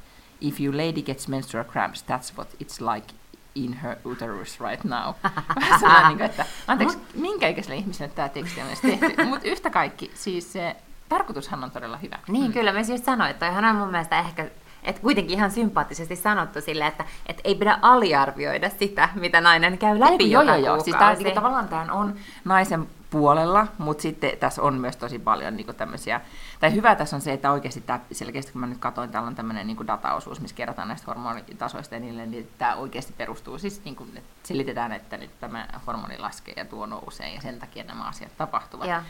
If 0.42 0.60
your 0.60 0.78
lady 0.78 1.02
gets 1.02 1.28
menstrual 1.28 1.66
cramps, 1.66 2.02
that's 2.02 2.38
what 2.38 2.48
it's 2.60 2.82
like 2.82 3.14
in 3.56 3.74
her 3.74 3.98
uterus 4.06 4.60
right 4.60 4.84
now. 4.84 5.14
Vähän 5.82 6.08
niin 6.08 6.18
kuin, 6.18 6.26
että 6.30 6.46
anteeksi, 6.68 6.98
minkä 7.14 7.48
ikäiselle 7.48 7.76
ihmiselle 7.76 8.12
tämä 8.16 8.30
teksti 8.30 8.62
on 8.62 8.68
edes 8.68 8.82
tehty? 8.82 9.26
Mutta 9.30 9.48
yhtä 9.48 9.70
kaikki, 9.70 10.12
siis 10.14 10.54
se 10.54 10.76
tarkoitushan 11.10 11.64
on 11.64 11.72
todella 11.72 11.98
hyvä. 11.98 12.20
Niin, 12.28 12.48
mm. 12.48 12.54
kyllä, 12.54 12.74
mä 12.74 12.84
siis 12.84 13.06
sanoin, 13.06 13.32
että 13.32 13.50
ihan 13.50 13.66
on 13.66 13.76
mun 13.76 13.92
mielestä 13.92 14.20
ehkä 14.20 14.50
että 14.84 15.02
kuitenkin 15.02 15.38
ihan 15.38 15.52
sympaattisesti 15.52 16.16
sanottu 16.16 16.62
sille, 16.62 16.88
että 16.88 17.06
et 17.26 17.42
ei 17.44 17.56
pidä 17.56 17.80
aliarvioida 17.82 18.70
sitä, 18.80 19.10
mitä 19.16 19.42
nainen 19.42 19.78
käy 19.78 20.00
läpi 20.00 20.24
Ei, 20.24 20.32
joka 20.32 20.46
joo, 20.46 20.56
joo, 20.56 20.66
joo. 20.66 20.84
Siis 20.84 20.96
tää, 20.96 21.14
niin, 21.14 21.36
tavallaan 21.36 21.68
tämä 21.68 21.94
on 21.94 22.16
naisen 22.46 22.88
puolella, 23.10 23.68
mutta 23.78 24.02
sitten 24.02 24.38
tässä 24.38 24.62
on 24.62 24.74
myös 24.74 24.96
tosi 24.96 25.20
paljon 25.20 25.56
niin 25.56 25.76
tämmöisiä, 25.76 26.22
tai 26.60 26.74
hyvä 26.74 26.96
tässä 26.96 27.16
on 27.16 27.22
se, 27.22 27.34
että 27.34 27.52
oikeasti 27.52 27.82
tämä 27.82 28.00
selkeästi, 28.12 28.52
kun 28.52 28.62
mä 28.62 28.68
nyt 28.68 28.78
katsoin, 28.78 29.10
täällä 29.10 29.28
on 29.28 29.36
tämmöinen 29.36 29.68
niin 29.68 29.88
dataosuus, 29.88 30.42
missä 30.42 30.56
kerrotaan 30.56 30.88
näistä 30.88 31.06
hormonitasoista 31.08 31.96
ja 31.96 32.00
niille, 32.00 32.26
niin 32.26 32.50
tämä 32.58 32.76
oikeasti 32.76 33.14
perustuu 33.18 33.58
siis, 33.58 33.84
niin 33.84 33.96
kuin, 33.96 34.18
että 34.18 34.30
selitetään, 34.48 34.92
että 34.92 35.18
nyt 35.18 35.40
tämä 35.40 35.68
hormoni 35.88 36.18
laskee 36.18 36.54
ja 36.58 36.66
tuo 36.66 36.86
nousee 36.86 37.34
ja 37.34 37.42
sen 37.42 37.60
takia 37.60 37.84
nämä 37.84 38.08
asiat 38.08 38.38
tapahtuvat. 38.38 38.88
Ja. 38.88 39.04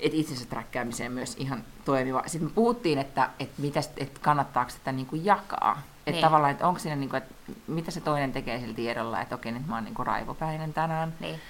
Että 0.00 0.18
itsensä 0.18 0.46
träkkäämiseen 0.46 1.12
myös 1.12 1.36
ihan 1.36 1.64
toimiva. 1.84 2.22
Sitten 2.26 2.48
me 2.48 2.52
puhuttiin, 2.54 2.98
että, 2.98 3.30
että, 3.38 3.62
mitäs, 3.62 3.90
että 3.96 4.20
kannattaako 4.22 4.70
sitä 4.70 4.92
niin 4.92 5.06
kuin 5.06 5.24
jakaa. 5.24 5.82
Että 5.96 6.10
niin. 6.10 6.22
tavallaan, 6.22 6.52
että 6.52 6.68
onko 6.68 6.80
siinä, 6.80 6.96
niin 6.96 7.10
kuin, 7.10 7.22
että 7.22 7.34
mitä 7.66 7.90
se 7.90 8.00
toinen 8.00 8.32
tekee 8.32 8.60
sillä 8.60 8.74
tiedolla, 8.74 9.20
että 9.20 9.34
okei, 9.34 9.52
nyt 9.52 9.66
mä 9.66 9.74
oon 9.74 9.84
niin 9.84 9.94
kuin 9.94 10.06
raivopäinen 10.06 10.74
tänään. 10.74 11.14
Niin 11.20 11.40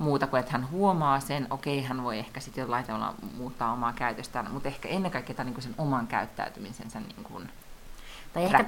muuta 0.00 0.26
kuin, 0.26 0.40
että 0.40 0.52
hän 0.52 0.70
huomaa 0.70 1.20
sen, 1.20 1.46
okei, 1.50 1.82
hän 1.82 2.02
voi 2.02 2.18
ehkä 2.18 2.40
sitten 2.40 2.62
jollain 2.62 2.84
tavalla 2.84 3.14
muuttaa 3.36 3.72
omaa 3.72 3.92
käytöstään, 3.92 4.50
mutta 4.52 4.68
ehkä 4.68 4.88
ennen 4.88 5.10
kaikkea 5.10 5.36
tämän, 5.36 5.52
niin 5.52 5.62
sen 5.62 5.74
oman 5.78 6.06
käyttäytymisensä 6.06 7.00
niin 7.00 7.24
kuin, 7.24 7.48
tai 8.32 8.44
ehkä, 8.44 8.64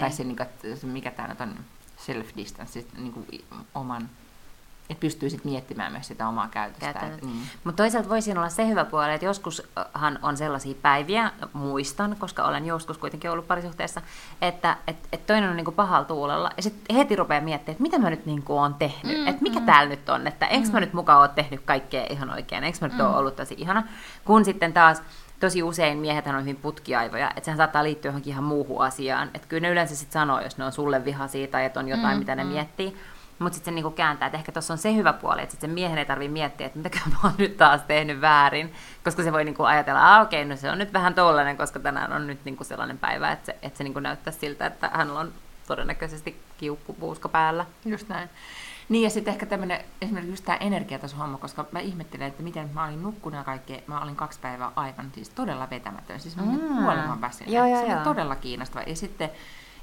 tai 0.00 0.12
se, 0.12 0.24
niin 0.24 0.36
kuin, 0.36 0.92
mikä 0.92 1.10
tämä 1.10 1.28
nyt 1.28 1.40
on, 1.40 1.56
self-distance, 1.96 2.98
niin 2.98 3.12
kuin, 3.12 3.26
oman 3.74 4.10
että 4.90 5.00
pystyy 5.00 5.30
sitten 5.30 5.52
miettimään 5.52 5.92
myös 5.92 6.06
sitä 6.06 6.28
omaa 6.28 6.48
käytöstä. 6.48 7.10
Mm. 7.22 7.30
Mutta 7.64 7.82
toisaalta 7.82 8.08
voisi 8.08 8.32
olla 8.32 8.48
se 8.48 8.68
hyvä 8.68 8.84
puoli, 8.84 9.14
että 9.14 9.26
joskushan 9.26 10.18
on 10.22 10.36
sellaisia 10.36 10.74
päiviä, 10.82 11.30
muistan, 11.52 12.16
koska 12.18 12.44
olen 12.44 12.66
joskus 12.66 12.98
kuitenkin 12.98 13.30
ollut 13.30 13.48
parisuhteessa, 13.48 14.02
että 14.42 14.76
et, 14.86 14.96
et 15.12 15.26
toinen 15.26 15.50
on 15.50 15.56
niinku 15.56 15.72
pahalla 15.72 16.04
tuulella, 16.04 16.50
ja 16.56 16.62
sitten 16.62 16.96
heti 16.96 17.16
rupeaa 17.16 17.40
miettimään, 17.40 17.72
että 17.72 17.82
mitä 17.82 17.98
mä 17.98 18.10
nyt 18.10 18.26
niinku 18.26 18.56
oon 18.56 18.74
tehnyt, 18.74 19.18
mm, 19.18 19.26
että 19.26 19.42
mikä 19.42 19.60
mm. 19.60 19.66
täällä 19.66 19.88
nyt 19.88 20.08
on, 20.08 20.26
että 20.26 20.46
enkö 20.46 20.68
mm. 20.68 20.72
mä 20.72 20.80
nyt 20.80 20.92
mukaan 20.92 21.20
ole 21.20 21.28
tehnyt 21.28 21.60
kaikkea 21.64 22.06
ihan 22.10 22.30
oikein, 22.30 22.64
enkö 22.64 22.78
mä 22.80 22.88
nyt 22.88 22.98
mm. 22.98 23.04
ole 23.04 23.16
ollut 23.16 23.36
tosi 23.36 23.54
ihana, 23.58 23.82
kun 24.24 24.44
sitten 24.44 24.72
taas 24.72 25.02
tosi 25.40 25.62
usein 25.62 25.98
miehet 25.98 26.26
on 26.26 26.40
hyvin 26.40 26.56
putkiaivoja, 26.56 27.30
että 27.30 27.44
sehän 27.44 27.56
saattaa 27.56 27.84
liittyä 27.84 28.08
johonkin 28.08 28.32
ihan 28.32 28.44
muuhun 28.44 28.84
asiaan. 28.84 29.30
Että 29.34 29.48
kyllä 29.48 29.60
ne 29.60 29.70
yleensä 29.70 29.96
sitten 29.96 30.12
sanoo, 30.12 30.40
jos 30.40 30.58
ne 30.58 30.64
on 30.64 30.72
sulle 30.72 31.04
vihaisia 31.04 31.46
tai 31.46 31.64
että 31.64 31.80
on 31.80 31.88
jotain, 31.88 32.16
mm, 32.16 32.18
mitä 32.18 32.34
ne 32.34 32.44
mm. 32.44 32.50
miettii. 32.50 32.96
Mutta 33.38 33.54
sitten 33.54 33.72
se 33.72 33.74
niinku 33.74 33.90
kääntää, 33.90 34.26
että 34.26 34.38
ehkä 34.38 34.52
tuossa 34.52 34.74
on 34.74 34.78
se 34.78 34.94
hyvä 34.94 35.12
puoli, 35.12 35.42
että 35.42 35.56
sen 35.60 35.70
miehen 35.70 35.98
ei 35.98 36.04
tarvitse 36.04 36.32
miettiä, 36.32 36.66
että 36.66 36.78
mitä 36.78 36.98
mä 37.10 37.16
oon 37.24 37.32
nyt 37.38 37.56
taas 37.56 37.80
tehnyt 37.82 38.20
väärin, 38.20 38.74
koska 39.04 39.22
se 39.22 39.32
voi 39.32 39.44
niinku 39.44 39.62
ajatella, 39.62 40.00
että 40.00 40.20
okei, 40.20 40.42
okay, 40.42 40.50
no 40.50 40.56
se 40.56 40.70
on 40.70 40.78
nyt 40.78 40.92
vähän 40.92 41.14
tollainen, 41.14 41.56
koska 41.56 41.80
tänään 41.80 42.12
on 42.12 42.26
nyt 42.26 42.44
niinku 42.44 42.64
sellainen 42.64 42.98
päivä, 42.98 43.32
että 43.32 43.46
se, 43.46 43.56
että 43.62 43.78
se 43.78 43.84
niinku 43.84 44.00
näyttää 44.00 44.32
siltä, 44.32 44.66
että 44.66 44.90
hänellä 44.94 45.20
on 45.20 45.32
todennäköisesti 45.66 46.40
kiukkupuuska 46.58 47.28
päällä. 47.28 47.66
Just 47.84 48.08
näin. 48.08 48.28
Niin 48.88 49.04
ja 49.04 49.10
sitten 49.10 49.32
ehkä 49.32 49.46
tämmöinen 49.46 49.80
esimerkiksi 50.02 50.32
just 50.32 50.44
tämä 50.44 50.56
energiatasohomma, 50.56 51.38
koska 51.38 51.66
mä 51.72 51.80
ihmettelen, 51.80 52.26
että 52.26 52.42
miten 52.42 52.70
mä 52.74 52.84
olin 52.84 53.02
nukkunut 53.02 53.38
ja 53.38 53.44
kaikkea, 53.44 53.80
mä 53.86 54.00
olin 54.00 54.16
kaksi 54.16 54.40
päivää 54.40 54.70
aivan 54.76 55.10
siis 55.14 55.28
todella 55.28 55.70
vetämätön. 55.70 56.20
Siis 56.20 56.36
mä 56.36 56.42
olin 56.42 56.62
mm. 56.62 56.76
kuoleman 56.76 57.20
väsynyt. 57.20 57.52
Se 57.52 57.60
oli 57.60 58.04
todella 58.04 58.36
kiinnostava. 58.36 58.84
Ja 58.86 58.96
sitten 58.96 59.30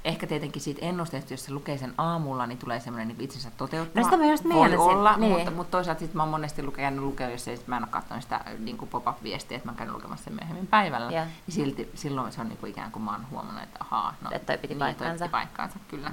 ehkä 0.04 0.26
tietenkin 0.26 0.62
siitä 0.62 0.86
ennusteesta, 0.86 1.32
jos 1.32 1.44
se 1.44 1.52
lukee 1.52 1.78
sen 1.78 1.94
aamulla, 1.98 2.46
niin 2.46 2.58
tulee 2.58 2.80
semmoinen 2.80 3.08
niin 3.08 3.20
itsensä 3.20 3.50
toteuttava. 3.56 4.00
No 4.00 4.04
sitä 4.04 4.16
mä 4.16 4.30
just 4.30 4.44
Voi 4.44 4.76
olla, 4.76 5.16
niin. 5.16 5.32
mutta, 5.32 5.50
mutta 5.50 5.70
toisaalta 5.70 6.00
sit 6.00 6.14
mä 6.14 6.22
oon 6.22 6.30
monesti 6.30 6.62
lukenut 6.62 7.04
lukea, 7.04 7.30
jos 7.30 7.48
ei, 7.48 7.60
mä 7.66 7.76
en 7.76 7.82
ole 7.82 7.90
katsonut 7.90 8.22
sitä 8.22 8.44
niin 8.58 8.78
kuin 8.78 8.88
pop-up-viestiä, 8.88 9.56
että 9.56 9.68
mä 9.68 9.76
käyn 9.76 9.92
lukemassa 9.92 10.24
sen 10.24 10.34
myöhemmin 10.34 10.66
päivällä. 10.66 11.12
Ja. 11.12 11.24
niin 11.24 11.54
silti, 11.54 11.90
silloin 11.94 12.32
se 12.32 12.40
on 12.40 12.48
niin 12.48 12.58
kuin 12.58 12.70
ikään 12.70 12.92
kuin 12.92 13.02
mä 13.02 13.10
oon 13.10 13.30
huomannut, 13.30 13.62
että 13.62 13.78
ahaa, 13.80 14.14
no, 14.20 14.30
että 14.32 14.46
toi 14.46 14.58
piti 14.58 14.74
niin, 14.74 14.78
paikkaansa. 14.78 15.18
Toi 15.18 15.28
piti 15.28 15.32
paikkaansa, 15.32 15.78
kyllä. 15.88 16.10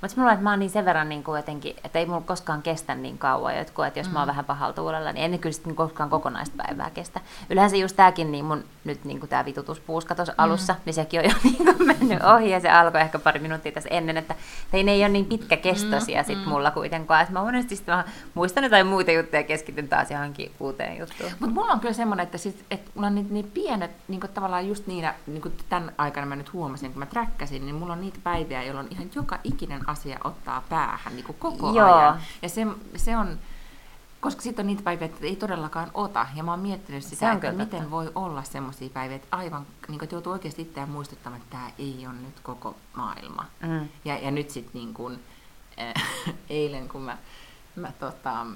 Mutta 0.00 0.20
mulla 0.20 0.32
että 0.32 0.42
mä 0.42 0.50
oon 0.50 0.58
niin 0.58 0.70
sen 0.70 0.84
verran 0.84 1.08
niin 1.08 1.24
kuin 1.24 1.36
jotenkin, 1.36 1.76
että 1.84 1.98
ei 1.98 2.06
mulla 2.06 2.20
koskaan 2.20 2.62
kestä 2.62 2.94
niin 2.94 3.18
kauan 3.18 3.58
jotkut, 3.58 3.86
että 3.86 4.00
jos 4.00 4.06
mm. 4.06 4.12
mä 4.12 4.18
oon 4.18 4.26
mm. 4.26 4.30
vähän 4.30 4.44
pahalla 4.44 4.72
tuulella, 4.72 5.12
niin 5.12 5.34
en 5.34 5.38
kyllä 5.38 5.52
sitten 5.52 5.74
koskaan 5.74 6.10
kokonaista 6.10 6.56
päivää 6.56 6.90
kestä. 6.90 7.20
Yleensä 7.50 7.76
just 7.76 7.96
tääkin, 7.96 8.32
niin 8.32 8.44
mun 8.44 8.64
nyt 8.84 9.04
niin 9.04 9.20
kuin 9.20 9.30
tää 9.30 9.44
vitutuspuuska 9.44 10.14
tuossa 10.14 10.32
mm. 10.32 10.44
alussa, 10.44 10.74
niin 10.84 10.94
sekin 10.94 11.20
on 11.20 11.26
jo 11.26 11.32
niin 11.44 11.76
kuin 11.76 11.86
mennyt 11.86 12.22
ohi 12.22 12.50
ja 12.50 12.60
se 12.60 12.70
alkoi 12.70 13.00
ehkä 13.00 13.18
pari 13.18 13.40
minuuttia 13.40 13.72
tässä 13.72 13.88
ennen, 13.92 14.16
että 14.16 14.34
ei 14.72 14.84
ne 14.84 14.92
ei 14.92 15.00
ole 15.00 15.08
niin 15.08 15.26
pitkäkestoisia 15.26 16.22
mm. 16.22 16.26
sit 16.26 16.38
mm. 16.38 16.48
mulla 16.48 16.70
kuitenkaan. 16.70 17.22
Että 17.22 17.32
mä 17.32 17.42
monesti 17.42 17.76
sit 17.76 17.86
mä 17.86 18.04
muistan 18.34 18.64
jotain 18.64 18.86
muita 18.86 19.12
juttuja 19.12 19.40
ja 19.40 19.46
keskityn 19.46 19.88
taas 19.88 20.10
johonkin 20.10 20.52
uuteen 20.60 20.98
juttuun. 20.98 21.30
Mutta 21.40 21.54
mulla 21.54 21.72
on 21.72 21.80
kyllä 21.80 21.94
semmoinen, 21.94 22.24
että, 22.24 22.38
sit, 22.38 22.64
että 22.70 22.90
mulla 22.94 23.06
on 23.06 23.14
niin, 23.14 23.26
niin 23.30 23.50
pienet, 23.54 23.90
niin 24.08 24.20
kuin 24.20 24.32
tavallaan 24.32 24.68
just 24.68 24.86
niinä, 24.86 25.14
niin 25.26 25.42
kuin 25.42 25.54
tämän 25.68 25.92
aikana 25.98 26.26
mä 26.26 26.36
nyt 26.36 26.52
huomasin, 26.52 26.92
kun 26.92 26.98
mä 26.98 27.06
träkkäsin, 27.06 27.66
niin 27.66 27.74
mulla 27.74 27.92
on 27.92 28.00
niitä 28.00 28.18
päiviä, 28.24 28.62
jolloin 28.62 28.88
ihan 28.90 29.10
joka 29.14 29.38
ikinen 29.44 29.88
asia 29.90 30.18
ottaa 30.24 30.62
päähän 30.68 31.16
niin 31.16 31.24
kuin 31.24 31.36
koko 31.38 31.72
Joo. 31.72 31.94
ajan. 31.94 32.20
Ja 32.42 32.48
se, 32.48 32.66
se 32.96 33.16
on, 33.16 33.38
koska 34.20 34.42
sitten 34.42 34.62
on 34.62 34.66
niitä 34.66 34.82
päiviä, 34.82 35.06
että 35.06 35.26
ei 35.26 35.36
todellakaan 35.36 35.90
ota. 35.94 36.26
Ja 36.34 36.42
mä 36.42 36.50
oon 36.50 36.60
miettinyt 36.60 37.04
sitä, 37.04 37.32
että 37.32 37.52
miten 37.52 37.80
totta. 37.80 37.90
voi 37.90 38.12
olla 38.14 38.42
semmoisia 38.42 38.88
päiviä, 38.88 39.16
että 39.16 39.36
aivan, 39.36 39.66
niin 39.88 39.98
kuin, 39.98 40.04
että 40.04 40.14
joutuu 40.14 40.32
oikeasti 40.32 40.62
itseään 40.62 40.90
muistuttamaan, 40.90 41.42
että 41.42 41.56
tämä 41.56 41.70
ei 41.78 42.06
ole 42.06 42.14
nyt 42.14 42.40
koko 42.42 42.76
maailma. 42.96 43.46
Mm. 43.62 43.88
Ja, 44.04 44.18
ja 44.18 44.30
nyt 44.30 44.50
sitten 44.50 44.72
niin 44.74 44.94
kuin, 44.94 45.20
äh, 45.80 45.94
eilen, 46.50 46.88
kun 46.88 47.02
mä, 47.02 47.18
mä 47.76 47.92
tota, 47.92 48.46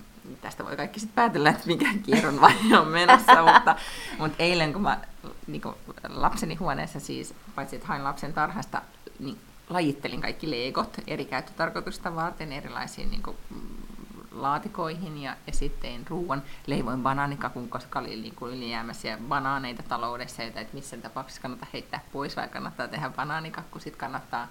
tästä 0.41 0.65
voi 0.65 0.77
kaikki 0.77 1.01
sitten 1.01 1.15
päätellä, 1.15 1.51
että 1.51 1.67
mikä 1.67 1.89
kierron 2.03 2.41
vaihe 2.41 2.79
on 2.81 2.89
menossa, 2.89 3.43
mutta, 3.55 3.77
mutta 4.19 4.43
eilen 4.43 4.73
kun 4.73 4.83
mä 4.83 5.01
niin 5.47 5.63
kuin 5.63 5.75
lapseni 6.09 6.55
huoneessa 6.55 7.01
siis, 7.01 7.35
paitsi 7.55 7.77
että 7.77 7.89
hain 7.89 8.05
lapsen 8.05 8.33
tarhasta, 8.33 8.83
niin 9.19 9.39
lajittelin 9.69 10.21
kaikki 10.21 10.51
leikot 10.51 10.97
eri 11.07 11.25
käyttötarkoitusta 11.25 12.15
varten 12.15 12.53
erilaisiin 12.53 13.11
niin 13.11 13.23
kuin, 13.23 13.37
laatikoihin 14.33 15.23
ja, 15.23 15.37
ja 15.47 15.53
sitten 15.53 16.07
ruoan. 16.09 16.43
Leivoin 16.67 17.03
banaanikakun, 17.03 17.69
koska 17.69 17.99
oli 17.99 18.17
niin 18.17 18.35
kuin 18.35 18.55
ylijäämäisiä 18.55 19.19
banaaneita 19.29 19.83
taloudessa, 19.83 20.43
joita 20.43 20.61
et 20.61 20.73
missään 20.73 21.03
tapauksessa 21.03 21.43
kannata 21.43 21.67
heittää 21.73 22.01
pois, 22.13 22.37
vai 22.37 22.49
kannattaa 22.49 22.89
tehdä 22.89 23.11
banaanikakku. 23.11 23.79
Sitten 23.79 24.01
kannattaa 24.01 24.49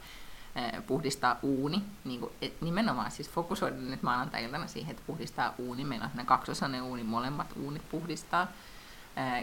puhdistaa 0.87 1.39
uuni, 1.41 1.83
niin 2.03 2.19
kuin, 2.19 2.31
et 2.41 2.61
nimenomaan 2.61 3.11
siis 3.11 3.29
fokusoida 3.29 3.75
nyt 3.75 4.03
maanantai-iltana 4.03 4.67
siihen, 4.67 4.91
että 4.91 5.03
puhdistaa 5.07 5.53
uuni. 5.57 5.85
Meillä 5.85 6.09
on 6.19 6.25
kaksosainen 6.25 6.81
uuni, 6.81 7.03
molemmat 7.03 7.47
uunit 7.55 7.89
puhdistaa. 7.89 8.47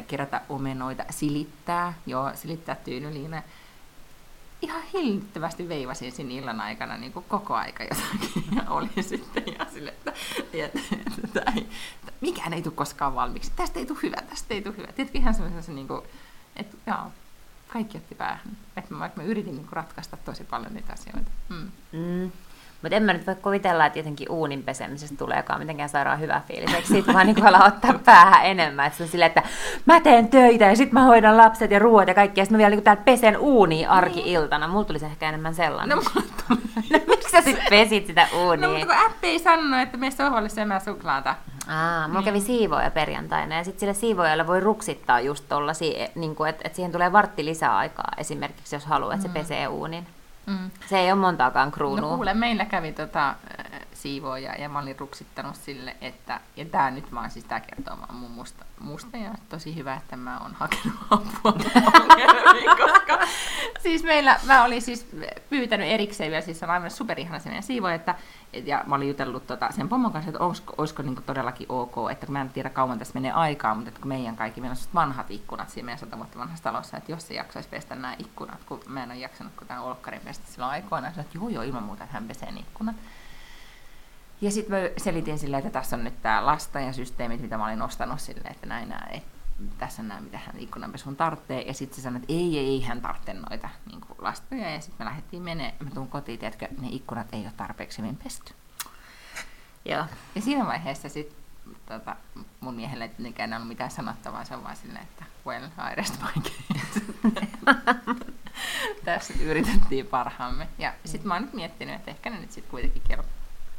Kerätä 0.06 0.40
omenoita, 0.48 1.04
silittää, 1.10 1.94
joo, 2.06 2.30
silittää 2.34 2.74
tyynyliina 2.74 3.42
ihan 4.62 4.82
hillittävästi 4.92 5.68
veivasin 5.68 6.12
siinä 6.12 6.32
illan 6.32 6.60
aikana 6.60 6.96
niin 6.96 7.12
kuin 7.12 7.24
koko 7.28 7.54
aika 7.54 7.82
jotakin. 7.82 8.44
Ja 8.56 8.62
olin 8.70 9.04
sitten 9.04 9.42
ihan 9.46 9.66
sille, 9.72 9.90
että, 9.90 10.12
että, 10.52 10.78
että, 10.92 11.24
että 11.24 11.52
että 12.00 12.12
mikään 12.20 12.52
ei 12.52 12.62
tule 12.62 12.74
koskaan 12.74 13.14
valmiiksi. 13.14 13.52
Tästä 13.56 13.78
ei 13.78 13.86
tule 13.86 13.98
hyvä, 14.02 14.16
tästä 14.16 14.54
ei 14.54 14.62
tule 14.62 14.76
hyvä. 14.76 14.92
Tiedätkö 14.92 15.18
ihan 15.18 15.34
semmoisen, 15.34 15.74
niin 15.74 15.88
kuin, 15.88 16.02
että 16.56 16.76
joo, 16.86 17.12
kaikki 17.68 17.98
otti 17.98 18.14
päähän. 18.14 18.56
Että 18.76 18.94
mä, 18.94 19.00
vaikka 19.00 19.20
mä 19.20 19.26
yritin 19.26 19.54
niin 19.54 19.64
kuin 19.66 19.72
ratkaista 19.72 20.16
tosi 20.16 20.44
paljon 20.44 20.74
niitä 20.74 20.92
asioita. 20.92 21.30
Mm. 21.48 21.70
Mm. 21.92 22.32
Mutta 22.82 22.96
en 22.96 23.02
mä 23.02 23.12
nyt 23.12 23.26
voi 23.26 23.34
kuvitella, 23.34 23.86
että 23.86 23.98
jotenkin 23.98 24.30
uunin 24.30 24.62
pesemisestä 24.62 25.16
tuleekaan 25.16 25.60
mitenkään 25.60 25.88
saadaan 25.88 26.20
hyvä 26.20 26.40
fiilis. 26.48 26.74
Eikö 26.74 26.88
siitä 26.88 27.12
vaan 27.12 27.26
niin 27.26 27.62
ottaa 27.66 27.94
päähän 28.04 28.46
enemmän? 28.46 28.86
Että 28.86 28.96
se 28.96 29.02
on 29.02 29.08
silleen, 29.08 29.28
että 29.28 29.42
mä 29.86 30.00
teen 30.00 30.28
töitä 30.28 30.64
ja 30.64 30.76
sitten 30.76 30.94
mä 30.94 31.04
hoidan 31.04 31.36
lapset 31.36 31.70
ja 31.70 31.78
ruoat 31.78 32.08
ja 32.08 32.14
kaikki. 32.14 32.40
Ja 32.40 32.44
sitten 32.44 32.56
mä 32.56 32.58
vielä 32.58 32.76
niin 32.76 32.84
täällä 32.84 33.02
pesen 33.04 33.38
uuni 33.38 33.86
arki-iltana. 33.86 34.68
Mulla 34.68 34.84
tulisi 34.84 35.06
ehkä 35.06 35.28
enemmän 35.28 35.54
sellainen. 35.54 35.98
No, 35.98 36.02
no 36.90 36.98
miksi 37.08 37.30
sä 37.30 37.40
sitten 37.40 37.66
pesit 37.70 38.06
sitä 38.06 38.28
uunia? 38.34 38.68
No 38.68 38.72
mutta 38.72 38.86
kun 38.86 39.06
appi 39.06 39.26
ei 39.26 39.38
sanonut, 39.38 39.80
että 39.80 39.96
me 39.96 40.10
sohvalle 40.10 40.48
syömään 40.48 40.80
suklaata. 40.80 41.34
Aa, 41.68 42.08
mulla 42.08 42.20
niin. 42.20 42.24
kävi 42.24 42.40
siivoja 42.40 42.90
perjantaina 42.90 43.56
ja 43.56 43.64
sitten 43.64 43.80
sille 43.80 43.94
siivojalle 43.94 44.46
voi 44.46 44.60
ruksittaa 44.60 45.20
just 45.20 45.44
tollasia, 45.48 46.08
niin 46.14 46.36
että 46.48 46.62
et 46.64 46.74
siihen 46.74 46.92
tulee 46.92 47.12
vartti 47.12 47.44
lisää 47.44 47.76
aikaa 47.76 48.08
esimerkiksi, 48.18 48.76
jos 48.76 48.86
haluaa, 48.86 49.14
että 49.14 49.22
se 49.22 49.28
mm. 49.28 49.34
pesee 49.34 49.68
uunin. 49.68 50.06
Mm. 50.46 50.70
Se 50.86 50.98
ei 50.98 51.12
ole 51.12 51.20
montaakaan 51.20 51.70
kruunua. 51.70 52.10
No 52.10 52.14
kuule, 52.16 52.34
meillä 52.34 52.64
kävi 52.64 52.92
tota, 52.92 53.34
siivoja 54.02 54.54
ja 54.54 54.68
mä 54.68 54.78
olin 54.78 54.98
ruksittanut 54.98 55.56
sille, 55.56 55.96
että, 56.00 56.40
ja 56.56 56.64
tää 56.64 56.90
nyt 56.90 57.10
mä 57.10 57.20
oon 57.20 57.30
siis, 57.30 57.44
tää 57.44 57.60
kertoo 57.60 57.96
mun 58.12 58.30
musta, 58.30 58.64
musta 58.80 59.16
ja 59.16 59.30
tosi 59.48 59.76
hyvä, 59.76 59.94
että 59.94 60.16
mä 60.16 60.38
oon 60.38 60.54
hakenut 60.54 60.98
apua 61.10 61.52
koska 62.86 63.18
siis 63.82 64.02
meillä, 64.02 64.40
mä 64.46 64.64
olin 64.64 64.82
siis 64.82 65.06
pyytänyt 65.50 65.88
erikseen 65.88 66.30
vielä, 66.30 66.44
siis 66.44 66.62
on 66.62 66.70
aivan 66.70 66.90
superihana 66.90 67.38
se 67.38 67.48
meidän 67.48 67.62
siivoja, 67.62 67.94
että 67.94 68.14
ja 68.64 68.84
mä 68.86 68.94
olin 68.94 69.08
jutellut 69.08 69.46
tota, 69.46 69.68
sen 69.70 69.88
pommon 69.88 70.12
kanssa, 70.12 70.30
että 70.30 70.44
olisiko, 70.44 70.74
olisiko 70.78 71.02
niin 71.02 71.22
todellakin 71.26 71.66
ok, 71.68 72.10
että 72.10 72.26
kun 72.26 72.32
mä 72.32 72.40
en 72.40 72.50
tiedä 72.50 72.70
kauan 72.70 72.98
tässä 72.98 73.14
menee 73.14 73.32
aikaa, 73.32 73.74
mutta 73.74 73.88
että 73.88 74.00
kun 74.00 74.08
meidän 74.08 74.36
kaikki, 74.36 74.60
meillä 74.60 74.76
on 74.80 74.94
vanhat 74.94 75.30
ikkunat 75.30 75.70
siinä 75.70 75.84
meidän 75.84 75.98
sata 75.98 76.16
vuotta 76.16 76.38
vanhassa 76.38 76.62
talossa, 76.62 76.96
että 76.96 77.12
jos 77.12 77.28
se 77.28 77.34
jaksaisi 77.34 77.68
pestä 77.68 77.94
nämä 77.94 78.16
ikkunat, 78.18 78.64
kun 78.66 78.80
mä 78.86 79.02
en 79.02 79.10
ole 79.10 79.18
jaksanut 79.18 79.52
kun 79.56 79.66
tämän 79.66 79.82
olkkarin 79.82 80.20
pestä 80.24 80.44
silloin 80.48 80.72
aikoina, 80.72 81.08
että 81.08 81.24
joo 81.34 81.48
joo 81.48 81.62
ilman 81.62 81.82
muuta, 81.82 82.04
että 82.04 82.14
hän 82.14 82.28
pesee 82.28 82.48
ikkunat. 82.48 82.96
Ja 84.40 84.50
sitten 84.50 84.80
mä 84.80 84.88
selitin 84.96 85.38
silleen, 85.38 85.66
että 85.66 85.80
tässä 85.80 85.96
on 85.96 86.04
nyt 86.04 86.22
tämä 86.22 86.46
lasta 86.46 86.80
ja 86.80 86.92
systeemit, 86.92 87.40
mitä 87.40 87.58
mä 87.58 87.66
olin 87.66 87.82
ostanut 87.82 88.20
silleen, 88.20 88.52
että 88.52 88.66
näin 88.66 88.88
nämä, 88.88 89.06
tässä 89.78 90.02
näin, 90.02 90.24
mitä 90.24 90.38
hän 90.38 90.58
ikkunanpesun 90.58 91.16
tarvitsee. 91.16 91.62
Ja 91.62 91.74
sitten 91.74 91.96
se 91.96 92.02
sanoi, 92.02 92.16
että 92.16 92.32
ei, 92.32 92.58
ei, 92.58 92.82
hän 92.82 93.00
tarvitse 93.00 93.34
noita 93.34 93.68
niin 93.86 94.00
lastoja. 94.18 94.70
Ja 94.70 94.80
sitten 94.80 95.06
me 95.06 95.10
lähdettiin 95.10 95.42
menee, 95.42 95.74
mä 95.84 95.90
tuun 95.90 96.08
kotiin, 96.08 96.38
tiedätkö, 96.38 96.68
ne 96.80 96.88
ikkunat 96.90 97.26
ei 97.32 97.40
ole 97.40 97.52
tarpeeksi 97.56 97.98
hyvin 97.98 98.16
pesty. 98.16 98.54
Joo. 99.84 100.04
Ja 100.34 100.40
siinä 100.40 100.66
vaiheessa 100.66 101.08
sitten 101.08 101.36
tota, 101.86 102.16
mun 102.60 102.74
miehelle 102.74 103.04
ei 103.04 103.10
tietenkään 103.10 103.54
ollut 103.54 103.68
mitään 103.68 103.90
sanottavaa, 103.90 104.44
se 104.44 104.54
on 104.54 104.64
vaan 104.64 104.76
silleen, 104.76 105.02
että 105.02 105.24
well, 105.46 105.64
I 105.64 105.94
rest 105.94 106.14
my 106.20 106.42
case. 106.42 107.00
Tässä 109.04 109.34
yritettiin 109.40 110.06
parhaamme. 110.06 110.68
Ja 110.78 110.94
sitten 111.04 111.28
mä 111.28 111.34
oon 111.34 111.42
nyt 111.42 111.52
miettinyt, 111.52 111.94
että 111.94 112.10
ehkä 112.10 112.30
ne 112.30 112.40
nyt 112.40 112.52
sitten 112.52 112.70
kuitenkin 112.70 113.02
kelpaa. 113.08 113.30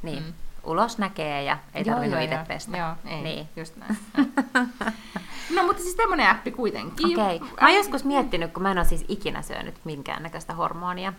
Niin. 0.04 0.24
Mm 0.24 0.34
ulos 0.63 0.97
näkee 0.97 1.43
ja 1.43 1.58
ei 1.74 1.84
joo, 1.86 1.93
tarvinnut 1.93 2.21
itse 2.21 2.39
pestä. 2.47 2.78
Joo, 2.78 2.93
ei, 3.06 3.21
niin. 3.21 3.50
just 3.56 3.76
näin. 3.76 3.97
no 5.56 5.63
mutta 5.63 5.82
siis 5.82 5.95
tämmöinen 5.95 6.30
appi 6.30 6.52
kuitenkin. 6.52 7.19
Okei. 7.19 7.36
Okay. 7.36 7.50
Mä 7.62 7.67
oon 7.67 7.78
joskus 7.78 8.04
miettinyt, 8.04 8.54
kun 8.54 8.63
mä 8.63 8.71
en 8.71 8.78
ole 8.78 8.86
siis 8.86 9.06
ikinä 9.08 9.41
syönyt 9.41 9.76
minkäännäköistä 9.84 10.54
hormonia. 10.54 11.13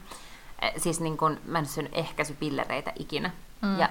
Siis 0.77 1.01
niin 1.01 1.17
kun, 1.17 1.41
mä 1.47 1.59
en 1.59 1.67
syönyt 1.67 1.93
ehkäisypillereitä 1.95 2.93
ikinä. 2.99 3.31
Mm. 3.63 3.79
Ja 3.79 3.89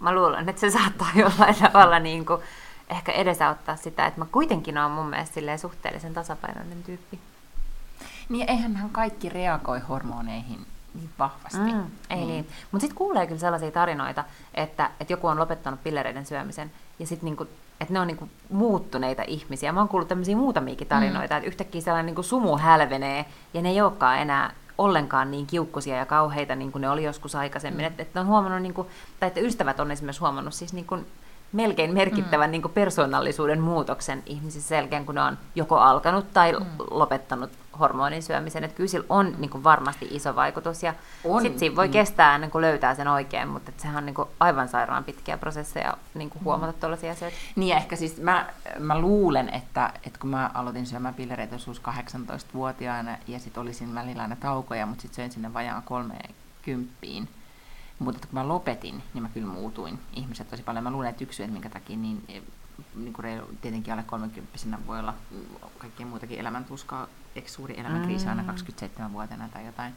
mä 0.00 0.14
luulen, 0.14 0.48
että 0.48 0.60
se 0.60 0.70
saattaa 0.70 1.08
jollain 1.22 1.54
tavalla 1.54 1.98
niin 1.98 2.26
kuin 2.26 2.42
ehkä 2.88 3.12
edesauttaa 3.12 3.76
sitä, 3.76 4.06
että 4.06 4.20
mä 4.20 4.26
kuitenkin 4.32 4.78
oon 4.78 4.90
mun 4.90 5.06
mielestä 5.06 5.56
suhteellisen 5.56 6.14
tasapainoinen 6.14 6.82
tyyppi. 6.82 7.18
Niin 8.28 8.50
eihän 8.50 8.88
kaikki 8.92 9.28
reagoi 9.28 9.80
hormoneihin 9.80 10.58
niin 10.58 10.77
vahvasti. 11.18 11.58
Mm, 11.58 11.84
ei 12.10 12.16
niin. 12.16 12.28
niin. 12.28 12.48
Mutta 12.72 12.80
sitten 12.80 12.98
kuulee 12.98 13.26
kyllä 13.26 13.40
sellaisia 13.40 13.70
tarinoita, 13.70 14.24
että, 14.54 14.90
että 15.00 15.12
joku 15.12 15.26
on 15.26 15.38
lopettanut 15.38 15.82
pillereiden 15.82 16.26
syömisen 16.26 16.70
ja 16.98 17.06
sitten 17.06 17.24
niinku, 17.24 17.46
että 17.80 17.94
ne 17.94 18.00
on 18.00 18.06
niinku 18.06 18.28
muuttuneita 18.50 19.22
ihmisiä. 19.26 19.72
Mä 19.72 19.80
oon 19.80 19.88
kuullut 19.88 20.08
tämmöisiä 20.08 20.36
muutamiakin 20.36 20.86
mm. 20.86 20.88
tarinoita, 20.88 21.34
mm. 21.34 21.38
että 21.38 21.48
yhtäkkiä 21.48 21.80
sellainen 21.80 22.06
niinku 22.06 22.22
sumu 22.22 22.56
hälvenee 22.56 23.24
ja 23.54 23.62
ne 23.62 23.68
ei 23.68 23.80
olekaan 23.80 24.18
enää 24.18 24.54
ollenkaan 24.78 25.30
niin 25.30 25.46
kiukkusia 25.46 25.96
ja 25.96 26.06
kauheita 26.06 26.54
niin 26.54 26.72
kuin 26.72 26.82
ne 26.82 26.90
oli 26.90 27.04
joskus 27.04 27.34
aikaisemmin. 27.34 27.84
Mm. 27.84 27.86
Että, 27.86 28.02
että 28.02 28.20
on 28.20 28.26
huomannut, 28.26 28.62
niin 28.62 28.74
kuin, 28.74 28.88
tai 29.20 29.26
että 29.26 29.40
ystävät 29.40 29.80
on 29.80 29.90
esimerkiksi 29.90 30.20
huomannut 30.20 30.54
siis 30.54 30.72
niin 30.72 30.86
kuin, 30.86 31.06
melkein 31.52 31.94
merkittävän 31.94 32.50
mm. 32.50 32.52
niin 32.52 32.62
persoonallisuuden 32.74 33.60
muutoksen 33.60 34.22
ihmisissä 34.26 34.68
selkeän, 34.68 35.06
kun 35.06 35.14
ne 35.14 35.22
on 35.22 35.38
joko 35.54 35.76
alkanut 35.76 36.32
tai 36.32 36.52
mm. 36.52 36.66
lopettanut 36.90 37.50
hormonin 37.78 38.22
syömisen. 38.22 38.64
Että 38.64 38.76
kyllä 38.76 38.88
sillä 38.88 39.06
on 39.08 39.34
niin 39.38 39.50
kuin 39.50 39.64
varmasti 39.64 40.08
iso 40.10 40.36
vaikutus 40.36 40.82
ja 40.82 40.94
sitten 41.42 41.58
siinä 41.58 41.76
voi 41.76 41.86
mm. 41.86 41.92
kestää 41.92 42.34
ennen 42.34 42.50
kuin 42.50 42.62
löytää 42.62 42.94
sen 42.94 43.08
oikein, 43.08 43.48
mutta 43.48 43.72
sehän 43.76 43.96
on 43.96 44.06
niin 44.06 44.14
kuin 44.14 44.28
aivan 44.40 44.68
sairaan 44.68 45.04
pitkiä 45.04 45.38
prosesseja 45.38 45.96
niin 46.14 46.30
kuin 46.30 46.42
mm. 46.42 46.44
huomata 46.44 46.72
mm. 46.72 46.78
tuollaisia 46.80 47.12
asioita. 47.12 47.36
Niin 47.56 47.76
ehkä 47.76 47.96
siis 47.96 48.20
mä, 48.20 48.46
mä 48.78 48.98
luulen, 48.98 49.48
että, 49.48 49.92
että 50.06 50.18
kun 50.20 50.30
mä 50.30 50.50
aloitin 50.54 50.86
syömään 50.86 51.14
pillereitä 51.14 51.54
joskus 51.54 51.82
18-vuotiaana 51.82 53.16
ja 53.28 53.38
sitten 53.38 53.60
olisin 53.60 53.94
välillä 53.94 54.22
aina 54.22 54.36
taukoja, 54.36 54.86
mutta 54.86 55.02
sitten 55.02 55.16
söin 55.16 55.32
sinne 55.32 55.54
vajaan 55.54 55.82
kolmeen 55.82 56.34
kymppiin, 56.62 57.28
mutta 57.98 58.28
kun 58.28 58.34
mä 58.34 58.48
lopetin, 58.48 59.02
niin 59.14 59.22
mä 59.22 59.28
kyllä 59.28 59.46
muutuin 59.46 59.98
ihmiset 60.14 60.50
tosi 60.50 60.62
paljon. 60.62 60.84
Mä 60.84 60.90
luulen, 60.90 61.10
että 61.10 61.24
yksi 61.24 61.36
syy, 61.36 61.44
että 61.44 61.52
minkä 61.52 61.68
takia 61.68 61.96
niin, 61.96 62.44
niin 62.94 63.12
kuin 63.12 63.24
reilu, 63.24 63.46
tietenkin 63.60 63.92
alle 63.92 64.02
30 64.02 64.78
voi 64.86 64.98
olla 64.98 65.14
kaikkea 65.78 66.06
muutakin 66.06 66.38
elämäntuskaa, 66.38 67.06
eikö 67.36 67.48
suuri 67.48 67.80
elämänkriisi 67.80 68.24
mm. 68.24 68.30
aina 68.30 68.52
27-vuotiaana 68.52 69.48
tai 69.48 69.66
jotain. 69.66 69.94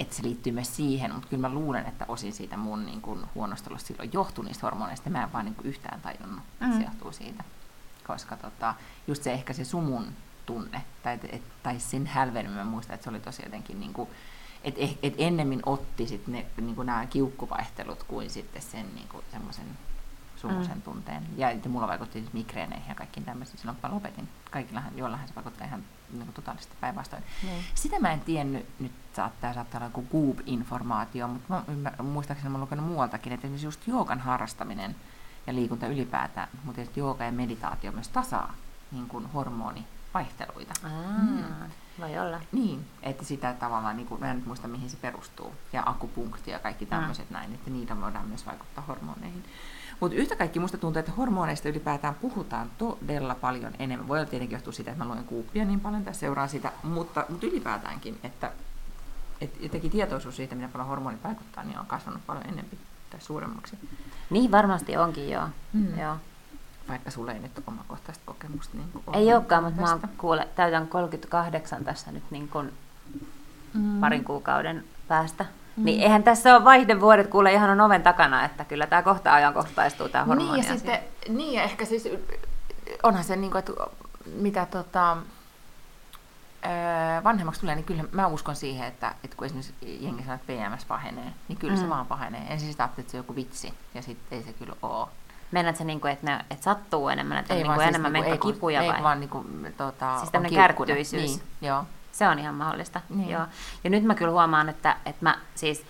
että 0.00 0.14
se 0.14 0.22
liittyy 0.22 0.52
myös 0.52 0.76
siihen, 0.76 1.14
mutta 1.14 1.28
kyllä 1.28 1.48
mä 1.48 1.54
luulen, 1.54 1.86
että 1.86 2.04
osin 2.08 2.32
siitä 2.32 2.56
mun 2.56 2.86
niin 2.86 3.00
kuin, 3.00 3.20
huonostelusta 3.34 3.86
silloin 3.86 4.10
johtuu 4.12 4.44
niistä 4.44 4.66
hormoneista. 4.66 5.10
Mä 5.10 5.22
en 5.22 5.32
vaan 5.32 5.44
niin 5.44 5.54
kuin, 5.54 5.66
yhtään 5.66 6.00
tajunnut, 6.00 6.44
että 6.52 6.66
mm. 6.66 6.78
se 6.78 6.84
johtuu 6.84 7.12
siitä. 7.12 7.44
Koska 8.06 8.36
tota, 8.36 8.74
just 9.06 9.22
se 9.22 9.32
ehkä 9.32 9.52
se 9.52 9.64
sumun 9.64 10.06
tunne, 10.46 10.84
tai, 11.02 11.18
et, 11.28 11.42
tai 11.62 11.80
sen 11.80 12.06
hälvenen 12.06 12.52
mä 12.52 12.64
muistan, 12.64 12.94
että 12.94 13.04
se 13.04 13.10
oli 13.10 13.20
tosi 13.20 13.42
jotenkin, 13.42 13.80
niin 13.80 13.92
kuin, 13.92 14.08
et, 14.64 14.98
et 15.02 15.14
ennemmin 15.18 15.62
otti 15.66 16.06
sit 16.06 16.26
ne, 16.26 16.46
niin 16.60 16.74
kuin 16.74 16.86
nämä 16.86 17.06
kiukkuvaihtelut 17.06 18.02
kuin 18.02 18.30
sitten 18.30 18.62
sen 18.62 18.94
niin 18.94 19.08
kuin, 19.08 19.24
semmoisen 19.30 19.78
sumuisen 20.36 20.76
mm. 20.76 20.82
tunteen. 20.82 21.22
Ja 21.36 21.50
että 21.50 21.68
mulla 21.68 21.88
vaikutti 21.88 22.20
siis 22.20 22.32
migreeneihin 22.32 22.88
ja 22.88 22.94
kaikkiin 22.94 23.26
tämmöisiin 23.26 23.58
silloin, 23.58 23.78
kun 23.80 23.90
mä 23.90 23.94
lopetin. 23.94 24.28
Kaikillahan, 24.50 24.92
joillahan 24.96 25.28
se 25.28 25.34
vaikuttaa 25.34 25.66
ihan 25.66 25.84
niin 26.12 26.24
kuin 26.24 26.34
totaalisesti 26.34 26.76
päinvastoin. 26.80 27.22
Mm. 27.42 27.48
Sitä 27.74 28.00
mä 28.00 28.12
en 28.12 28.20
tiennyt, 28.20 28.66
nyt 28.78 28.92
saattaa, 29.16 29.54
saattaa 29.54 29.78
olla 29.78 29.86
joku 29.86 30.02
Goop-informaatio, 30.02 31.28
mutta 31.28 31.54
mä 31.54 31.62
ymmär, 31.68 32.02
muistaakseni 32.02 32.48
mä 32.48 32.54
olen 32.54 32.60
lukenut 32.60 32.86
muualtakin, 32.86 33.32
että 33.32 33.46
esimerkiksi 33.46 33.66
just 33.66 33.86
joogan 33.86 34.20
harrastaminen 34.20 34.96
ja 35.46 35.54
liikunta 35.54 35.86
ylipäätään, 35.86 36.48
mutta 36.64 36.76
tietysti 36.76 37.00
jooga 37.00 37.24
ja 37.24 37.32
meditaatio 37.32 37.92
myös 37.92 38.08
tasaa 38.08 38.54
niin 38.92 39.08
kuin 39.08 39.26
hormonivaihteluita. 39.26 40.74
Ah, 40.84 41.22
mm. 41.22 41.44
Voi 42.00 42.18
olla. 42.18 42.40
Niin, 42.52 42.86
että 43.02 43.24
sitä 43.24 43.54
tavallaan, 43.54 43.96
niin 43.96 44.06
kuin, 44.06 44.20
mä 44.20 44.30
en 44.30 44.36
nyt 44.36 44.46
muista 44.46 44.68
mihin 44.68 44.90
se 44.90 44.96
perustuu, 44.96 45.52
ja 45.72 45.82
akupunktio 45.86 46.52
ja 46.52 46.58
kaikki 46.58 46.86
tämmöiset 46.86 47.30
mm. 47.30 47.34
näin, 47.34 47.54
että 47.54 47.70
niitä 47.70 48.00
voidaan 48.00 48.28
myös 48.28 48.46
vaikuttaa 48.46 48.84
hormoneihin. 48.88 49.44
Mutta 50.00 50.16
yhtä 50.16 50.36
kaikki 50.36 50.60
musta 50.60 50.78
tuntuu, 50.78 51.00
että 51.00 51.12
hormoneista 51.12 51.68
ylipäätään 51.68 52.14
puhutaan 52.14 52.70
todella 52.78 53.34
paljon 53.34 53.72
enemmän. 53.78 54.08
Voi 54.08 54.18
olla 54.18 54.30
tietenkin 54.30 54.56
johtua 54.56 54.72
siitä, 54.72 54.90
että 54.90 55.04
mä 55.04 55.10
luen 55.10 55.24
kuuppia 55.24 55.64
niin 55.64 55.80
paljon 55.80 56.04
tässä 56.04 56.20
seuraa 56.20 56.48
sitä, 56.48 56.72
mutta, 56.82 57.26
mutta 57.28 57.46
ylipäätäänkin, 57.46 58.18
että, 58.22 58.52
että 59.40 59.58
jotenkin 59.62 59.90
tietoisuus 59.90 60.36
siitä, 60.36 60.54
miten 60.54 60.72
paljon 60.72 60.88
hormonit 60.88 61.24
vaikuttaa, 61.24 61.64
niin 61.64 61.78
on 61.78 61.86
kasvanut 61.86 62.26
paljon 62.26 62.44
enemmän 62.44 62.78
tai 63.10 63.20
suuremmaksi. 63.20 63.78
Niin 64.30 64.50
varmasti 64.50 64.96
onkin, 64.96 65.30
joo. 65.30 65.48
Mm. 65.72 65.98
joo. 65.98 66.16
Vaikka 66.88 67.10
sulle 67.10 67.32
ei 67.32 67.38
nyt 67.38 67.62
omakohtaista 67.66 68.22
kokemusta. 68.26 68.76
Niin 68.76 68.88
ei 69.12 69.34
olekaan, 69.34 69.64
mutta 69.64 69.82
mä 69.82 70.08
kuule, 70.18 70.48
täytän 70.54 70.88
38 70.88 71.84
tässä 71.84 72.12
nyt 72.12 72.22
niin 72.30 72.48
kuin 72.48 72.72
mm. 73.74 74.00
parin 74.00 74.24
kuukauden 74.24 74.84
päästä. 75.08 75.44
Mm. 75.76 75.84
Niin 75.84 76.02
eihän 76.02 76.22
tässä 76.22 76.56
ole 76.56 76.64
vaihdevuodet, 76.64 77.26
kuule 77.26 77.52
ihan 77.52 77.70
on 77.70 77.80
oven 77.80 78.02
takana, 78.02 78.44
että 78.44 78.64
kyllä 78.64 78.86
tämä 78.86 79.02
kohta 79.02 79.34
ajankohtaistuu 79.34 80.08
tämä 80.08 80.24
hormoni. 80.24 80.52
Niin 80.52 80.66
ja, 80.68 80.74
sitten, 80.74 80.98
niin 81.28 81.52
ja 81.52 81.62
ehkä 81.62 81.84
siis 81.84 82.08
onhan 83.02 83.24
se, 83.24 83.36
niin 83.36 83.50
kuin, 83.50 83.58
että 83.58 83.72
mitä 84.26 84.66
tota, 84.66 85.16
vanhemmaksi 87.24 87.60
tulee, 87.60 87.74
niin 87.74 87.84
kyllä 87.84 88.04
mä 88.12 88.26
uskon 88.26 88.56
siihen, 88.56 88.88
että, 88.88 89.14
että 89.24 89.36
kun 89.36 89.46
esimerkiksi 89.46 89.74
jengi 89.80 90.22
sanoo, 90.22 90.34
että 90.34 90.52
PMS 90.52 90.84
pahenee, 90.84 91.32
niin 91.48 91.58
kyllä 91.58 91.74
mm. 91.74 91.80
se 91.80 91.88
vaan 91.88 92.06
pahenee. 92.06 92.46
Ensin 92.48 92.70
sitä 92.70 92.88
että 92.98 93.10
se 93.10 93.16
on 93.16 93.18
joku 93.18 93.34
vitsi, 93.34 93.74
ja 93.94 94.02
sitten 94.02 94.38
ei 94.38 94.44
se 94.44 94.52
kyllä 94.52 94.74
ole. 94.82 95.08
Meinaat 95.50 95.76
se, 95.76 95.84
niin 95.84 96.00
kuin, 96.00 96.12
että, 96.12 96.26
ne, 96.26 96.44
että 96.50 96.64
sattuu 96.64 97.08
enemmän, 97.08 97.38
että 97.38 97.54
ei 97.54 97.62
on 97.62 97.68
niin 97.68 97.78
siis 97.78 97.88
enemmän 97.88 98.12
niin 98.12 98.24
kuin, 98.24 98.54
kipuja 98.54 98.82
ei, 98.82 98.88
vai? 98.88 98.96
Ei 98.96 99.02
vaan 99.02 99.20
niin 99.20 99.30
kuin, 99.30 99.74
tota, 99.76 100.18
siis 100.18 100.30
tämmöinen 100.30 100.60
kärttyisyys. 100.60 101.30
Niin, 101.30 101.42
joo. 101.60 101.84
Se 102.12 102.28
on 102.28 102.38
ihan 102.38 102.54
mahdollista. 102.54 103.00
Niin. 103.08 103.30
Joo. 103.30 103.46
Ja 103.84 103.90
nyt 103.90 104.04
mä 104.04 104.14
kyllä 104.14 104.32
huomaan, 104.32 104.68
että, 104.68 104.96
että 105.06 105.24
mä 105.24 105.38
siis 105.54 105.86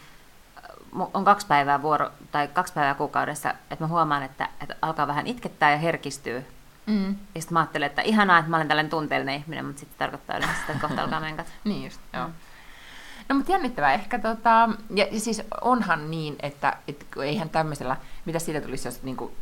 on 1.14 1.24
kaksi 1.24 1.46
päivää 1.46 1.82
vuoro, 1.82 2.11
tai 2.32 2.48
kaksi 2.48 2.72
päivää 2.72 2.94
kuukaudessa, 2.94 3.50
että 3.50 3.84
mä 3.84 3.86
huomaan, 3.88 4.22
että, 4.22 4.48
että 4.62 4.76
alkaa 4.82 5.06
vähän 5.06 5.26
itkettää 5.26 5.70
ja 5.70 5.78
herkistyy. 5.78 6.46
Mm. 6.86 7.09
Ja 7.34 7.40
sitten 7.40 7.52
mä 7.52 7.61
ajattelen, 7.61 7.86
että 7.86 8.02
ihanaa, 8.02 8.38
että 8.38 8.50
mä 8.50 8.56
olen 8.56 8.68
tällainen 8.68 8.90
tunteellinen 8.90 9.34
ihminen, 9.34 9.64
mutta 9.64 9.80
sitten 9.80 9.98
tarkoittaa 9.98 10.36
yleensä 10.36 10.61
sitä, 10.61 10.72
että 10.72 10.86
kohta 10.88 11.02
alkaa 11.02 11.20
menkat. 11.20 11.46
niin 11.64 11.84
just, 11.84 12.00
joo. 12.12 12.26
Mm. 12.26 12.32
No 13.28 13.34
mutta 13.34 13.52
jännittävää 13.52 13.92
ehkä, 13.92 14.18
tota, 14.18 14.68
ja, 14.94 15.06
ja 15.11 15.20
siis 15.20 15.42
onhan 15.61 16.11
niin, 16.11 16.36
että 16.40 16.76
et, 16.88 17.06
eihän 17.22 17.48
tämmöisellä, 17.48 17.96
mitä 18.24 18.38
siitä 18.38 18.61
tulisi, 18.61 18.88
jos 18.88 19.02
niin 19.02 19.16
kuin, 19.16 19.32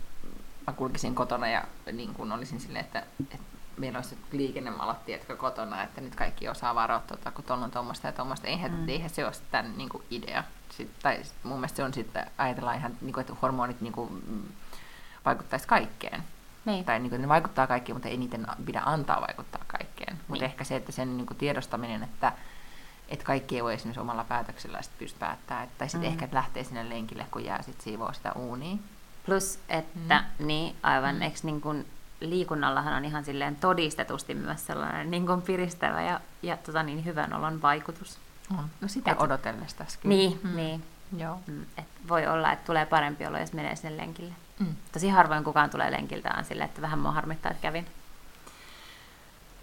mä 0.67 0.73
kulkisin 0.73 1.15
kotona 1.15 1.49
ja 1.49 1.65
niin 1.93 2.15
kuin 2.15 2.33
olisin 2.33 2.61
silleen, 2.61 2.85
että, 2.85 3.03
että 3.21 3.39
meillä 3.77 3.99
olisi 3.99 4.19
liikennemalat, 4.33 5.05
tiedätkö, 5.05 5.37
kotona, 5.37 5.83
että 5.83 6.01
nyt 6.01 6.15
kaikki 6.15 6.49
osaa 6.49 6.75
varoa, 6.75 7.03
tuota, 7.07 7.31
kun 7.31 7.45
tuolla 7.45 7.65
on 7.65 7.71
tuommoista 7.71 8.07
ja 8.07 8.13
tuommoista. 8.13 8.47
Eihän, 8.47 8.73
mm. 8.73 8.89
eihän 8.89 9.11
se 9.11 9.25
ole 9.25 9.33
tämän 9.51 9.79
niin 9.79 9.89
kuin 9.89 10.03
idea. 10.11 10.45
Sit, 10.71 10.91
tai 11.03 11.23
mun 11.43 11.59
mielestä 11.59 11.77
se 11.77 11.85
on 11.85 11.95
sitten, 11.95 12.31
ajatellaan 12.39 12.77
ihan, 12.77 12.97
niin 13.01 13.13
kuin, 13.13 13.21
että 13.21 13.35
hormonit 13.43 13.81
niin 13.81 13.93
kuin, 13.93 14.23
mm, 14.27 14.43
vaikuttaisi 15.25 15.69
kaikkeen. 15.69 16.23
Niin. 16.65 16.85
Tai 16.85 16.99
niin 16.99 17.11
kuin, 17.11 17.23
ne 17.23 17.29
vaikuttaa 17.29 17.67
kaikkeen, 17.67 17.97
mutta 17.97 18.09
ei 18.09 18.17
niiden 18.17 18.47
pidä 18.65 18.83
antaa 18.85 19.21
vaikuttaa 19.21 19.65
kaikkeen. 19.67 20.13
Niin. 20.15 20.25
Mutta 20.29 20.45
ehkä 20.45 20.65
se, 20.65 20.77
että 20.77 20.93
sen 20.93 21.17
niin 21.17 21.27
kuin, 21.27 21.37
tiedostaminen, 21.37 22.03
että 22.03 22.33
että 23.09 23.25
kaikki 23.25 23.57
ei 23.57 23.65
voi 23.65 23.75
esimerkiksi 23.75 24.01
omalla 24.01 24.25
päätöksellä 24.25 24.83
sitten 24.83 24.99
pysty 24.99 25.19
päättämään. 25.19 25.69
Tai 25.79 25.89
sitten 25.89 26.09
mm. 26.09 26.13
ehkä, 26.13 26.25
että 26.25 26.37
lähtee 26.37 26.65
sinne 26.65 26.89
lenkille, 26.89 27.27
kun 27.31 27.45
jää 27.45 27.63
sitten 27.63 27.85
siivoo 27.85 28.13
sitä 28.13 28.33
uunia. 28.33 28.77
Plus, 29.27 29.59
että 29.69 30.25
mm. 30.39 30.47
niin, 30.47 30.77
aivan, 30.83 31.15
mm. 31.15 31.23
eikö 31.23 31.39
niin 31.43 31.61
kuin 31.61 31.87
liikunnallahan 32.21 32.95
on 32.95 33.05
ihan 33.05 33.25
silleen 33.25 33.57
todistetusti 33.57 34.35
myös 34.35 34.67
sellainen 34.67 35.11
niin 35.11 35.27
kuin 35.27 35.43
piristävä 35.43 36.03
ja, 36.03 36.21
ja 36.43 36.57
tota 36.57 36.83
niin, 36.83 37.05
hyvän 37.05 37.33
olon 37.33 37.63
vaikutus. 37.63 38.19
On. 38.59 38.65
No 38.81 38.89
sitä 38.89 39.11
et, 39.11 39.21
odotellessa 39.21 39.77
tässä 39.77 39.99
kyllä. 40.03 40.17
Niin, 40.17 40.41
mm. 40.43 40.57
niin. 40.57 40.83
Joo. 41.17 41.41
Mm, 41.47 41.63
et 41.79 41.85
voi 42.09 42.27
olla, 42.27 42.53
että 42.53 42.67
tulee 42.67 42.87
parempi 42.87 43.27
olo, 43.27 43.39
jos 43.39 43.53
menee 43.53 43.77
sinne 43.77 43.97
lenkille. 43.97 44.33
Mm. 44.59 44.75
Tosi 44.93 45.09
harvoin 45.09 45.45
kukaan 45.45 45.71
tulee 45.71 45.91
lenkiltään 45.91 46.45
silleen, 46.45 46.69
että 46.69 46.83
vähän 46.83 46.99
mua 46.99 47.13
harmittaa, 47.13 47.51
että 47.51 47.63
kävin. 47.63 47.87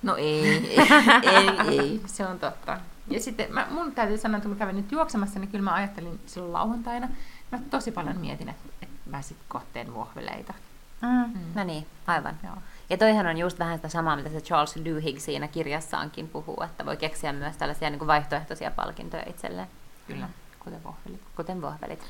No 0.03 0.16
ei, 0.16 0.45
ei, 0.45 0.78
ei, 1.34 1.80
ei, 1.80 2.01
se 2.05 2.28
on 2.28 2.39
totta. 2.39 2.80
Ja 3.07 3.20
sitten 3.20 3.53
mä, 3.53 3.68
mun 3.70 3.91
täytyy 3.91 4.18
sanoa, 4.18 4.38
että 4.38 4.49
kun 4.49 4.57
mä 4.57 4.59
kävin 4.59 4.76
nyt 4.76 4.91
juoksemassa, 4.91 5.39
niin 5.39 5.49
kyllä 5.49 5.64
mä 5.64 5.74
ajattelin 5.74 6.20
silloin 6.26 6.53
lauantaina, 6.53 7.07
mä 7.51 7.59
tosi 7.70 7.91
paljon 7.91 8.18
mietin, 8.18 8.49
että, 8.49 8.83
että 9.04 9.18
mä 9.18 9.22
sitten 9.22 9.45
kohteen 9.49 9.93
vuohveleita. 9.93 10.54
Mm. 11.01 11.10
Mm. 11.10 11.45
No 11.56 11.64
niin, 11.64 11.88
aivan. 12.08 12.39
Joo. 12.43 12.56
Ja 12.89 12.97
toihan 12.97 13.28
on 13.28 13.38
just 13.38 13.60
vähän 13.60 13.78
sitä 13.78 13.88
samaa, 13.89 14.16
mitä 14.16 14.30
se 14.30 14.41
Charles 14.41 14.76
Duhigg 14.86 15.20
siinä 15.20 15.47
kirjassaankin 15.47 16.30
puhuu, 16.30 16.64
että 16.64 16.86
voi 16.86 16.97
keksiä 16.97 17.34
myös 17.34 17.58
tällaisia 17.58 17.89
niin 17.89 17.99
kuin 17.99 18.08
vaihtoehtoisia 18.08 18.72
palkintoja 18.72 19.24
itselleen. 19.30 19.68
Kyllä, 20.08 20.30
kuten 20.60 20.84
vohvelit. 20.84 21.22
Kuten 21.36 21.62
vohvelit. 21.62 22.04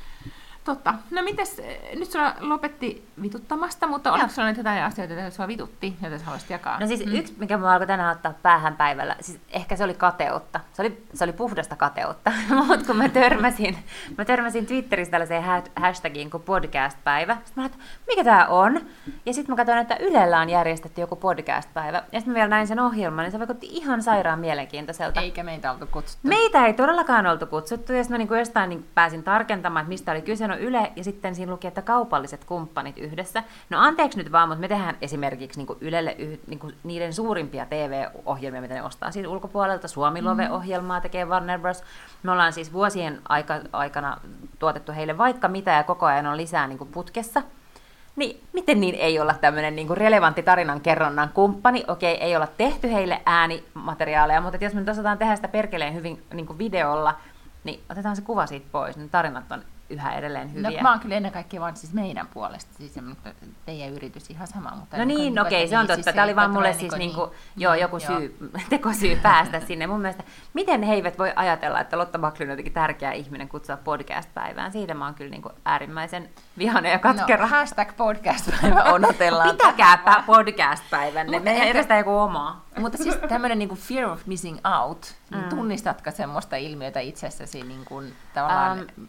Totta. 0.64 0.94
No 1.12 1.22
mites, 1.22 1.62
nyt 1.96 2.12
sulla 2.12 2.36
lopetti 2.40 3.08
vituttamasta, 3.22 3.88
mutta 3.88 4.10
Joo. 4.10 4.16
oliko 4.16 4.30
sulla 4.30 4.48
nyt 4.48 4.58
jotain 4.58 4.84
asioita, 4.84 5.14
joita 5.14 5.36
sua 5.36 5.48
vitutti, 5.48 5.96
joita 6.02 6.18
sä 6.18 6.26
haluaisit 6.26 6.50
jakaa? 6.50 6.80
No 6.80 6.88
siis 6.88 7.06
mm. 7.06 7.16
yksi, 7.16 7.34
mikä 7.38 7.58
mä 7.58 7.72
alkoi 7.72 7.88
tänään 7.88 8.16
ottaa 8.16 8.34
päähän 8.42 8.76
päivällä, 8.76 9.16
siis 9.22 9.40
ehkä 9.50 9.76
se 9.76 9.84
oli 9.84 9.94
kateutta. 9.94 10.60
Se 10.74 10.82
oli, 10.82 11.04
se 11.14 11.24
oli 11.24 11.34
puhdasta 11.34 11.76
kateutta, 11.76 12.32
mutta 12.68 12.86
kun 12.86 12.98
mä 12.98 13.10
törmäsin, 13.10 13.78
mä 14.18 14.26
törmäsin 14.26 14.66
Twitterissä 14.66 15.12
tällaiseen 15.12 15.44
hashtagiin 15.76 16.30
kuin 16.30 16.44
podcast-päivä. 16.44 17.38
Sitten 17.46 17.64
mä 17.64 17.66
että 17.66 17.78
mikä 18.08 18.24
tää 18.24 18.48
on? 18.48 18.82
Ja 19.26 19.34
sitten 19.34 19.54
mä 19.54 19.56
katsoin, 19.56 19.78
että 19.80 19.98
Ylellä 20.00 20.40
on 20.40 20.50
järjestetty 20.50 21.02
joku 21.02 21.16
podcast-päivä. 21.16 21.98
Ja 22.12 22.20
sitten 22.20 22.32
mä 22.32 22.36
vielä 22.36 22.48
näin 22.48 22.68
sen 22.68 22.80
ohjelman, 22.80 23.24
niin 23.24 23.32
se 23.32 23.40
vaikutti 23.40 23.68
ihan 23.72 24.04
sairaan 24.04 24.40
mielenkiintoiselta. 24.40 25.22
Eikä 25.22 25.44
meitä 25.44 25.72
oltu 25.72 25.88
kutsuttu. 25.88 26.28
Meitä 26.28 26.66
ei 26.66 26.74
todellakaan 26.74 27.28
oltu 27.28 27.48
kutsuttu, 27.48 27.94
ja 27.94 28.04
sitten 28.04 28.14
mä 28.20 28.26
niin 28.26 28.40
jostain 28.40 28.70
niin 28.70 28.88
pääsin 28.96 29.24
tarkentamaan, 29.24 29.84
että 29.84 29.90
mistä 29.90 30.12
oli 30.12 30.22
kyse 30.22 30.53
no 30.54 30.60
Yle, 30.60 30.92
ja 30.96 31.04
sitten 31.04 31.36
siinä 31.36 31.52
luki, 31.52 31.68
että 31.68 31.82
kaupalliset 31.82 32.46
kumppanit 32.46 32.98
yhdessä. 32.98 33.44
No 33.70 33.80
anteeksi 33.80 34.18
nyt 34.18 34.32
vaan, 34.32 34.50
mutta 34.50 34.62
me 34.62 34.68
tehdään 34.68 34.98
esimerkiksi 35.02 35.60
niin 35.60 35.78
Ylelle 35.82 36.18
niin 36.48 36.60
niiden 36.84 37.14
suurimpia 37.14 37.66
TV-ohjelmia, 37.66 38.62
mitä 38.62 38.74
ne 38.74 38.84
ostaa 38.84 39.12
siis 39.12 39.28
ulkopuolelta. 39.28 39.88
Suomi 39.88 40.22
Love-ohjelmaa 40.22 41.02
tekee 41.02 41.26
Warner 41.26 41.60
Bros. 41.60 41.84
Me 42.24 42.32
ollaan 42.32 42.54
siis 42.54 42.74
vuosien 42.74 43.22
aika, 43.30 43.60
aikana 43.74 44.18
tuotettu 44.60 44.92
heille 44.92 45.18
vaikka 45.18 45.48
mitä, 45.48 45.72
ja 45.72 45.84
koko 45.84 46.06
ajan 46.06 46.26
on 46.26 46.38
lisää 46.38 46.68
niin 46.68 46.78
putkessa. 46.78 47.42
Niin 48.16 48.44
miten 48.54 48.82
niin 48.82 48.96
ei 48.96 49.20
olla 49.20 49.34
tämmöinen 49.34 49.76
niin 49.76 49.98
relevantti 49.98 50.44
tarinan 50.44 50.82
kerronnan 50.82 51.30
kumppani? 51.30 51.84
Okei, 51.88 52.16
ei 52.24 52.36
olla 52.36 52.48
tehty 52.48 52.92
heille 52.92 53.22
äänimateriaaleja, 53.26 54.42
mutta 54.42 54.58
jos 54.62 54.74
me 54.74 54.80
nyt 54.80 54.90
osataan 54.90 55.18
tehdä 55.18 55.36
sitä 55.36 55.48
perkeleen 55.48 55.94
hyvin 55.94 56.24
niin 56.34 56.58
videolla, 56.58 57.16
niin 57.64 57.80
otetaan 57.90 58.16
se 58.16 58.22
kuva 58.22 58.46
siitä 58.46 58.68
pois, 58.72 58.98
niin 58.98 59.10
tarinat 59.10 59.52
on 59.52 59.64
yhä 59.90 60.14
edelleen 60.16 60.48
no, 60.48 60.54
hyviä. 60.54 60.70
No 60.70 60.84
mä 60.84 60.92
oon 60.92 61.00
kyllä 61.00 61.16
ennen 61.16 61.32
kaikkea 61.32 61.62
vaan 61.62 61.76
siis 61.76 61.94
meidän 61.94 62.28
puolesta, 62.28 62.74
siis 62.74 62.94
teidän 63.66 63.90
yritys 63.90 64.30
ihan 64.30 64.48
sama. 64.48 64.72
Mutta 64.76 64.98
no 64.98 65.06
niin, 65.06 65.40
okei, 65.40 65.58
okay, 65.58 65.68
se 65.68 65.78
on 65.78 65.88
totta. 65.88 66.04
Siis 66.04 66.16
Tämä 66.16 66.24
oli 66.24 66.36
vaan 66.36 66.52
mulle 66.52 66.74
siis 66.74 66.96
niin, 66.96 67.14
kuin, 67.14 67.30
niin, 67.30 67.64
joo, 67.64 67.74
joku 67.74 67.98
joo. 67.98 68.20
syy, 68.20 68.38
tekosyy 68.70 69.16
päästä 69.16 69.60
sinne. 69.60 69.88
Mun 69.88 70.02
mielestä, 70.02 70.24
miten 70.54 70.84
he 70.84 70.94
eivät 70.94 71.20
voi 71.20 71.34
ajatella, 71.36 71.82
että 71.82 71.98
Lotta 71.98 72.20
Backlund 72.20 72.50
on 72.50 72.54
jotenkin 72.54 72.74
tärkeä 72.74 73.12
ihminen 73.12 73.50
kutsua 73.50 73.78
podcast-päivään. 73.78 74.72
Siitä 74.72 74.94
mä 74.94 75.06
oon 75.06 75.14
kyllä 75.14 75.32
niin 75.32 75.42
kuin 75.42 75.54
äärimmäisen 75.66 76.30
vihainen 76.58 76.92
ja 76.92 77.00
katkera. 77.00 77.44
No, 77.44 77.48
hashtag 77.48 77.98
podcast-päivä 77.98 78.84
odotellaan. 78.84 79.50
Pitäkääpä 79.50 80.24
podcast-päivänne, 80.28 81.40
me 81.40 81.58
järjestetään 81.58 82.00
joku 82.00 82.18
omaa. 82.18 82.66
Mutta 82.78 82.98
siis 82.98 83.16
tämmöinen 83.30 83.60
niin 83.60 83.70
fear 83.70 84.10
of 84.10 84.26
missing 84.26 84.58
out, 84.82 85.16
niin 85.32 85.44
mm. 85.44 85.50
tunnistatko 85.50 86.12
semmoista 86.12 86.56
ilmiötä 86.56 87.00
itsessäsi 87.00 87.64
niin 87.64 87.86
kuin, 87.86 88.14
tavallaan... 88.34 88.80
Um, 88.80 89.08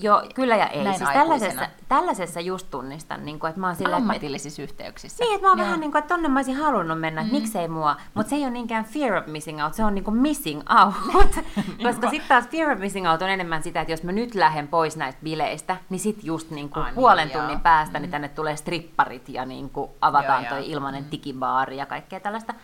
Joo, 0.00 0.22
kyllä 0.34 0.56
ja 0.56 0.66
ei. 0.66 0.84
Näin 0.84 0.98
siis 0.98 1.10
tällaisessa, 1.10 1.68
tällaisessa 1.88 2.40
just 2.40 2.66
tunnistan, 2.70 3.24
niin 3.24 3.38
kuin, 3.38 3.48
että 3.48 3.60
mä 3.60 3.66
oon 3.66 3.76
sillä, 3.76 3.96
Ammatillisissa 3.96 4.62
että, 4.62 4.72
yhteyksissä. 4.72 5.24
Niin, 5.24 5.34
että 5.34 5.46
mä 5.46 5.50
oon 5.50 5.58
Joo. 5.58 5.66
vähän 5.66 5.80
niin 5.80 5.92
kuin, 5.92 5.98
että 5.98 6.14
tonne 6.14 6.28
mä 6.28 6.38
olisin 6.38 6.56
halunnut 6.56 7.00
mennä, 7.00 7.20
että 7.20 7.32
mm. 7.34 7.40
miksei 7.40 7.68
mua. 7.68 7.96
Mutta 8.14 8.30
se 8.30 8.36
ei 8.36 8.42
ole 8.42 8.50
niinkään 8.50 8.84
fear 8.84 9.16
of 9.16 9.26
missing 9.26 9.64
out, 9.64 9.74
se 9.74 9.84
on 9.84 9.94
niin 9.94 10.04
kuin 10.04 10.16
missing 10.16 10.62
out. 10.82 10.94
Koska 11.84 12.10
sitten 12.10 12.28
taas 12.28 12.48
fear 12.48 12.70
of 12.70 12.78
missing 12.78 13.10
out 13.10 13.22
on 13.22 13.28
enemmän 13.30 13.62
sitä, 13.62 13.80
että 13.80 13.92
jos 13.92 14.02
mä 14.02 14.12
nyt 14.12 14.34
lähden 14.34 14.68
pois 14.68 14.96
näistä 14.96 15.20
bileistä, 15.24 15.76
niin 15.90 16.00
sit 16.00 16.24
just 16.24 16.50
niin 16.50 16.68
kuin 16.68 16.84
Ai, 16.84 16.92
puolen 16.92 17.28
niin, 17.28 17.38
tunnin 17.38 17.52
joo. 17.52 17.60
päästä 17.62 17.92
niin 17.92 18.00
mm. 18.00 18.02
niin 18.02 18.10
tänne 18.10 18.28
tulee 18.28 18.56
stripparit 18.56 19.28
ja 19.28 19.44
niin 19.44 19.70
kuin 19.70 19.90
avataan 20.00 20.42
joo, 20.42 20.50
toi 20.50 20.58
joo. 20.58 20.72
ilmainen 20.72 21.04
mm. 21.04 21.10
digibaari 21.10 21.76
ja 21.76 21.86
kaikkea 21.86 22.20
tällaista. 22.20 22.54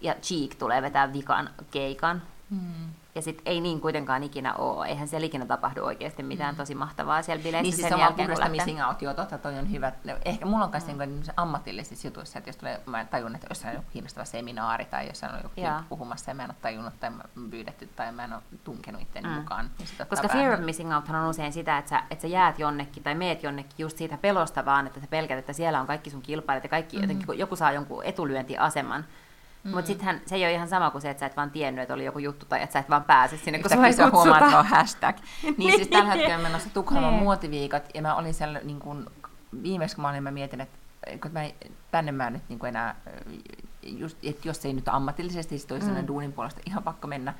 Ja 0.00 0.14
Cheek 0.14 0.54
tulee 0.54 0.82
vetää 0.82 1.12
vikan 1.12 1.50
keikan. 1.70 2.22
Mm. 2.50 2.88
Ja 3.18 3.22
sitten 3.22 3.42
ei 3.46 3.60
niin 3.60 3.80
kuitenkaan 3.80 4.22
ikinä 4.22 4.54
ole. 4.54 4.86
Eihän 4.86 5.08
siellä 5.08 5.26
ikinä 5.26 5.46
tapahdu 5.46 5.84
oikeasti 5.84 6.22
mitään 6.22 6.54
mm. 6.54 6.56
tosi 6.56 6.74
mahtavaa 6.74 7.22
siellä 7.22 7.42
bileissä 7.42 7.62
niin, 7.62 7.74
siis 7.74 7.88
sen 7.88 7.98
jälkeen, 7.98 8.30
kun 8.30 8.50
missing 8.50 8.86
out, 8.86 9.02
joo, 9.02 9.14
totta, 9.14 9.38
toi 9.38 9.58
on 9.58 9.72
hyvä. 9.72 9.92
Ehkä 10.24 10.46
mulla 10.46 10.64
on 10.64 10.70
myös 10.70 10.86
mm. 10.86 10.98
niin 10.98 11.24
ammatillisissa 11.36 12.08
jutuissa, 12.08 12.38
että 12.38 12.48
jos 12.48 12.56
tulee, 12.56 12.80
mä 12.86 13.04
tajun, 13.04 13.34
että 13.34 13.46
jossain 13.50 13.70
on 13.70 13.76
joku 13.76 13.88
kiinnostava 13.92 14.24
seminaari 14.24 14.84
tai 14.84 15.06
jossain 15.06 15.34
on 15.34 15.40
joku 15.42 15.60
Jaa. 15.60 15.84
puhumassa 15.88 16.30
ja 16.30 16.34
mä 16.34 16.44
en 16.44 16.50
ole 16.50 16.56
tajunnut 16.62 17.00
tai 17.00 17.10
mä 17.10 17.22
pyydetty 17.50 17.86
tai 17.86 18.12
mä 18.12 18.24
en 18.24 18.32
ole 18.32 18.42
tunkenut 18.64 19.02
itseäni 19.02 19.28
mm. 19.28 19.34
mukaan. 19.34 19.70
Niin 19.78 20.08
Koska 20.08 20.28
fear 20.28 20.52
of 20.52 20.64
missing 20.64 20.94
out 20.94 21.08
on 21.08 21.28
usein 21.28 21.52
sitä, 21.52 21.78
että 21.78 21.88
sä, 21.88 22.02
että 22.10 22.22
sä 22.22 22.28
jäät 22.28 22.58
jonnekin 22.58 23.02
tai 23.02 23.14
meet 23.14 23.42
jonnekin 23.42 23.74
just 23.78 23.98
siitä 23.98 24.18
pelosta 24.18 24.64
vaan, 24.64 24.86
että 24.86 25.00
sä 25.00 25.06
pelkät, 25.10 25.38
että 25.38 25.52
siellä 25.52 25.80
on 25.80 25.86
kaikki 25.86 26.10
sun 26.10 26.22
kilpailijat 26.22 26.64
ja 26.64 26.70
kaikki, 26.70 26.96
mm. 26.96 27.02
jotenkin, 27.02 27.38
joku 27.38 27.56
saa 27.56 27.72
jonkun 27.72 28.04
etulyöntiaseman 28.04 29.04
Mm. 29.68 29.74
Mutta 29.74 29.86
sittenhän 29.86 30.20
se 30.26 30.34
ei 30.34 30.44
ole 30.44 30.52
ihan 30.52 30.68
sama 30.68 30.90
kuin 30.90 31.02
se, 31.02 31.10
että 31.10 31.20
sä 31.20 31.26
et 31.26 31.36
vaan 31.36 31.50
tiennyt, 31.50 31.82
että 31.82 31.94
oli 31.94 32.04
joku 32.04 32.18
juttu 32.18 32.46
tai 32.46 32.62
että 32.62 32.72
sä 32.72 32.78
et 32.78 32.90
vaan 32.90 33.04
pääse 33.04 33.36
sinne, 33.36 33.58
kun 33.58 33.70
sua 33.70 33.86
ei 33.86 34.10
huomaat, 34.12 34.42
että 34.42 34.58
on 34.58 34.66
hashtag. 34.66 35.16
niin 35.58 35.76
siis 35.76 35.88
tällä 35.88 36.10
hetkellä 36.10 36.38
menossa 36.38 36.70
Tukholman 36.74 37.10
niin. 37.10 37.22
muotiviikot 37.22 37.82
ja 37.94 38.02
mä 38.02 38.14
olin 38.14 38.34
siellä 38.34 38.60
niin 38.64 38.78
kuin, 38.78 39.06
viimeksi 39.62 39.96
kun 39.96 40.02
mä 40.02 40.10
olin, 40.10 40.22
mä 40.22 40.30
mietin, 40.30 40.60
että 40.60 40.78
kun 41.22 41.32
mä, 41.32 41.40
tänne 41.90 42.12
mä 42.12 42.30
nyt 42.30 42.42
niin 42.48 42.58
kuin 42.58 42.68
enää, 42.68 42.94
just, 43.82 44.16
että 44.22 44.48
jos 44.48 44.64
ei 44.64 44.72
nyt 44.72 44.88
ammatillisesti, 44.88 45.48
siis 45.48 45.66
toisena 45.66 46.00
mm. 46.00 46.06
duunin 46.06 46.32
puolesta 46.32 46.60
ihan 46.66 46.82
pakko 46.82 47.06
mennä, 47.06 47.34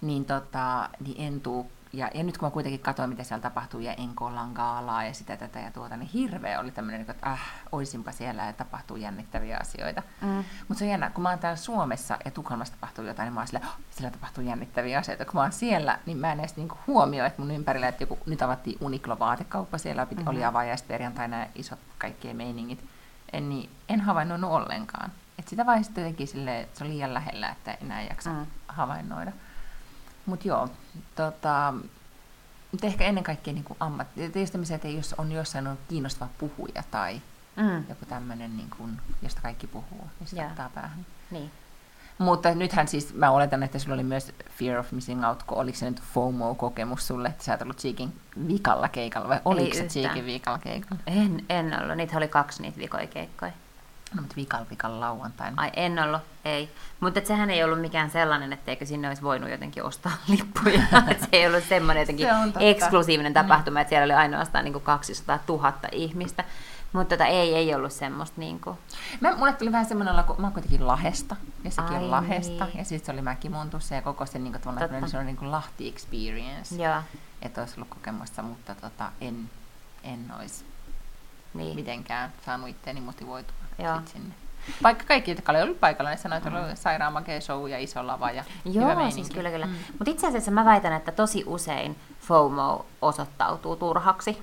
niin, 0.00 0.24
tota, 0.24 0.88
niin 1.06 1.26
en 1.26 1.40
tuu 1.40 1.70
ja, 1.92 2.10
ja 2.14 2.24
nyt 2.24 2.38
kun 2.38 2.46
mä 2.46 2.50
kuitenkin 2.50 2.80
katsoin, 2.80 3.10
mitä 3.10 3.22
siellä 3.22 3.42
tapahtuu, 3.42 3.80
ja 3.80 3.94
Enkollan 3.94 4.52
gaalaa 4.52 5.04
ja 5.04 5.14
sitä 5.14 5.36
tätä 5.36 5.60
ja 5.60 5.70
tuota, 5.70 5.96
niin 5.96 6.08
hirveä 6.08 6.60
oli 6.60 6.70
tämmöinen, 6.70 7.00
niin 7.00 7.10
että 7.10 7.30
äh, 7.30 7.40
oisinpa 7.72 8.12
siellä 8.12 8.46
ja 8.46 8.52
tapahtuu 8.52 8.96
jännittäviä 8.96 9.58
asioita. 9.60 10.02
Mm. 10.20 10.44
Mutta 10.68 10.78
se 10.78 10.84
on 10.84 10.90
jännä, 10.90 11.10
kun 11.10 11.22
mä 11.22 11.30
oon 11.30 11.38
täällä 11.38 11.56
Suomessa 11.56 12.18
ja 12.24 12.30
Tukholmassa 12.30 12.74
tapahtuu 12.74 13.04
jotain, 13.04 13.26
niin 13.26 13.34
mä 13.34 13.40
oon 13.40 13.46
silleen, 13.46 13.66
oh, 13.66 13.76
siellä 13.90 14.10
tapahtuu 14.10 14.44
jännittäviä 14.44 14.98
asioita. 14.98 15.24
Kun 15.24 15.34
mä 15.34 15.40
oon 15.40 15.52
siellä, 15.52 15.98
niin 16.06 16.18
mä 16.18 16.32
en 16.32 16.40
edes 16.40 16.56
niinku 16.56 16.78
huomioi, 16.86 17.26
että 17.26 17.42
mun 17.42 17.50
ympärillä, 17.50 17.88
että 17.88 18.02
joku, 18.02 18.18
nyt 18.26 18.42
avattiin 18.42 18.78
Uniqlo-vaatekauppa, 18.80 19.78
siellä 19.78 20.06
piti, 20.06 20.22
mm-hmm. 20.22 20.36
oli 20.36 20.44
avajaisperjantaina 20.44 21.38
ja 21.38 21.46
isot 21.54 21.78
kaikkien 21.98 22.36
meiningit. 22.36 22.84
En, 23.32 23.48
niin, 23.48 23.70
en 23.88 24.00
havainnoinut 24.00 24.50
ollenkaan. 24.50 25.12
Et 25.38 25.48
sitä 25.48 25.66
vaiheessa 25.66 25.92
jotenkin 25.96 26.48
että 26.48 26.78
se 26.78 26.84
on 26.84 26.90
liian 26.90 27.14
lähellä, 27.14 27.48
että 27.48 27.76
enää 27.80 28.02
jaksa 28.02 28.30
mm. 28.30 28.46
havainnoida. 28.68 29.32
Mutta 30.26 30.48
joo, 30.48 30.68
tota, 31.16 31.74
mutta 32.72 32.86
ehkä 32.86 33.04
ennen 33.04 33.24
kaikkea 33.24 33.54
niin 33.54 33.64
ammatti. 33.80 34.30
Tietysti 34.30 34.74
että 34.74 34.88
jos 34.88 35.14
on 35.18 35.32
jossain 35.32 35.66
on 35.66 35.78
kiinnostava 35.88 36.30
puhuja 36.38 36.82
tai 36.90 37.20
mm. 37.56 37.84
joku 37.88 38.06
tämmöinen, 38.06 38.56
niin 38.56 38.70
kuin, 38.76 39.00
josta 39.22 39.40
kaikki 39.40 39.66
puhuu, 39.66 40.10
niin 40.20 40.28
se 40.28 40.46
ottaa 40.46 40.70
päähän. 40.74 41.06
Niin. 41.30 41.50
Mutta 42.18 42.54
nythän 42.54 42.88
siis, 42.88 43.14
mä 43.14 43.30
oletan, 43.30 43.62
että 43.62 43.78
sulla 43.78 43.94
oli 43.94 44.02
myös 44.02 44.32
Fear 44.58 44.78
of 44.78 44.92
Missing 44.92 45.26
Out, 45.26 45.42
kun 45.42 45.58
oliko 45.58 45.78
se 45.78 45.90
nyt 45.90 46.02
FOMO-kokemus 46.14 47.06
sulle, 47.06 47.28
että 47.28 47.44
sä 47.44 47.54
et 47.54 47.62
ollut 47.62 47.78
Cheekin 47.78 48.20
vikalla 48.48 48.88
keikalla, 48.88 49.28
vai 49.28 49.40
oliko 49.44 49.76
se 49.76 49.86
Cheekin 49.86 50.26
vikalla 50.26 50.58
keikalla? 50.58 51.02
En, 51.06 51.44
en 51.48 51.82
ollut, 51.82 51.96
niitä 51.96 52.16
oli 52.16 52.28
kaksi 52.28 52.62
niitä 52.62 52.78
vikoja 52.78 53.06
keikkoja. 53.06 53.52
No, 54.14 54.22
mutta 54.22 54.36
vikal 54.36 54.64
vikal 54.70 55.00
lauantaina. 55.00 55.62
Ai 55.62 55.70
en 55.76 55.98
ollut, 55.98 56.20
ei. 56.44 56.70
Mutta 57.00 57.20
sehän 57.24 57.50
ei 57.50 57.64
ollut 57.64 57.80
mikään 57.80 58.10
sellainen, 58.10 58.52
etteikö 58.52 58.86
sinne 58.86 59.08
olisi 59.08 59.22
voinut 59.22 59.50
jotenkin 59.50 59.82
ostaa 59.84 60.12
lippuja. 60.28 60.82
se 61.20 61.28
ei 61.32 61.46
ollut 61.46 61.64
semmoinen 61.64 62.02
jotenkin 62.02 62.26
se 62.26 62.70
eksklusiivinen 62.70 63.34
tapahtuma, 63.34 63.78
mm. 63.78 63.80
että 63.80 63.88
siellä 63.88 64.04
oli 64.04 64.12
ainoastaan 64.12 64.64
niin 64.64 64.72
kuin 64.72 64.84
200 64.84 65.38
000 65.48 65.74
ihmistä. 65.92 66.44
Mutta 66.92 67.16
tota, 67.16 67.26
ei, 67.26 67.54
ei 67.54 67.74
ollut 67.74 67.92
semmoista 67.92 68.40
niin 68.40 68.60
kuin... 68.60 68.78
Mä, 69.20 69.36
mulle 69.36 69.52
tuli 69.52 69.72
vähän 69.72 69.86
semmoinen 69.86 70.12
olla, 70.12 70.22
kun 70.22 70.36
mä 70.38 70.46
oon 70.46 70.52
kuitenkin 70.52 70.86
Lahesta, 70.86 71.36
ja 71.64 71.70
sekin 71.70 71.96
Ai 71.96 72.08
Lahesta, 72.08 72.64
niin. 72.64 72.78
ja 72.78 72.84
sitten 72.84 73.06
se 73.06 73.12
oli 73.12 73.22
Mäkimontussa, 73.22 73.94
ja 73.94 74.02
koko 74.02 74.26
se 74.26 74.38
niin 74.38 74.52
kuin, 74.52 74.62
tavallaan 74.62 75.08
se 75.08 75.18
on 75.18 75.26
niin 75.26 75.36
kuin 75.36 75.50
Lahti 75.50 75.88
experience. 75.88 76.82
Joo. 76.82 77.02
Että 77.42 77.60
olisi 77.60 77.74
ollut 77.76 77.88
kokemusta, 77.88 78.42
mutta 78.42 78.74
tota, 78.74 79.12
en, 79.20 79.50
en 80.04 80.32
olisi 80.38 80.64
niin. 81.54 81.74
mitenkään 81.74 82.32
saanut 82.44 82.68
itseäni 82.68 83.00
motivoitua 83.00 83.61
sit 83.76 84.08
sinne. 84.08 84.34
Vaikka 84.82 85.04
kaikki, 85.04 85.30
jotka 85.30 85.52
oli 85.52 85.62
ollut 85.62 85.80
paikalla, 85.80 86.10
niin 86.10 86.18
sanoivat, 86.18 86.46
että 86.46 86.60
oli 86.60 86.76
sairaan 86.76 87.12
makea 87.12 87.40
show 87.40 87.70
ja 87.70 87.78
iso 87.78 88.06
lava 88.06 88.30
ja 88.30 88.44
Joo, 88.64 88.90
hyvä 88.90 89.10
siis 89.10 89.30
kyllä, 89.30 89.50
kyllä. 89.50 89.66
Mm. 89.66 89.74
Mutta 89.98 90.10
itse 90.10 90.26
asiassa 90.26 90.50
mä 90.50 90.64
väitän, 90.64 90.92
että 90.92 91.12
tosi 91.12 91.44
usein 91.46 91.96
FOMO 92.20 92.86
osoittautuu 93.02 93.76
turhaksi. 93.76 94.42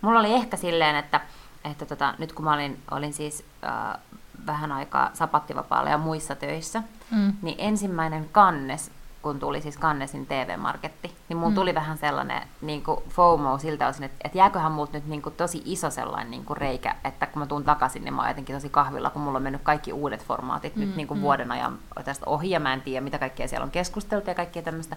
Mulla 0.00 0.20
oli 0.20 0.34
ehkä 0.34 0.56
silleen, 0.56 0.96
että, 0.96 1.20
että 1.64 1.86
tota, 1.86 2.14
nyt 2.18 2.32
kun 2.32 2.44
mä 2.44 2.54
olin, 2.54 2.82
olin 2.90 3.12
siis 3.12 3.44
äh, 3.64 4.00
vähän 4.46 4.72
aikaa 4.72 5.10
sapattivapaalla 5.14 5.90
ja 5.90 5.98
muissa 5.98 6.34
töissä, 6.34 6.82
mm. 7.10 7.32
niin 7.42 7.56
ensimmäinen 7.58 8.28
kannes 8.32 8.90
kun 9.22 9.38
tuli 9.38 9.60
siis 9.60 9.76
Kannesin 9.76 10.26
TV-marketti, 10.26 11.14
niin 11.28 11.36
mun 11.36 11.50
mm. 11.50 11.54
tuli 11.54 11.74
vähän 11.74 11.98
sellainen 11.98 12.42
niin 12.60 12.82
kuin 12.82 13.00
FOMO 13.08 13.58
siltä 13.58 13.88
osin, 13.88 14.04
että, 14.04 14.16
että 14.24 14.38
jääköhän 14.38 14.72
multa 14.72 14.92
nyt 14.92 15.06
niin 15.06 15.22
kuin 15.22 15.34
tosi 15.34 15.62
iso 15.64 15.90
sellainen 15.90 16.30
niin 16.30 16.44
kuin 16.44 16.56
reikä, 16.56 16.94
että 17.04 17.26
kun 17.26 17.42
mä 17.42 17.46
tuun 17.46 17.64
takaisin, 17.64 18.04
niin 18.04 18.14
mä 18.14 18.22
oon 18.22 18.30
jotenkin 18.30 18.56
tosi 18.56 18.68
kahvilla, 18.68 19.10
kun 19.10 19.22
mulla 19.22 19.36
on 19.36 19.42
mennyt 19.42 19.62
kaikki 19.62 19.92
uudet 19.92 20.24
formaatit 20.24 20.76
mm, 20.76 20.80
nyt 20.80 20.96
niin 20.96 21.08
kuin 21.08 21.18
mm. 21.18 21.22
vuoden 21.22 21.52
ajan 21.52 21.78
tästä 22.04 22.26
ohi, 22.26 22.50
ja 22.50 22.60
mä 22.60 22.72
en 22.72 22.82
tiedä, 22.82 23.00
mitä 23.00 23.18
kaikkea 23.18 23.48
siellä 23.48 23.64
on 23.64 23.70
keskusteltu 23.70 24.30
ja 24.30 24.34
kaikkea 24.34 24.62
tämmöistä. 24.62 24.96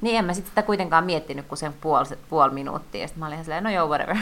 Niin 0.00 0.16
en 0.16 0.24
mä 0.24 0.34
sitten 0.34 0.50
sitä 0.50 0.62
kuitenkaan 0.62 1.04
miettinyt 1.04 1.46
kuin 1.46 1.58
sen 1.58 1.74
puoli, 1.80 2.06
puoli 2.28 2.52
minuuttia, 2.52 3.00
ja 3.00 3.08
sitten 3.08 3.20
mä 3.20 3.26
olin 3.26 3.44
silleen, 3.44 3.64
no 3.64 3.70
joo, 3.70 3.88
whatever. 3.88 4.16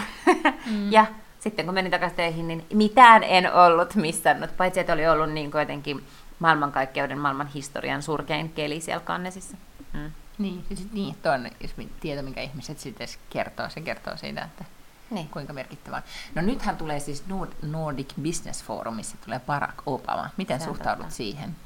Mm. 0.71 0.93
ja 0.93 1.07
sitten 1.39 1.65
kun 1.65 1.75
menin 1.75 1.91
takaisin 1.91 2.17
töihin, 2.17 2.49
niin 2.49 2.67
mitään 2.73 3.23
en 3.25 3.55
ollut 3.55 3.95
missannut, 3.95 4.57
paitsi 4.57 4.81
että 4.81 4.93
oli 4.93 5.09
ollut 5.09 5.31
niin 5.31 5.51
kuin 5.51 5.61
jotenkin 5.61 6.05
maailmankaikkeuden, 6.39 7.19
maailman 7.19 7.47
historian 7.47 8.03
surkein 8.03 8.53
keli 8.53 8.81
siellä 8.81 9.05
kannesissa. 9.05 9.57
Mm. 9.93 10.13
Niin, 10.39 10.65
sit, 10.75 10.93
niin, 10.93 11.17
toinen 11.23 11.53
jos 11.61 11.75
tieto, 12.01 12.23
minkä 12.23 12.43
ihmiset 12.43 12.79
sitten 12.79 13.09
kertoo, 13.31 13.69
se 13.69 13.81
kertoo 13.81 14.17
siitä, 14.17 14.43
että 14.43 14.65
niin. 15.11 15.29
kuinka 15.29 15.53
merkittävää. 15.53 16.03
No 16.35 16.43
nythän 16.43 16.77
tulee 16.77 17.01
siis 17.01 17.25
Nordic 17.63 18.15
Business 18.23 18.65
Forumissa 18.65 19.17
tulee 19.25 19.41
Barack 19.41 19.83
Obama. 19.87 20.31
Miten 20.37 20.61
se 20.61 20.65
suhtaudut 20.65 21.05
totta. 21.05 21.17
siihen? 21.17 21.57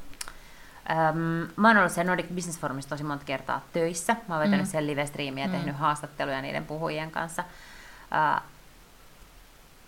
Öm, 0.91 1.49
mä 1.57 1.69
oon 1.69 1.77
ollut 1.77 1.93
siellä 1.93 2.11
Nordic 2.11 2.29
Business 2.35 2.61
Forumissa 2.61 2.91
tosi 2.91 3.05
monta 3.05 3.25
kertaa 3.25 3.61
töissä. 3.73 4.17
Mä 4.29 4.35
oon 4.35 4.45
vetänyt 4.45 4.67
mm. 4.67 4.71
siellä 4.71 4.87
live-striimiä 4.87 5.45
ja 5.45 5.49
mm. 5.49 5.55
tehnyt 5.55 5.77
haastatteluja 5.77 6.43
niiden 6.43 6.67
puhujien 6.67 7.11
kanssa. 7.11 7.45
Uh, 8.03 8.43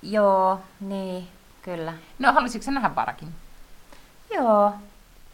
joo, 0.02 0.60
niin, 0.80 1.28
kyllä. 1.62 1.92
No 2.18 2.32
haluaisitko 2.32 2.70
nähdä 2.70 2.90
Barackin? 2.90 3.34
Joo. 4.34 4.74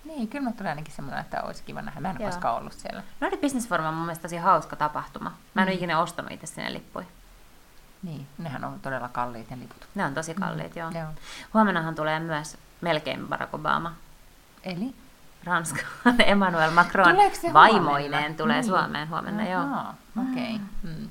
Niin, 0.05 0.29
kyllä 0.29 0.45
mä 0.45 0.53
tulee 0.53 0.71
ainakin 0.71 0.95
semmoinen, 0.95 1.21
että 1.21 1.43
olisi 1.43 1.63
kiva 1.63 1.83
nähdä. 1.83 2.01
Mä 2.01 2.11
en 2.11 2.17
ole 2.17 2.27
koskaan 2.27 2.57
ollut 2.57 2.73
siellä. 2.73 3.03
No 3.21 3.31
Business 3.41 3.69
Forum 3.69 3.87
on 3.87 3.95
mun 3.95 4.05
mielestä 4.07 4.23
tosi 4.23 4.37
hauska 4.37 4.77
tapahtuma. 4.77 5.33
Mä 5.55 5.63
en 5.63 5.69
mm. 5.69 5.71
ole 5.71 5.75
ikinä 5.75 6.01
ostanut 6.01 6.31
itse 6.31 6.47
sinne 6.47 6.73
lippuja. 6.73 7.07
Niin, 8.03 8.27
nehän 8.39 8.65
on 8.65 8.81
todella 8.81 9.09
kalliit 9.09 9.51
ne 9.51 9.59
liput. 9.59 9.89
Ne 9.95 10.05
on 10.05 10.15
tosi 10.15 10.35
kalliit, 10.35 10.75
mm. 10.75 10.81
joo. 10.81 10.91
joo. 10.91 11.09
Huomennahan 11.55 11.95
tulee 11.95 12.21
myös 12.21 12.57
melkein 12.81 13.29
Barack 13.29 13.55
Obama. 13.55 13.95
Eli? 14.63 14.95
Ranska. 15.45 15.83
Emmanuel 16.27 16.71
Macron 16.71 17.17
vaimoineen 17.53 18.13
huomenna? 18.13 18.37
tulee 18.37 18.61
niin. 18.61 18.65
Suomeen 18.65 19.09
huomenna, 19.09 19.43
Aha, 19.43 19.51
joo. 19.51 20.25
Okei. 20.31 20.55
Okay. 20.55 20.67
Mm. 20.83 21.11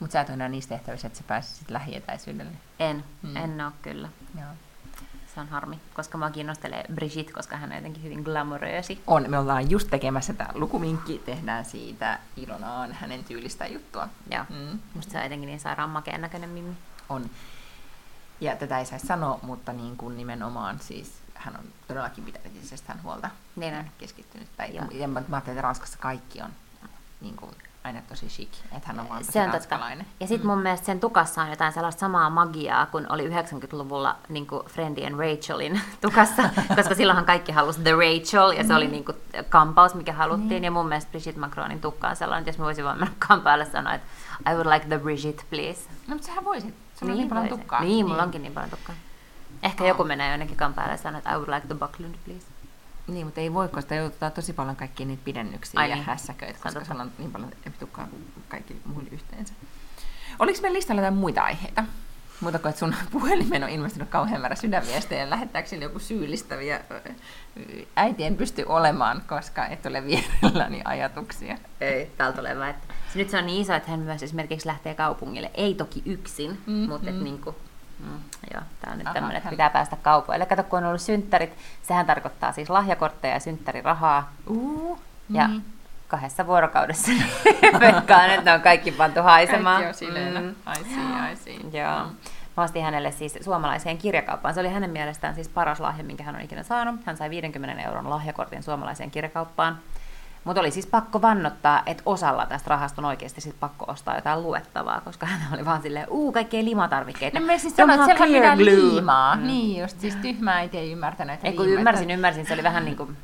Mutta 0.00 0.12
sä 0.12 0.20
et 0.20 0.28
ole 0.28 0.34
enää 0.34 0.48
niissä 0.48 0.68
tehtävissä, 0.68 1.06
että 1.06 1.18
sä 1.18 1.24
pääsisit 1.26 1.70
lähietäisyydelle. 1.70 2.52
En, 2.78 3.04
mm. 3.22 3.36
en 3.36 3.60
ole 3.60 3.72
kyllä. 3.82 4.08
Joo 4.40 4.48
se 5.38 5.42
on 5.42 5.48
harmi, 5.48 5.80
koska 5.94 6.18
mä 6.18 6.30
kiinnostelee 6.30 6.84
Brigitte, 6.94 7.32
koska 7.32 7.56
hän 7.56 7.70
on 7.70 7.76
jotenkin 7.76 8.02
hyvin 8.02 8.22
glamoröösi. 8.22 9.02
On, 9.06 9.24
me 9.28 9.38
ollaan 9.38 9.70
just 9.70 9.90
tekemässä 9.90 10.32
tämä 10.32 10.50
lukuminkki, 10.54 11.22
tehdään 11.26 11.64
siitä 11.64 12.18
Ilonaan 12.36 12.92
hänen 12.92 13.24
tyylistä 13.24 13.66
juttua. 13.66 14.08
Joo, 14.30 14.44
mm. 14.48 14.78
musta 14.94 15.12
se 15.12 15.18
on 15.18 15.24
jotenkin 15.24 15.46
niin 15.46 15.60
sairaan 15.60 15.90
makeen 15.90 16.20
näköinen 16.20 16.50
mimmi. 16.50 16.76
On. 17.08 17.30
Ja 18.40 18.56
tätä 18.56 18.78
ei 18.78 18.86
saisi 18.86 19.06
sanoa, 19.06 19.38
mutta 19.42 19.72
niin 19.72 19.96
kuin 19.96 20.16
nimenomaan 20.16 20.80
siis 20.80 21.12
hän 21.34 21.56
on 21.56 21.64
todellakin 21.88 22.24
pitänyt 22.24 22.56
itsestään 22.56 23.02
huolta. 23.02 23.30
Niin 23.56 23.74
on. 23.74 23.84
Keskittynyt. 23.98 24.48
Tai, 24.56 24.74
ja, 24.74 24.86
ja 24.92 25.08
mä 25.08 25.22
ajattelin, 25.32 25.58
että 25.58 25.62
Ranskassa 25.62 25.98
kaikki 25.98 26.42
on 26.42 26.50
niin 27.20 27.36
kuin 27.36 27.50
aina 27.84 28.02
tosi 28.08 28.26
chic, 28.26 28.48
että 28.76 28.88
hän 28.88 29.00
on 29.00 29.08
vaan 29.08 29.20
tosi 29.20 29.32
se 29.32 29.40
on 29.42 29.48
ranskalainen. 29.52 29.98
Totta. 29.98 30.16
Ja 30.20 30.26
sitten 30.26 30.46
mun 30.46 30.58
mielestä 30.58 30.86
sen 30.86 31.00
tukassa 31.00 31.42
on 31.42 31.50
jotain 31.50 31.72
sellaista 31.72 32.00
samaa 32.00 32.30
magiaa 32.30 32.86
kuin 32.86 33.12
oli 33.12 33.28
90-luvulla 33.28 34.16
niin 34.28 34.46
Friendly 34.66 35.06
and 35.06 35.18
Rachelin 35.18 35.80
tukassa, 36.00 36.42
koska 36.76 36.94
silloinhan 36.94 37.26
kaikki 37.26 37.52
halusi 37.52 37.80
The 37.80 37.92
Rachel, 37.92 38.50
ja 38.50 38.64
se 38.64 38.74
oli 38.74 38.88
niin 38.88 39.04
kuin 39.04 39.16
kampaus, 39.48 39.94
mikä 39.94 40.12
haluttiin, 40.12 40.48
niin. 40.48 40.64
ja 40.64 40.70
mun 40.70 40.88
mielestä 40.88 41.10
Brigitte 41.10 41.40
Macronin 41.40 41.80
tukka 41.80 42.08
on 42.08 42.16
sellainen, 42.16 42.42
että 42.42 42.48
jos 42.48 42.58
mä 42.58 42.64
voisin 42.64 42.84
vaan 42.84 42.98
mennä 42.98 43.14
kampaalle 43.28 43.64
sanoa, 43.64 43.94
että 43.94 44.08
I 44.50 44.54
would 44.54 44.66
like 44.66 44.86
the 44.86 44.98
Brigitte, 44.98 45.44
please. 45.50 45.88
No, 46.06 46.14
mutta 46.14 46.26
sähän 46.26 46.44
voisit. 46.44 46.74
Sulla 46.98 47.12
niin, 47.12 47.12
on 47.12 47.18
niin 47.18 47.28
paljon 47.28 47.48
tukkaa. 47.48 47.80
Niin, 47.80 48.06
mulla 48.06 48.16
niin. 48.16 48.24
onkin 48.24 48.42
niin 48.42 48.52
paljon 48.54 48.70
tukkaa. 48.70 48.94
Ehkä 49.62 49.84
oh. 49.84 49.88
joku 49.88 50.04
menee 50.04 50.30
jonnekin 50.30 50.56
kampaalle 50.56 50.92
ja 50.92 50.96
sanoo, 50.96 51.18
että 51.18 51.30
I 51.30 51.34
would 51.34 51.48
like 51.48 51.66
the 51.66 51.74
Bucklund, 51.74 52.14
please. 52.24 52.46
Niin, 53.08 53.26
mutta 53.26 53.40
ei 53.40 53.54
voi, 53.54 53.68
koska 53.68 53.94
joudutaan 53.94 54.32
tosi 54.32 54.52
paljon 54.52 54.76
kaikkia 54.76 55.06
niitä 55.06 55.22
pidennyksiä 55.24 55.80
Ai 55.80 55.90
ja 55.90 55.96
niin. 55.96 56.04
hässäköitä, 56.04 56.58
koska 56.62 56.84
sulla 56.84 57.02
on 57.02 57.12
niin 57.18 57.32
paljon 57.32 57.52
tukkaa 57.78 58.08
kaikki 58.48 58.80
muille 58.84 59.10
yhteensä. 59.12 59.54
Oliko 60.38 60.58
meillä 60.62 60.76
listalla 60.76 61.02
jotain 61.02 61.14
muita 61.14 61.42
aiheita? 61.42 61.84
Muuta 62.40 62.58
kuin, 62.58 62.70
että 62.70 62.78
sun 62.78 62.94
puhelimen 63.12 63.64
on 63.64 63.70
ilmestynyt 63.70 64.08
kauhean 64.08 64.40
määrä 64.40 64.56
sydänviestejä 64.56 65.20
ja 65.20 65.30
lähettääkö 65.30 65.76
joku 65.76 65.98
syyllistäviä 65.98 66.80
äiti 67.96 68.24
en 68.24 68.36
pysty 68.36 68.64
olemaan, 68.66 69.22
koska 69.28 69.66
et 69.66 69.86
ole 69.86 70.04
vierelläni 70.04 70.82
ajatuksia. 70.84 71.58
Ei, 71.80 72.12
täällä 72.16 72.36
tulee 72.36 72.58
vaan, 72.58 72.70
että 72.70 72.94
nyt 73.14 73.30
se 73.30 73.38
on 73.38 73.46
niin 73.46 73.62
iso, 73.62 73.74
että 73.74 73.90
hän 73.90 74.00
myös 74.00 74.22
esimerkiksi 74.22 74.66
lähtee 74.66 74.94
kaupungille. 74.94 75.50
Ei 75.54 75.74
toki 75.74 76.02
yksin, 76.06 76.50
mm-hmm. 76.50 76.88
mutta 76.88 77.10
et 77.10 77.20
niin 77.20 77.40
kuin, 77.40 77.56
Mm, 77.98 78.20
joo, 78.54 78.62
tämä 78.80 78.92
on 78.92 78.98
nyt 78.98 79.08
tämmöinen, 79.12 79.36
että 79.36 79.50
pitää 79.50 79.70
päästä 79.70 79.96
kaupoille. 79.96 80.46
Kato, 80.46 80.62
kun 80.62 80.78
on 80.78 80.84
ollut 80.84 81.00
synttärit, 81.00 81.56
sehän 81.82 82.06
tarkoittaa 82.06 82.52
siis 82.52 82.70
lahjakortteja 82.70 83.34
ja 83.34 83.40
synttärirahaa. 83.40 84.32
Uh, 84.46 85.00
ja 85.30 85.48
mm. 85.48 85.62
kahdessa 86.08 86.46
vuorokaudessa 86.46 87.12
veikkaan, 87.80 88.30
että 88.30 88.50
ne 88.50 88.52
on 88.52 88.60
kaikki 88.60 88.92
pantu 88.92 89.22
haisemaan. 89.22 89.82
Kaikki 89.82 90.04
on 90.04 90.08
silleen, 90.08 90.42
mm. 90.42 90.50
I 90.50 90.84
see, 90.84 91.32
I 91.32 91.36
see. 91.36 91.80
Joo. 91.82 92.04
Mm. 92.04 92.16
Mä 92.56 92.64
ostin 92.64 92.82
hänelle 92.82 93.10
siis 93.10 93.38
suomalaiseen 93.40 93.98
kirjakauppaan. 93.98 94.54
Se 94.54 94.60
oli 94.60 94.68
hänen 94.68 94.90
mielestään 94.90 95.34
siis 95.34 95.48
paras 95.48 95.80
lahja, 95.80 96.04
minkä 96.04 96.24
hän 96.24 96.34
on 96.34 96.40
ikinä 96.40 96.62
saanut. 96.62 97.06
Hän 97.06 97.16
sai 97.16 97.30
50 97.30 97.82
euron 97.82 98.10
lahjakortin 98.10 98.62
suomalaiseen 98.62 99.10
kirjakauppaan. 99.10 99.78
Mutta 100.48 100.60
oli 100.60 100.70
siis 100.70 100.86
pakko 100.86 101.22
vannottaa, 101.22 101.82
että 101.86 102.02
osalla 102.06 102.46
tästä 102.46 102.70
rahasta 102.70 103.00
on 103.00 103.04
oikeasti 103.04 103.40
sit 103.40 103.54
pakko 103.60 103.84
ostaa 103.88 104.14
jotain 104.14 104.42
luettavaa, 104.42 105.00
koska 105.00 105.26
hän 105.26 105.54
oli 105.54 105.64
vaan 105.64 105.82
silleen, 105.82 106.08
uu, 106.10 106.32
kaikkea 106.32 106.64
limatarvikkeita. 106.64 107.40
No 107.40 107.46
mä 107.46 107.58
siis 107.58 107.76
sanoin, 107.76 108.10
että 108.10 108.26
siellä 108.26 108.52
on 108.52 108.64
liimaa. 108.64 109.36
Mm. 109.36 109.46
Niin 109.46 109.80
just, 109.80 110.00
siis 110.00 110.16
tyhmä 110.16 110.52
äiti 110.52 110.78
ei 110.78 110.92
ymmärtänyt, 110.92 111.34
että 111.34 111.48
Ei 111.48 111.52
kun 111.52 111.68
ymmärsin, 111.68 112.10
ymmärsin, 112.10 112.46
se 112.46 112.54
oli 112.54 112.62
vähän 112.62 112.84
niin 112.84 112.96
kuin 112.96 113.16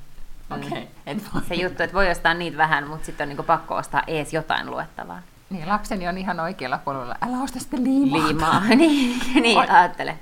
Okay. 0.50 0.82
Mm. 1.14 1.20
Se 1.48 1.54
juttu, 1.54 1.82
että 1.82 1.94
voi 1.94 2.10
ostaa 2.10 2.34
niitä 2.34 2.56
vähän, 2.56 2.88
mutta 2.88 3.06
sitten 3.06 3.24
on 3.24 3.28
niinku 3.28 3.42
pakko 3.42 3.74
ostaa 3.74 4.02
ees 4.06 4.32
jotain 4.32 4.70
luettavaa. 4.70 5.22
Niin, 5.50 5.68
lapseni 5.68 6.08
on 6.08 6.18
ihan 6.18 6.40
oikealla 6.40 6.78
puolella. 6.78 7.14
Älä 7.22 7.36
osta 7.36 7.58
sitten 7.58 7.84
liimaa. 7.84 8.26
Liimaa, 8.26 8.62
niin, 8.74 9.20
niin 9.42 9.70
ajattele. 9.70 10.18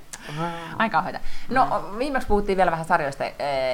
Aika 0.77 1.01
hoita. 1.01 1.19
No 1.49 1.89
viimeksi 1.97 2.27
puhuttiin 2.27 2.57
vielä 2.57 2.71
vähän 2.71 2.85
sarjoista. 2.85 3.23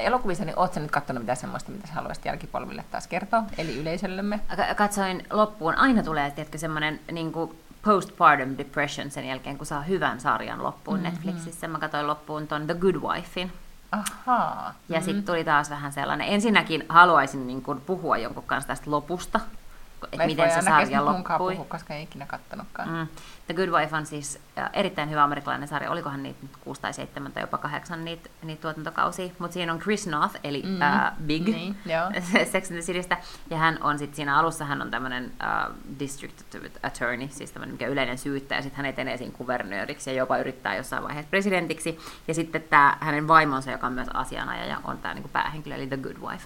Elokuvissa, 0.04 0.44
niin 0.44 0.58
ootko 0.58 0.80
nyt 0.80 0.90
katsonut 0.90 1.22
mitä 1.22 1.34
semmoista, 1.34 1.70
mitä 1.72 1.86
sä 1.86 1.94
haluaisit 1.94 2.24
jälkipolville 2.24 2.84
taas 2.90 3.06
kertoa, 3.06 3.42
eli 3.58 3.80
yleisöllemme? 3.80 4.40
Katsoin 4.76 5.26
loppuun. 5.30 5.74
Aina 5.74 6.02
tulee 6.02 6.30
tietysti 6.30 6.58
semmoinen 6.58 7.00
niin 7.12 7.32
postpartum 7.82 8.58
depression 8.58 9.10
sen 9.10 9.24
jälkeen, 9.24 9.58
kun 9.58 9.66
saa 9.66 9.82
hyvän 9.82 10.20
sarjan 10.20 10.62
loppuun 10.62 11.00
mm-hmm. 11.00 11.14
Netflixissä. 11.14 11.68
Mä 11.68 11.78
katsoin 11.78 12.06
loppuun 12.06 12.46
ton 12.48 12.66
The 12.66 12.74
Good 12.74 12.94
Wifein. 12.94 13.52
Ahaa. 13.92 14.74
Ja 14.88 14.96
mm-hmm. 14.96 15.04
sitten 15.04 15.24
tuli 15.24 15.44
taas 15.44 15.70
vähän 15.70 15.92
sellainen. 15.92 16.28
Ensinnäkin 16.28 16.84
haluaisin 16.88 17.46
niin 17.46 17.62
kuin, 17.62 17.80
puhua 17.80 18.18
jonkun 18.18 18.44
kanssa 18.46 18.68
tästä 18.68 18.90
lopusta, 18.90 19.40
että 20.12 20.26
miten 20.26 20.50
se 20.50 20.62
sarja 20.62 21.04
loppui. 21.04 21.54
Puhu, 21.54 21.64
koska 21.64 21.94
ei 21.94 22.02
ikinä 22.02 22.26
kattonutkaan. 22.26 22.88
Mm. 22.88 23.08
The 23.50 23.54
Good 23.54 23.68
Wife 23.68 23.96
on 23.96 24.06
siis 24.06 24.40
erittäin 24.72 25.10
hyvä 25.10 25.24
amerikkalainen 25.24 25.68
sarja. 25.68 25.90
Olikohan 25.90 26.22
niitä 26.22 26.38
nyt 26.42 26.56
kuusi 26.56 26.80
tai 26.80 26.92
seitsemän 26.92 27.32
tai 27.32 27.42
jopa 27.42 27.58
kahdeksan 27.58 28.04
niitä, 28.04 28.30
niitä 28.42 28.62
tuotantokausia. 28.62 29.30
Mutta 29.38 29.54
siinä 29.54 29.72
on 29.72 29.78
Chris 29.78 30.06
North, 30.06 30.36
eli 30.44 30.62
mm. 30.62 30.74
uh, 30.74 31.26
Big 31.26 31.44
niin, 31.44 31.76
Sex 32.52 32.70
and 32.70 32.80
the 32.80 32.86
Citystä. 32.86 33.16
Ja 33.50 33.56
hän 33.56 33.78
on 33.82 33.98
sitten 33.98 34.16
siinä 34.16 34.38
alussa, 34.38 34.64
hän 34.64 34.82
on 34.82 34.90
tämmöinen 34.90 35.24
uh, 35.24 35.74
district 35.98 36.44
attorney, 36.82 37.28
siis 37.30 37.52
tämmöinen 37.52 37.74
mikä 37.74 37.86
yleinen 37.86 38.18
syyttäjä. 38.18 38.62
Sitten 38.62 38.76
hän 38.76 38.86
etenee 38.86 39.16
siinä 39.16 39.34
kuvernööriksi 39.36 40.10
ja 40.10 40.16
jopa 40.16 40.38
yrittää 40.38 40.76
jossain 40.76 41.02
vaiheessa 41.02 41.30
presidentiksi. 41.30 41.98
Ja 42.28 42.34
sitten 42.34 42.62
tämä 42.62 42.96
hänen 43.00 43.28
vaimonsa, 43.28 43.70
joka 43.70 43.86
on 43.86 43.92
myös 43.92 44.08
asianajaja, 44.14 44.80
on 44.84 44.98
tämä 44.98 45.14
niinku 45.14 45.30
päähenkilö, 45.32 45.74
eli 45.74 45.86
The 45.86 45.96
Good 45.96 46.16
Wife. 46.16 46.44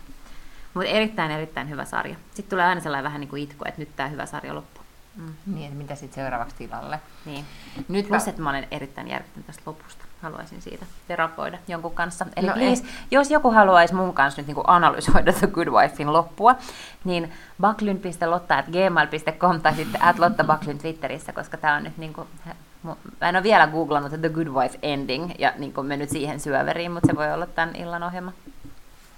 Mutta 0.75 0.91
erittäin, 0.91 1.31
erittäin 1.31 1.71
hyvä 1.71 1.85
sarja. 1.85 2.17
Sitten 2.35 2.51
tulee 2.51 2.65
aina 2.65 2.81
sellainen 2.81 3.05
vähän 3.05 3.21
niin 3.21 3.31
kuin 3.31 3.43
itku, 3.43 3.65
että 3.69 3.81
nyt 3.81 3.97
tämä 3.97 4.09
hyvä 4.09 4.27
sarja 4.27 4.55
loppuu. 4.55 4.84
Mm. 5.17 5.35
Niin, 5.47 5.77
mitä 5.77 5.95
sitten 5.95 6.23
seuraavaksi 6.23 6.57
tilalle. 6.57 7.01
Niin. 7.25 7.45
Nyt 7.89 8.09
Plus, 8.09 8.29
että 8.29 8.43
mä 8.43 8.51
olen 8.51 8.69
erittäin 8.71 9.09
järkyttynyt 9.09 9.47
tästä 9.47 9.63
lopusta. 9.67 10.05
Haluaisin 10.23 10.63
siitä 10.63 10.87
terapoida 11.09 11.59
jonkun 11.69 11.95
kanssa. 11.95 12.27
Eli 12.37 12.47
no 12.47 12.53
please, 12.53 12.85
jos 13.11 13.31
joku 13.31 13.51
haluaisi 13.51 13.95
mun 13.95 14.15
kanssa 14.15 14.41
nyt 14.41 14.47
niinku 14.47 14.65
analysoida 14.67 15.33
The 15.33 15.47
Good 15.47 15.69
Wifein 15.69 16.13
loppua, 16.13 16.57
niin 17.05 17.33
baklyn.lotta.gmail.com 17.61 19.61
tai 19.61 19.75
sitten 19.75 20.03
at 20.03 20.19
Lotta 20.19 20.45
Baklyn 20.45 20.79
Twitterissä, 20.79 21.33
koska 21.33 21.57
tämä 21.57 21.75
on 21.75 21.83
nyt 21.83 21.99
niinku, 21.99 22.27
mä 22.83 22.97
en 23.29 23.37
ole 23.37 23.43
vielä 23.43 23.67
googlannut 23.67 24.21
The 24.21 24.29
Good 24.29 24.49
Wife 24.49 24.79
Ending 24.83 25.31
ja 25.39 25.53
niinku 25.59 25.83
mennyt 25.83 26.11
siihen 26.11 26.41
syöveriin, 26.41 26.93
mutta 26.93 27.07
se 27.07 27.17
voi 27.17 27.33
olla 27.33 27.47
tämän 27.47 27.77
illan 27.77 28.03
ohjelma. 28.03 28.33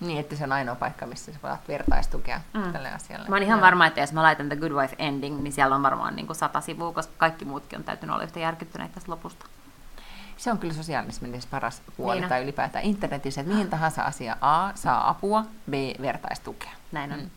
Niin, 0.00 0.20
että 0.20 0.36
se 0.36 0.44
on 0.44 0.52
ainoa 0.52 0.74
paikka, 0.74 1.06
missä 1.06 1.32
sä 1.32 1.38
voit 1.42 1.68
vertaistukea 1.68 2.40
mm. 2.54 2.72
tälle 2.72 2.90
asialle. 2.90 3.28
Mä 3.28 3.36
oon 3.36 3.42
ihan 3.42 3.60
varma, 3.60 3.86
että 3.86 4.00
jos 4.00 4.12
mä 4.12 4.22
laitan 4.22 4.48
The 4.48 4.56
Good 4.56 4.72
Wife 4.72 4.96
Ending, 4.98 5.40
niin 5.40 5.52
siellä 5.52 5.76
on 5.76 5.82
varmaan 5.82 6.16
niin 6.16 6.26
kuin 6.26 6.36
sata 6.36 6.60
sivua, 6.60 6.92
koska 6.92 7.12
kaikki 7.16 7.44
muutkin 7.44 7.78
on 7.78 7.84
täytynyt 7.84 8.14
olla 8.14 8.24
yhtä 8.24 8.40
järkyttyneitä 8.40 8.94
tästä 8.94 9.12
lopusta. 9.12 9.46
Se 10.36 10.50
on 10.50 10.58
kyllä 10.58 10.74
sosiaalismin 10.74 11.40
paras 11.50 11.82
puoli 11.96 12.20
niin 12.20 12.28
tai 12.28 12.42
ylipäätään 12.42 12.84
internetissä, 12.84 13.40
että 13.40 13.52
mihin 13.52 13.70
tahansa 13.70 14.02
asia 14.02 14.36
A 14.40 14.70
saa 14.74 15.08
apua, 15.08 15.44
B 15.70 15.72
vertaistukea. 16.02 16.70
Näin 16.92 17.12
on. 17.12 17.18
Mm. 17.18 17.30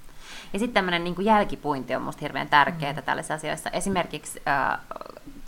Ja 0.53 0.59
sitten 0.59 0.73
tämmöinen 0.73 1.03
niin 1.03 1.25
jälkipuinti 1.25 1.95
on 1.95 2.01
musta 2.01 2.19
hirveän 2.21 2.49
tärkeää 2.49 2.93
mm. 2.93 3.03
tällaisissa 3.03 3.33
asioissa. 3.33 3.69
Esimerkiksi 3.69 4.41
äh, 4.47 4.79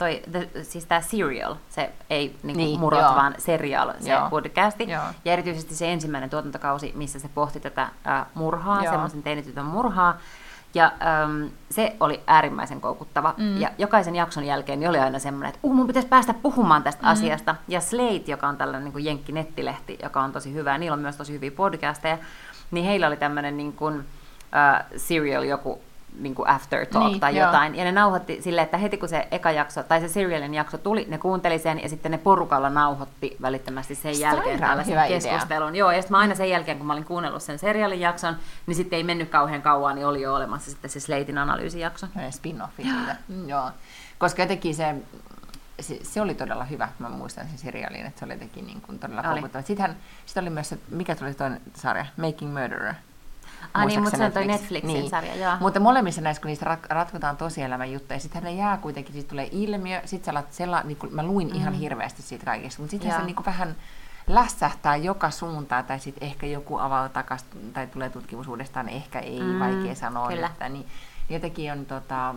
toi, 0.02 0.22
the, 0.32 0.64
siis 0.64 0.86
tämä 0.86 1.02
Serial, 1.02 1.56
se 1.70 1.92
ei 2.10 2.36
niin 2.44 2.58
niin, 2.58 2.80
murot, 2.80 3.02
joo. 3.02 3.16
vaan 3.16 3.36
Serial, 3.38 3.94
se 4.00 4.12
joo. 4.12 4.30
podcasti. 4.30 4.90
Joo. 4.90 5.04
Ja 5.26 5.34
erityisesti 5.34 5.76
se 5.76 5.92
ensimmäinen 5.92 6.30
tuotantokausi, 6.30 6.92
missä 6.96 7.20
se 7.20 7.30
pohti 7.34 7.60
tätä 7.60 7.82
äh, 7.82 8.26
murhaa, 8.34 8.84
semmoisen 8.84 9.24
teinitytön 9.24 9.66
murhaa. 9.66 10.18
Ja 10.74 10.86
ähm, 10.86 11.46
se 11.70 11.96
oli 12.00 12.22
äärimmäisen 12.28 12.82
koukuttava. 12.82 13.34
Mm. 13.38 13.58
Ja 13.58 13.70
jokaisen 13.78 14.16
jakson 14.16 14.44
jälkeen 14.44 14.80
niin 14.80 14.90
oli 14.90 15.00
aina 15.00 15.20
semmoinen, 15.20 15.50
että 15.50 15.60
uh, 15.64 15.74
mun 15.74 15.88
pitäisi 15.88 16.08
päästä 16.08 16.34
puhumaan 16.34 16.84
tästä 16.84 17.04
mm. 17.04 17.10
asiasta. 17.10 17.56
Ja 17.68 17.82
Slate, 17.82 18.32
joka 18.32 18.48
on 18.48 18.58
tällainen 18.58 18.84
niin 18.84 18.94
kuin 18.94 19.06
Jenkki-nettilehti, 19.06 20.00
joka 20.04 20.22
on 20.22 20.32
tosi 20.32 20.54
hyvä, 20.54 20.78
niillä 20.78 20.94
on 20.94 21.02
myös 21.02 21.16
tosi 21.16 21.34
hyviä 21.34 21.52
podcasteja, 21.52 22.18
niin 22.72 22.86
heillä 22.86 23.08
oli 23.08 23.18
tämmöinen 23.18 23.58
niin 23.58 23.74
kuin, 23.74 24.06
äh, 24.56 24.86
Serial 24.98 25.44
joku 25.44 25.82
niin 26.20 26.36
kuin 26.36 26.50
aftertalk 26.50 27.12
niin, 27.12 27.20
tai 27.20 27.38
joo. 27.38 27.46
jotain. 27.46 27.76
Ja 27.76 27.84
ne 27.84 27.92
nauhoitti 27.92 28.42
silleen, 28.42 28.66
että 28.66 28.78
heti 28.78 28.98
kun 28.98 29.10
se 29.10 29.28
eka 29.32 29.52
jakso, 29.52 29.84
tai 29.84 30.02
se 30.02 30.08
serialin 30.08 30.54
jakso 30.54 30.78
tuli, 30.78 31.06
ne 31.10 31.18
kuunteli 31.18 31.60
sen 31.60 31.84
ja 31.84 31.90
sitten 31.90 32.12
ne 32.12 32.18
porukalla 32.18 32.70
nauhoitti 32.70 33.38
välittömästi 33.42 33.96
sen 33.96 34.16
Sitä 34.16 34.28
jälkeen 34.28 34.60
tällaisen 34.60 35.08
keskustelun. 35.08 35.70
Idea. 35.70 35.80
Joo, 35.80 35.92
ja 35.92 36.02
sitten 36.02 36.14
mä 36.14 36.20
aina 36.20 36.36
sen 36.36 36.50
jälkeen, 36.50 36.78
kun 36.78 36.88
mä 36.88 36.94
olin 36.94 37.06
kuunnellut 37.06 37.44
sen 37.44 37.60
serialin 37.60 38.00
jakson, 38.00 38.36
niin 38.68 38.76
sitten 38.76 38.98
ei 38.98 39.04
mennyt 39.04 39.30
kauhean 39.30 39.62
kauan, 39.62 39.96
niin 39.96 40.08
oli 40.08 40.22
jo 40.22 40.36
olemassa 40.36 40.72
sitten 40.72 40.90
se 40.90 41.00
Slatein 41.00 41.38
analyysijakso. 41.38 42.08
Spin-offi 42.30 42.84
siitä. 42.98 43.16
Mm, 43.28 43.50
joo. 43.50 43.72
Koska 44.18 44.42
jotenkin 44.42 44.76
se, 44.76 44.96
se, 45.80 46.00
se, 46.04 46.22
oli 46.22 46.34
todella 46.34 46.64
hyvä. 46.64 46.90
Mä 47.00 47.10
muistan 47.10 47.48
sen 47.48 47.58
seriaalin, 47.58 48.06
että 48.06 48.20
se 48.20 48.26
oli 48.26 48.34
jotenkin 48.34 48.66
niin 48.66 48.82
kuin 48.82 49.00
todella 49.00 49.24
koukuttava. 49.24 49.64
Sitten 49.64 49.96
oli 50.42 50.50
myös 50.50 50.70
se, 50.70 50.78
mikä 50.90 51.16
tuli 51.16 51.34
toinen 51.34 51.62
sarja, 51.76 52.06
Making 52.18 52.54
Murderer. 52.60 52.94
Ah 53.74 53.86
niin, 53.86 54.04
mutta 54.04 54.18
se 54.18 54.26
on 54.26 54.32
toi 54.32 54.48
Netflixin 54.48 54.94
niin. 54.94 55.10
sarja, 55.10 55.36
joo. 55.36 55.54
Mutta 55.60 55.80
molemmissa 55.80 56.22
näissä, 56.22 56.42
kun 56.42 56.50
niistä 56.50 56.76
rat- 56.76 56.88
ratkotaan 56.90 57.38
tosielämän 57.38 57.92
juttuja, 57.92 58.20
sitten 58.20 58.44
ne 58.44 58.52
jää 58.52 58.78
kuitenkin, 58.78 59.14
siitä 59.14 59.30
tulee 59.30 59.50
ilmiö, 59.52 60.02
sitten 60.06 60.34
sä 60.34 60.44
sella, 60.50 60.82
niin 60.84 60.98
kun, 60.98 61.10
mä 61.12 61.24
luin 61.24 61.48
mm. 61.48 61.56
ihan 61.56 61.74
hirveästi 61.74 62.22
siitä 62.22 62.46
kaikesta, 62.46 62.82
mutta 62.82 62.92
sitten 62.92 63.12
se 63.12 63.24
niin 63.24 63.46
vähän 63.46 63.76
lässähtää 64.28 64.96
joka 64.96 65.30
suuntaan, 65.30 65.86
tai 65.86 66.00
sitten 66.00 66.28
ehkä 66.28 66.46
joku 66.46 66.78
avaa 66.78 67.10
takaisin, 67.10 67.74
tai 67.74 67.88
tulee 67.88 68.10
tutkimus 68.10 68.48
uudestaan, 68.48 68.90
ehkä 68.90 69.20
ei, 69.20 69.40
mm, 69.40 69.60
vaikea 69.60 69.96
sanoa. 69.96 70.28
Kyllä. 70.28 70.48
Että, 70.48 70.70
niin, 70.70 70.86
jotenkin 71.30 71.72
on 71.72 71.86
tota, 71.86 72.36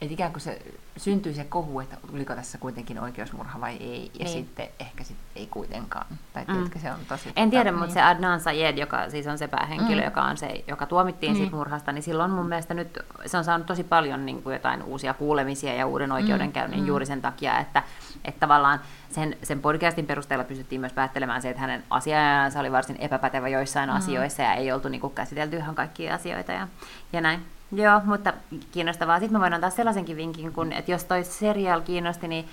että 0.00 0.14
ikään 0.14 0.32
kuin 0.32 0.40
se 0.40 0.62
syntyy 0.96 1.34
se 1.34 1.44
kohu, 1.44 1.80
että 1.80 1.96
oliko 2.12 2.34
tässä 2.34 2.58
kuitenkin 2.58 3.00
oikeusmurha 3.00 3.60
vai 3.60 3.76
ei, 3.76 4.10
ja 4.18 4.24
niin. 4.24 4.28
sitten 4.28 4.68
ehkä 4.78 5.04
sit 5.04 5.16
ei 5.36 5.46
kuitenkaan. 5.46 6.06
Tai 6.32 6.44
mm. 6.44 6.54
tiedätkö, 6.54 6.78
se 6.78 6.92
on 6.92 6.98
tosi... 7.08 7.32
En 7.36 7.50
tiedä, 7.50 7.70
niin. 7.70 7.78
mutta 7.78 7.94
se 7.94 8.02
Adnan 8.02 8.40
Sayed, 8.40 8.78
joka 8.78 9.10
siis 9.10 9.26
on 9.26 9.38
se 9.38 9.48
päähenkilö, 9.48 10.00
mm. 10.00 10.04
joka, 10.04 10.22
on 10.22 10.36
se, 10.36 10.64
joka 10.68 10.86
tuomittiin 10.86 11.32
mm. 11.32 11.36
siitä 11.36 11.56
murhasta, 11.56 11.92
niin 11.92 12.02
silloin 12.02 12.30
mun 12.30 12.48
mielestä 12.48 12.74
nyt 12.74 12.98
se 13.26 13.36
on 13.36 13.44
saanut 13.44 13.66
tosi 13.66 13.84
paljon 13.84 14.26
niin 14.26 14.42
kuin 14.42 14.52
jotain 14.52 14.82
uusia 14.82 15.14
kuulemisia 15.14 15.74
ja 15.74 15.86
uuden 15.86 16.12
oikeudenkäynnin 16.12 16.80
mm. 16.80 16.86
juuri 16.86 17.06
sen 17.06 17.22
takia, 17.22 17.58
että, 17.58 17.82
että 18.24 18.40
tavallaan 18.40 18.80
sen, 19.10 19.36
sen 19.42 19.60
podcastin 19.60 20.06
perusteella 20.06 20.44
pystyttiin 20.44 20.80
myös 20.80 20.92
päättelemään 20.92 21.42
se, 21.42 21.50
että 21.50 21.60
hänen 21.60 21.84
asiajansa 21.90 22.60
oli 22.60 22.72
varsin 22.72 22.96
epäpätevä 22.96 23.48
joissain 23.48 23.90
mm. 23.90 23.96
asioissa 23.96 24.42
ja 24.42 24.54
ei 24.54 24.72
oltu 24.72 24.88
niin 24.88 25.00
kuin, 25.00 25.14
käsitelty 25.14 25.56
ihan 25.56 25.74
kaikkia 25.74 26.14
asioita 26.14 26.52
ja, 26.52 26.68
ja 27.12 27.20
näin. 27.20 27.57
Joo, 27.72 28.00
mutta 28.04 28.32
kiinnostavaa. 28.72 29.18
Sitten 29.18 29.32
mä 29.32 29.40
voin 29.40 29.54
antaa 29.54 29.70
sellaisenkin 29.70 30.16
vinkin, 30.16 30.52
kun, 30.52 30.72
että 30.72 30.90
jos 30.90 31.04
toi 31.04 31.24
serial 31.24 31.80
kiinnosti, 31.80 32.28
niin 32.28 32.48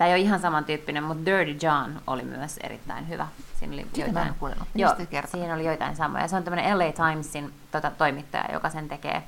Tämä 0.00 0.08
ei 0.08 0.14
ole 0.14 0.20
ihan 0.20 0.40
samantyyppinen, 0.40 1.02
mutta 1.02 1.26
Dirty 1.26 1.66
John 1.66 1.92
oli 2.06 2.22
myös 2.22 2.58
erittäin 2.62 3.08
hyvä. 3.08 3.26
Siinä 3.58 3.74
oli 3.74 3.82
Sitä 3.82 4.00
joitain, 4.00 4.34
joo, 4.74 4.94
siinä 5.26 5.54
oli 5.54 5.64
joitain 5.64 5.96
samoja. 5.96 6.28
Se 6.28 6.36
on 6.36 6.44
tämmöinen 6.44 6.78
LA 6.78 6.92
Timesin 6.92 7.52
tota, 7.70 7.90
toimittaja, 7.90 8.52
joka 8.52 8.70
sen 8.70 8.88
tekee. 8.88 9.22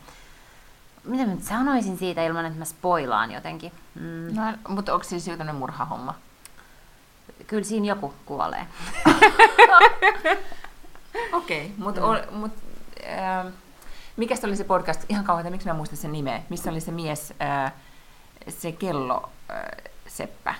Miten 1.04 1.28
mä 1.28 1.34
nyt 1.34 1.44
sanoisin 1.44 1.98
siitä 1.98 2.24
ilman, 2.24 2.46
että 2.46 2.58
mä 2.58 2.64
spoilaan 2.64 3.32
jotenkin? 3.32 3.72
Mm. 3.94 4.34
No, 4.34 4.42
mutta 4.68 4.94
onko 4.94 5.04
siis 5.04 5.26
jotain 5.26 5.54
murhahomma? 5.54 6.14
Kyllä 7.46 7.64
siinä 7.64 7.86
joku 7.86 8.14
kuolee. 8.26 8.66
Okei, 11.32 11.66
okay, 11.66 11.76
mutta 11.76 12.00
mm. 12.00 12.36
mut, 12.38 12.52
äh, 13.06 13.52
mikä 14.16 14.34
oli 14.44 14.56
se 14.56 14.64
podcast, 14.64 15.04
ihan 15.08 15.24
kauan, 15.24 15.50
miksi 15.50 15.68
mä 15.68 15.74
muistan 15.74 15.98
sen 15.98 16.12
nimeä, 16.12 16.42
missä 16.48 16.70
oli 16.70 16.80
se 16.80 16.92
mies, 16.92 17.34
äh, 17.42 17.72
se 18.48 18.72
kello, 18.72 19.30
äh, 19.50 19.62
seppä. 20.06 20.54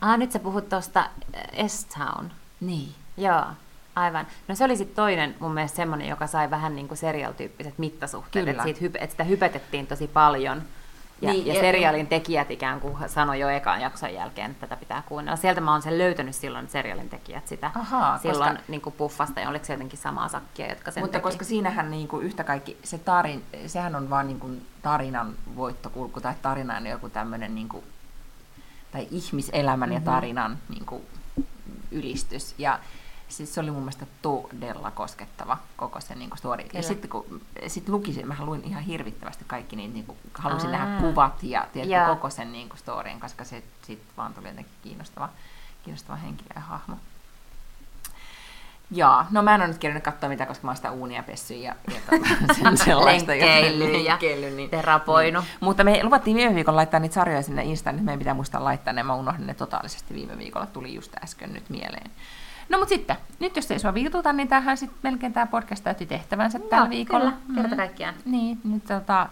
Ah, 0.00 0.18
nyt 0.18 0.32
sä 0.32 0.38
puhut 0.38 0.68
tuosta 0.68 1.00
äh, 1.00 1.68
S-Town. 1.68 2.30
Niin. 2.60 2.94
Joo, 3.16 3.44
aivan. 3.96 4.26
No 4.48 4.54
se 4.54 4.64
oli 4.64 4.76
sitten 4.76 4.96
toinen 4.96 5.36
mun 5.40 5.54
mielestä 5.54 5.76
semmoinen, 5.76 6.08
joka 6.08 6.26
sai 6.26 6.50
vähän 6.50 6.76
niin 6.76 6.88
kuin 6.88 6.98
serial-tyyppiset 6.98 7.78
mittasuhteet. 7.78 8.48
Että, 8.48 8.62
siitä, 8.62 8.98
että 8.98 9.10
sitä 9.10 9.24
hypetettiin 9.24 9.86
tosi 9.86 10.08
paljon. 10.08 10.62
Ja, 11.22 11.32
niin, 11.32 11.46
ja, 11.46 11.54
ja 11.54 11.60
serialin 11.60 12.06
tekijät 12.06 12.50
ikään 12.50 12.80
kuin 12.80 12.96
sanoi 13.06 13.40
jo 13.40 13.48
ekaan 13.48 13.80
jakson 13.80 14.14
jälkeen, 14.14 14.50
että 14.50 14.66
tätä 14.66 14.80
pitää 14.80 15.02
kuunnella. 15.08 15.36
Sieltä 15.36 15.60
mä 15.60 15.72
oon 15.72 15.82
sen 15.82 15.98
löytänyt 15.98 16.34
silloin 16.34 16.68
serialin 16.68 17.08
tekijät 17.08 17.48
sitä 17.48 17.70
Ahaa, 17.74 18.18
silloin 18.18 18.50
koska... 18.50 18.64
niin 18.68 18.80
kuin 18.80 18.94
puffasta, 18.98 19.40
ja 19.40 19.48
oliko 19.48 19.64
se 19.64 19.72
jotenkin 19.72 19.98
samaa 19.98 20.28
sakkia, 20.28 20.68
jotka 20.68 20.90
sen 20.90 21.02
Mutta 21.02 21.18
teki. 21.18 21.22
koska 21.22 21.44
siinähän 21.44 21.90
niin 21.90 22.08
kuin 22.08 22.26
yhtä 22.26 22.44
kaikki, 22.44 22.78
se 22.84 22.98
tarin, 22.98 23.44
sehän 23.66 23.96
on 23.96 24.10
vaan 24.10 24.26
niin 24.26 24.40
kuin 24.40 24.66
tarinan 24.82 25.34
voittokulku, 25.56 26.20
tai 26.20 26.34
tarinan 26.42 26.86
joku 26.86 27.08
tämmöinen 27.08 27.54
niin 27.54 27.68
kuin 27.68 27.84
tai 28.92 29.08
ihmiselämän 29.10 29.88
mm-hmm. 29.88 30.06
ja 30.06 30.12
tarinan 30.12 30.58
niin 30.68 30.86
kuin, 30.86 31.02
ylistys. 31.90 32.54
Ja 32.58 32.78
siis 33.30 33.54
se 33.54 33.60
oli 33.60 33.70
mun 33.70 33.82
mielestä 33.82 34.06
todella 34.22 34.90
koskettava 34.90 35.58
koko 35.76 36.00
se 36.00 36.14
niin 36.14 36.30
kuin 36.30 36.38
story. 36.38 36.62
Kyllä. 36.62 36.78
Ja 36.78 36.82
sitten 36.82 37.10
kun 37.10 37.40
sit 37.66 37.88
lukisin, 37.88 38.28
mä 38.28 38.36
luin 38.40 38.64
ihan 38.64 38.82
hirvittävästi 38.82 39.44
kaikki 39.46 39.76
niin, 39.76 39.94
niin 39.94 40.06
kuin, 40.06 40.18
halusin 40.34 40.74
Aa. 40.74 40.78
nähdä 40.78 41.00
kuvat 41.00 41.42
ja, 41.42 41.66
tiedätkö, 41.72 41.94
ja. 41.94 42.06
koko 42.06 42.30
sen 42.30 42.52
niin 42.52 42.68
kuin 42.68 42.78
storyn, 42.78 43.20
koska 43.20 43.44
se 43.44 43.62
sitten 43.82 44.06
vaan 44.16 44.34
tuli 44.34 44.48
jotenkin 44.48 44.72
kiinnostava, 44.82 45.28
kiinnostava 45.82 46.16
henkilö 46.16 46.48
ja 46.54 46.60
hahmo. 46.60 46.96
Joo, 48.92 49.24
no 49.30 49.42
mä 49.42 49.54
en 49.54 49.60
ole 49.60 49.68
nyt 49.68 49.78
kerännyt 49.78 50.04
katsoa 50.04 50.28
mitä, 50.28 50.46
koska 50.46 50.64
mä 50.64 50.70
oon 50.70 50.76
sitä 50.76 50.90
uunia 50.90 51.22
pessy 51.22 51.54
ja, 51.54 51.74
ja 51.94 52.00
tota, 52.10 52.54
sen 52.62 52.76
sellaista. 52.76 53.32
lenkkeily 53.32 53.96
ja 53.96 54.18
niin, 54.56 54.70
terapoinut. 54.70 55.44
Niin. 55.44 55.58
Mutta 55.60 55.84
me 55.84 56.04
luvattiin 56.04 56.36
viime 56.36 56.54
viikolla 56.54 56.76
laittaa 56.76 57.00
niitä 57.00 57.14
sarjoja 57.14 57.42
sinne 57.42 57.64
Instaan, 57.64 57.96
niin 57.96 58.04
meidän 58.04 58.18
pitää 58.18 58.34
muistaa 58.34 58.64
laittaa 58.64 58.92
ne. 58.92 59.02
Mä 59.02 59.14
unohdin 59.14 59.46
ne 59.46 59.54
totaalisesti 59.54 60.14
viime 60.14 60.38
viikolla, 60.38 60.66
tuli 60.66 60.94
just 60.94 61.16
äsken 61.24 61.52
nyt 61.52 61.70
mieleen. 61.70 62.10
No 62.70 62.78
mutta 62.78 62.88
sitten, 62.88 63.16
nyt 63.40 63.56
jos 63.56 63.70
ei 63.70 63.78
sua 63.78 63.94
viituta, 63.94 64.32
niin 64.32 64.48
tähän 64.48 64.76
sitten 64.76 64.98
melkein 65.02 65.32
tämä 65.32 65.46
podcast 65.46 65.84
täytti 65.84 66.06
tehtävänsä 66.06 66.58
no, 66.58 66.64
tällä 66.64 66.90
viikolla. 66.90 67.32
Kyllä, 67.46 67.54
kerta 67.54 67.74
mm. 67.74 67.76
kaikkiaan. 67.76 68.14
Mm. 68.14 68.32
Niin, 68.32 68.60
nyt 68.64 68.84
tota, 68.84 69.28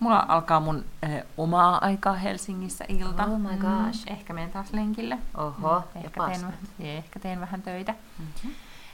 mulla 0.00 0.24
alkaa 0.28 0.60
mun 0.60 0.84
äh, 1.04 1.10
omaa 1.36 1.78
aikaa 1.84 2.14
Helsingissä 2.14 2.84
ilta. 2.88 3.24
Oh 3.24 3.38
my 3.38 3.48
gosh. 3.48 4.06
Mm, 4.06 4.12
ehkä 4.12 4.32
menen 4.32 4.50
taas 4.50 4.72
lenkille. 4.72 5.18
Oho, 5.34 5.82
mm, 5.94 6.04
ehkä, 6.04 6.20
teen, 6.26 6.54
ehkä 6.78 7.20
teen 7.20 7.40
vähän 7.40 7.62
töitä. 7.62 7.94
Mm-hmm. 8.18 8.50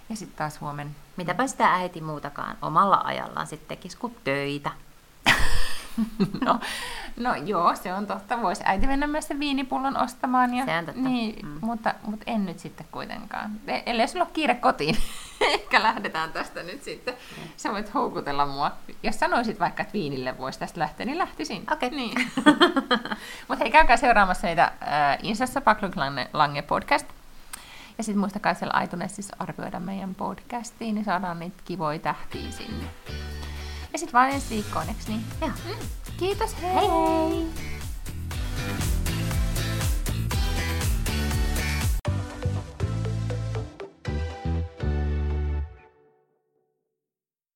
Ja 0.08 0.16
sitten 0.16 0.38
taas 0.38 0.60
huomenna. 0.60 0.92
Mitäpä 1.16 1.46
sitä 1.46 1.74
äiti 1.74 2.00
muutakaan 2.00 2.56
omalla 2.62 3.00
ajallaan 3.04 3.46
sitten 3.46 3.68
tekisi 3.68 3.96
kuin 3.96 4.16
töitä. 4.24 4.70
no, 6.46 6.60
no 7.16 7.34
joo, 7.34 7.76
se 7.76 7.92
on 7.92 8.06
totta. 8.06 8.42
Voisi 8.42 8.62
äiti 8.66 8.86
mennä 8.86 9.06
myös 9.06 9.28
sen 9.28 9.40
viinipullon 9.40 9.96
ostamaan. 9.96 10.54
Ja, 10.54 10.64
se 10.64 10.78
on 10.78 10.86
totta. 10.86 11.00
Niin, 11.00 11.46
mm. 11.46 11.58
mutta, 11.60 11.94
mutta 12.06 12.24
en 12.26 12.46
nyt 12.46 12.58
sitten 12.58 12.86
kuitenkaan. 12.90 13.50
E- 13.66 13.82
ellei 13.86 14.08
sulla 14.08 14.24
ole 14.24 14.32
kiire 14.32 14.54
kotiin, 14.54 14.96
ehkä 15.40 15.82
lähdetään 15.82 16.32
tästä 16.32 16.62
nyt 16.62 16.82
sitten. 16.82 17.14
Mm. 17.14 17.48
Sä 17.56 17.72
voit 17.72 17.94
houkutella 17.94 18.46
mua. 18.46 18.72
Jos 19.02 19.18
sanoisit 19.18 19.60
vaikka, 19.60 19.82
että 19.82 19.92
viinille 19.92 20.38
voisi 20.38 20.58
tästä 20.58 20.80
lähteä, 20.80 21.06
niin 21.06 21.18
lähtisin. 21.18 21.64
Okei. 21.72 21.86
Okay. 21.86 21.98
Niin. 21.98 22.30
mutta 23.48 23.64
hei, 23.64 23.70
käykää 23.70 23.96
seuraamassa 23.96 24.46
niitä 24.46 24.64
äh, 24.64 25.18
Insassa 25.22 25.60
Paklunk 25.60 25.94
Lange 26.32 26.62
podcast 26.62 27.06
ja 27.98 28.04
sitten 28.04 28.20
muistakaa 28.20 28.54
siellä 28.54 28.82
iTunesissa 28.82 29.36
arvioida 29.38 29.80
meidän 29.80 30.14
podcastiin, 30.14 30.94
niin 30.94 31.04
saadaan 31.04 31.40
niitä 31.40 31.56
kivoja 31.64 31.98
tähtiä 31.98 32.50
sinne. 32.50 32.84
Ja 33.94 33.98
sitten 33.98 34.12
vaan 34.12 34.30
ensi 34.30 34.46
viikkoon, 34.50 34.88
eikö 34.88 35.00
niin? 35.08 35.24
Joo. 35.40 35.50
Mm. 35.50 35.86
Kiitos, 36.16 36.56
hei! 36.62 36.72
hei, 36.74 36.88
hei. 36.88 37.46